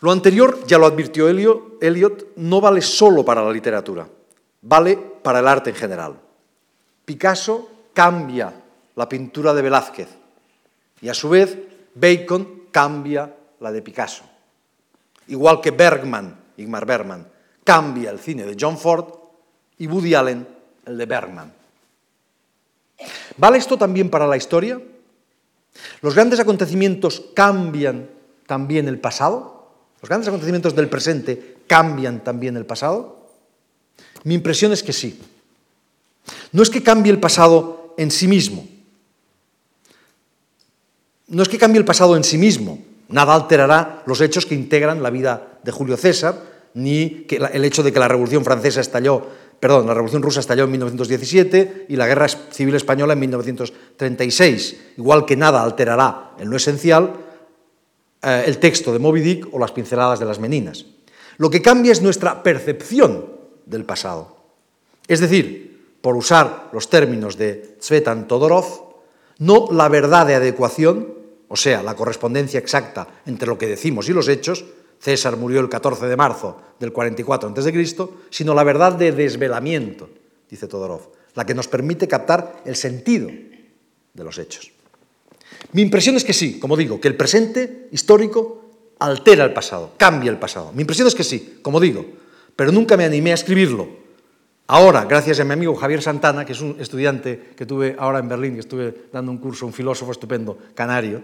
Lo 0.00 0.12
anterior, 0.12 0.66
ya 0.66 0.76
lo 0.76 0.86
advirtió 0.86 1.28
Eliot, 1.28 2.36
no 2.36 2.60
vale 2.60 2.82
solo 2.82 3.24
para 3.24 3.42
la 3.42 3.50
literatura, 3.50 4.06
vale 4.60 4.96
para 4.96 5.38
el 5.38 5.48
arte 5.48 5.70
en 5.70 5.76
general. 5.76 6.20
Picasso 7.04 7.70
cambia 7.94 8.52
la 8.96 9.08
pintura 9.08 9.54
de 9.54 9.62
Velázquez 9.62 10.08
y 11.00 11.08
a 11.08 11.14
su 11.14 11.30
vez 11.30 11.56
Bacon 11.94 12.64
cambia 12.70 13.34
la 13.60 13.72
de 13.72 13.80
Picasso. 13.80 14.24
Igual 15.28 15.60
que 15.60 15.70
Bergman, 15.70 16.38
Igmar 16.58 16.84
Bergman, 16.84 17.26
cambia 17.64 18.10
el 18.10 18.18
cine 18.18 18.44
de 18.44 18.56
John 18.60 18.76
Ford 18.76 19.06
y 19.78 19.86
Woody 19.86 20.14
Allen 20.14 20.46
el 20.84 20.98
de 20.98 21.06
Bergman. 21.06 21.63
¿Vale 23.36 23.58
esto 23.58 23.76
también 23.76 24.10
para 24.10 24.26
la 24.26 24.36
historia? 24.36 24.80
¿Los 26.00 26.14
grandes 26.14 26.40
acontecimientos 26.40 27.24
cambian 27.34 28.08
también 28.46 28.88
el 28.88 28.98
pasado? 28.98 29.70
¿Los 30.00 30.08
grandes 30.08 30.28
acontecimientos 30.28 30.74
del 30.74 30.88
presente 30.88 31.56
cambian 31.66 32.22
también 32.22 32.56
el 32.56 32.66
pasado? 32.66 33.30
Mi 34.24 34.34
impresión 34.34 34.72
es 34.72 34.82
que 34.82 34.92
sí. 34.92 35.20
No 36.52 36.62
es 36.62 36.70
que 36.70 36.82
cambie 36.82 37.12
el 37.12 37.20
pasado 37.20 37.94
en 37.96 38.10
sí 38.10 38.28
mismo. 38.28 38.66
No 41.26 41.42
es 41.42 41.48
que 41.48 41.58
cambie 41.58 41.78
el 41.78 41.84
pasado 41.84 42.16
en 42.16 42.24
sí 42.24 42.38
mismo. 42.38 42.78
Nada 43.08 43.34
alterará 43.34 44.02
los 44.06 44.20
hechos 44.20 44.46
que 44.46 44.54
integran 44.54 45.02
la 45.02 45.10
vida 45.10 45.58
de 45.62 45.72
Julio 45.72 45.96
César, 45.96 46.40
ni 46.74 47.24
que 47.28 47.36
el 47.36 47.64
hecho 47.64 47.82
de 47.82 47.92
que 47.92 48.00
la 48.00 48.08
Revolución 48.08 48.44
Francesa 48.44 48.80
estalló, 48.80 49.26
perdón, 49.64 49.86
la 49.86 49.94
Revolución 49.94 50.20
Rusa 50.20 50.40
estalló 50.40 50.64
en 50.64 50.72
1917 50.72 51.86
y 51.88 51.96
la 51.96 52.06
Guerra 52.06 52.28
Civil 52.28 52.74
Española 52.74 53.14
en 53.14 53.20
1936. 53.20 54.92
Igual 54.98 55.24
que 55.24 55.38
nada 55.38 55.62
alterará 55.62 56.32
en 56.38 56.50
lo 56.50 56.56
esencial 56.58 57.14
eh, 58.20 58.44
el 58.44 58.58
texto 58.58 58.92
de 58.92 58.98
Moby 58.98 59.22
Dick 59.22 59.48
o 59.52 59.58
las 59.58 59.72
pinceladas 59.72 60.18
de 60.18 60.26
las 60.26 60.38
meninas. 60.38 60.84
Lo 61.38 61.48
que 61.48 61.62
cambia 61.62 61.92
es 61.92 62.02
nuestra 62.02 62.42
percepción 62.42 63.24
del 63.64 63.86
pasado. 63.86 64.36
Es 65.08 65.20
decir, 65.20 65.96
por 66.02 66.14
usar 66.14 66.68
los 66.74 66.90
términos 66.90 67.38
de 67.38 67.78
Tsvetan 67.80 68.28
Todorov, 68.28 68.66
no 69.38 69.68
la 69.72 69.88
verdad 69.88 70.26
de 70.26 70.34
adecuación, 70.34 71.14
o 71.48 71.56
sea, 71.56 71.82
la 71.82 71.96
correspondencia 71.96 72.60
exacta 72.60 73.08
entre 73.24 73.48
lo 73.48 73.56
que 73.56 73.68
decimos 73.68 74.10
y 74.10 74.12
los 74.12 74.28
hechos, 74.28 74.66
César 75.04 75.36
murió 75.36 75.60
el 75.60 75.68
14 75.68 76.06
de 76.06 76.16
marzo 76.16 76.56
del 76.80 76.90
44 76.90 77.50
a.C., 77.50 78.08
sino 78.30 78.54
la 78.54 78.64
verdad 78.64 78.94
de 78.94 79.12
desvelamiento, 79.12 80.08
dice 80.48 80.66
Todorov, 80.66 81.12
la 81.34 81.44
que 81.44 81.52
nos 81.52 81.68
permite 81.68 82.08
captar 82.08 82.62
el 82.64 82.74
sentido 82.74 83.28
de 83.28 84.24
los 84.24 84.38
hechos. 84.38 84.72
Mi 85.72 85.82
impresión 85.82 86.16
es 86.16 86.24
que 86.24 86.32
sí, 86.32 86.58
como 86.58 86.74
digo, 86.74 87.02
que 87.02 87.08
el 87.08 87.16
presente 87.18 87.88
histórico 87.92 88.64
altera 88.98 89.44
el 89.44 89.52
pasado, 89.52 89.92
cambia 89.98 90.30
el 90.30 90.38
pasado. 90.38 90.72
Mi 90.72 90.80
impresión 90.80 91.06
es 91.06 91.14
que 91.14 91.24
sí, 91.24 91.58
como 91.60 91.80
digo, 91.80 92.06
pero 92.56 92.72
nunca 92.72 92.96
me 92.96 93.04
animé 93.04 93.32
a 93.32 93.34
escribirlo. 93.34 93.86
Ahora, 94.68 95.04
gracias 95.04 95.38
a 95.38 95.44
mi 95.44 95.52
amigo 95.52 95.74
Javier 95.74 96.00
Santana, 96.00 96.46
que 96.46 96.52
es 96.52 96.62
un 96.62 96.76
estudiante 96.80 97.50
que 97.54 97.66
tuve 97.66 97.94
ahora 97.98 98.20
en 98.20 98.28
Berlín, 98.30 98.54
que 98.54 98.60
estuve 98.60 98.94
dando 99.12 99.30
un 99.30 99.36
curso, 99.36 99.66
un 99.66 99.74
filósofo 99.74 100.12
estupendo, 100.12 100.56
canario, 100.74 101.20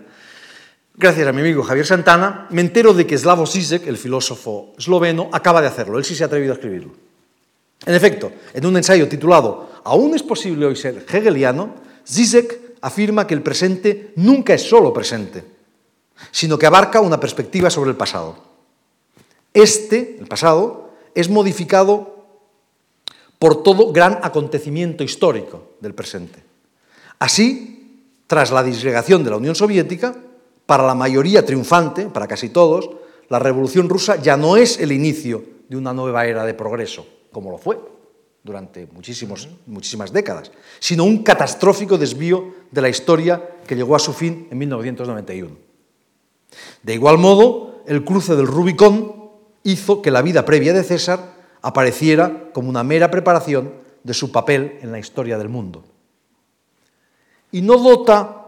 gracias 1.01 1.27
a 1.27 1.33
mi 1.33 1.41
amigo 1.41 1.63
Javier 1.63 1.87
Santana, 1.87 2.47
me 2.51 2.61
entero 2.61 2.93
de 2.93 3.07
que 3.07 3.17
Slavoj 3.17 3.51
Zizek, 3.51 3.87
el 3.87 3.97
filósofo 3.97 4.75
esloveno, 4.77 5.31
acaba 5.33 5.63
de 5.63 5.67
hacerlo. 5.67 5.97
Él 5.97 6.05
sí 6.05 6.15
se 6.15 6.23
ha 6.23 6.27
atrevido 6.27 6.53
a 6.53 6.57
escribirlo. 6.57 6.93
En 7.87 7.95
efecto, 7.95 8.31
en 8.53 8.67
un 8.67 8.77
ensayo 8.77 9.09
titulado 9.09 9.71
¿Aún 9.85 10.15
es 10.15 10.23
posible 10.23 10.67
hoy 10.67 10.77
ser 10.77 11.07
hegeliano? 11.11 11.75
Zizek 12.07 12.77
afirma 12.83 13.27
que 13.27 13.33
el 13.33 13.43
presente 13.43 14.13
nunca 14.17 14.53
es 14.53 14.63
solo 14.63 14.93
presente, 14.93 15.43
sino 16.31 16.59
que 16.59 16.67
abarca 16.67 17.01
una 17.01 17.19
perspectiva 17.19 17.71
sobre 17.71 17.91
el 17.91 17.97
pasado. 17.97 18.37
Este, 19.55 20.19
el 20.21 20.27
pasado, 20.27 20.91
es 21.15 21.31
modificado 21.31 22.27
por 23.39 23.63
todo 23.63 23.91
gran 23.91 24.19
acontecimiento 24.23 25.03
histórico 25.03 25.73
del 25.81 25.95
presente. 25.95 26.45
Así, 27.19 28.05
tras 28.27 28.51
la 28.51 28.63
disgregación 28.63 29.25
de 29.25 29.31
la 29.31 29.39
Unión 29.39 29.55
Soviética, 29.55 30.15
para 30.71 30.87
la 30.87 30.95
mayoría 30.95 31.45
triunfante, 31.45 32.07
para 32.07 32.29
casi 32.29 32.51
todos, 32.51 32.91
la 33.29 33.41
Revolución 33.41 33.89
rusa 33.89 34.23
ya 34.23 34.37
no 34.37 34.57
es 34.57 34.79
el 34.79 34.93
inicio 34.93 35.43
de 35.69 35.77
una 35.77 35.93
nueva 35.93 36.27
era 36.27 36.45
de 36.45 36.55
progreso, 36.55 37.05
como 37.33 37.51
lo 37.51 37.59
fue 37.59 37.81
durante 38.45 38.87
muchísimas 38.87 40.13
décadas, 40.13 40.53
sino 40.79 41.03
un 41.03 41.25
catastrófico 41.25 41.99
desvío 41.99 42.55
de 42.71 42.83
la 42.83 42.89
historia 42.89 43.59
que 43.67 43.75
llegó 43.75 43.97
a 43.97 43.99
su 43.99 44.13
fin 44.13 44.47
en 44.49 44.59
1991. 44.59 45.57
De 46.85 46.95
igual 46.95 47.19
modo, 47.19 47.83
el 47.89 48.05
cruce 48.05 48.37
del 48.37 48.47
Rubicón 48.47 49.13
hizo 49.65 50.01
que 50.01 50.13
la 50.13 50.23
vida 50.23 50.45
previa 50.45 50.73
de 50.73 50.85
César 50.85 51.35
apareciera 51.63 52.53
como 52.53 52.69
una 52.69 52.85
mera 52.85 53.11
preparación 53.11 53.73
de 54.05 54.15
su 54.15 54.31
papel 54.31 54.79
en 54.83 54.93
la 54.93 55.01
historia 55.01 55.37
del 55.37 55.49
mundo. 55.49 55.83
Y 57.51 57.61
no 57.61 57.77
dota, 57.77 58.40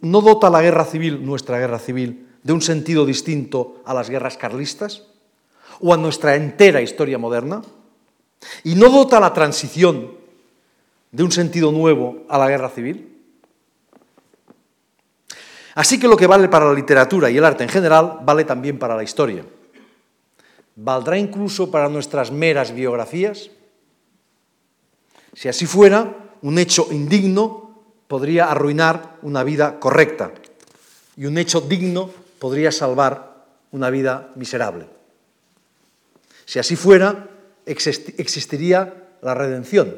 no 0.00 0.20
dota 0.20 0.50
la 0.50 0.62
guerra 0.62 0.84
civil, 0.84 1.24
nuestra 1.24 1.58
guerra 1.58 1.78
civil, 1.78 2.28
de 2.42 2.52
un 2.52 2.62
sentido 2.62 3.04
distinto 3.04 3.82
a 3.84 3.94
las 3.94 4.08
guerras 4.08 4.36
carlistas 4.36 5.02
o 5.80 5.92
a 5.92 5.96
nuestra 5.96 6.36
entera 6.36 6.80
historia 6.80 7.18
moderna. 7.18 7.62
Y 8.64 8.74
no 8.74 8.88
dota 8.88 9.18
la 9.18 9.32
transición 9.32 10.12
de 11.10 11.22
un 11.22 11.32
sentido 11.32 11.72
nuevo 11.72 12.24
a 12.28 12.38
la 12.38 12.48
guerra 12.48 12.68
civil. 12.68 13.16
Así 15.74 15.98
que 15.98 16.08
lo 16.08 16.16
que 16.16 16.26
vale 16.26 16.48
para 16.48 16.66
la 16.66 16.72
literatura 16.72 17.30
y 17.30 17.36
el 17.36 17.44
arte 17.44 17.64
en 17.64 17.70
general 17.70 18.20
vale 18.22 18.44
también 18.44 18.78
para 18.78 18.96
la 18.96 19.02
historia. 19.02 19.44
¿Valdrá 20.74 21.18
incluso 21.18 21.70
para 21.70 21.88
nuestras 21.88 22.30
meras 22.30 22.72
biografías? 22.72 23.50
Si 25.34 25.48
así 25.48 25.66
fuera, 25.66 26.16
un 26.42 26.58
hecho 26.58 26.88
indigno 26.90 27.65
podría 28.08 28.50
arruinar 28.50 29.16
una 29.22 29.42
vida 29.44 29.80
correcta 29.80 30.32
y 31.16 31.26
un 31.26 31.38
hecho 31.38 31.60
digno 31.60 32.10
podría 32.38 32.72
salvar 32.72 33.44
una 33.70 33.90
vida 33.90 34.30
miserable. 34.34 34.86
Si 36.44 36.58
así 36.58 36.76
fuera, 36.76 37.28
existiría 37.64 38.94
la 39.22 39.34
redención 39.34 39.94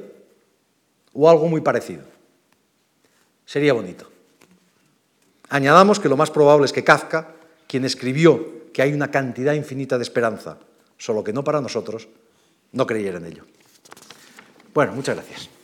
o 1.13 1.29
algo 1.29 1.49
muy 1.49 1.61
parecido. 1.61 2.05
Sería 3.45 3.73
bonito. 3.73 4.09
Añadamos 5.51 6.01
que 6.01 6.09
lo 6.09 6.17
más 6.17 6.31
probable 6.31 6.67
es 6.67 6.73
que 6.73 6.85
Kafka, 6.85 7.35
quien 7.67 7.85
escribió 7.85 8.73
que 8.73 8.83
hay 8.83 8.93
una 8.93 9.11
cantidad 9.11 9.55
infinita 9.55 9.97
de 9.99 10.03
esperanza 10.03 10.59
solo 10.99 11.25
que 11.25 11.33
no 11.33 11.45
para 11.45 11.61
nosotros, 11.61 12.09
no 12.73 12.87
creyera 12.87 13.19
en 13.19 13.27
ello. 13.27 13.45
Bueno, 14.75 14.93
muchas 14.93 15.17
gracias. 15.17 15.58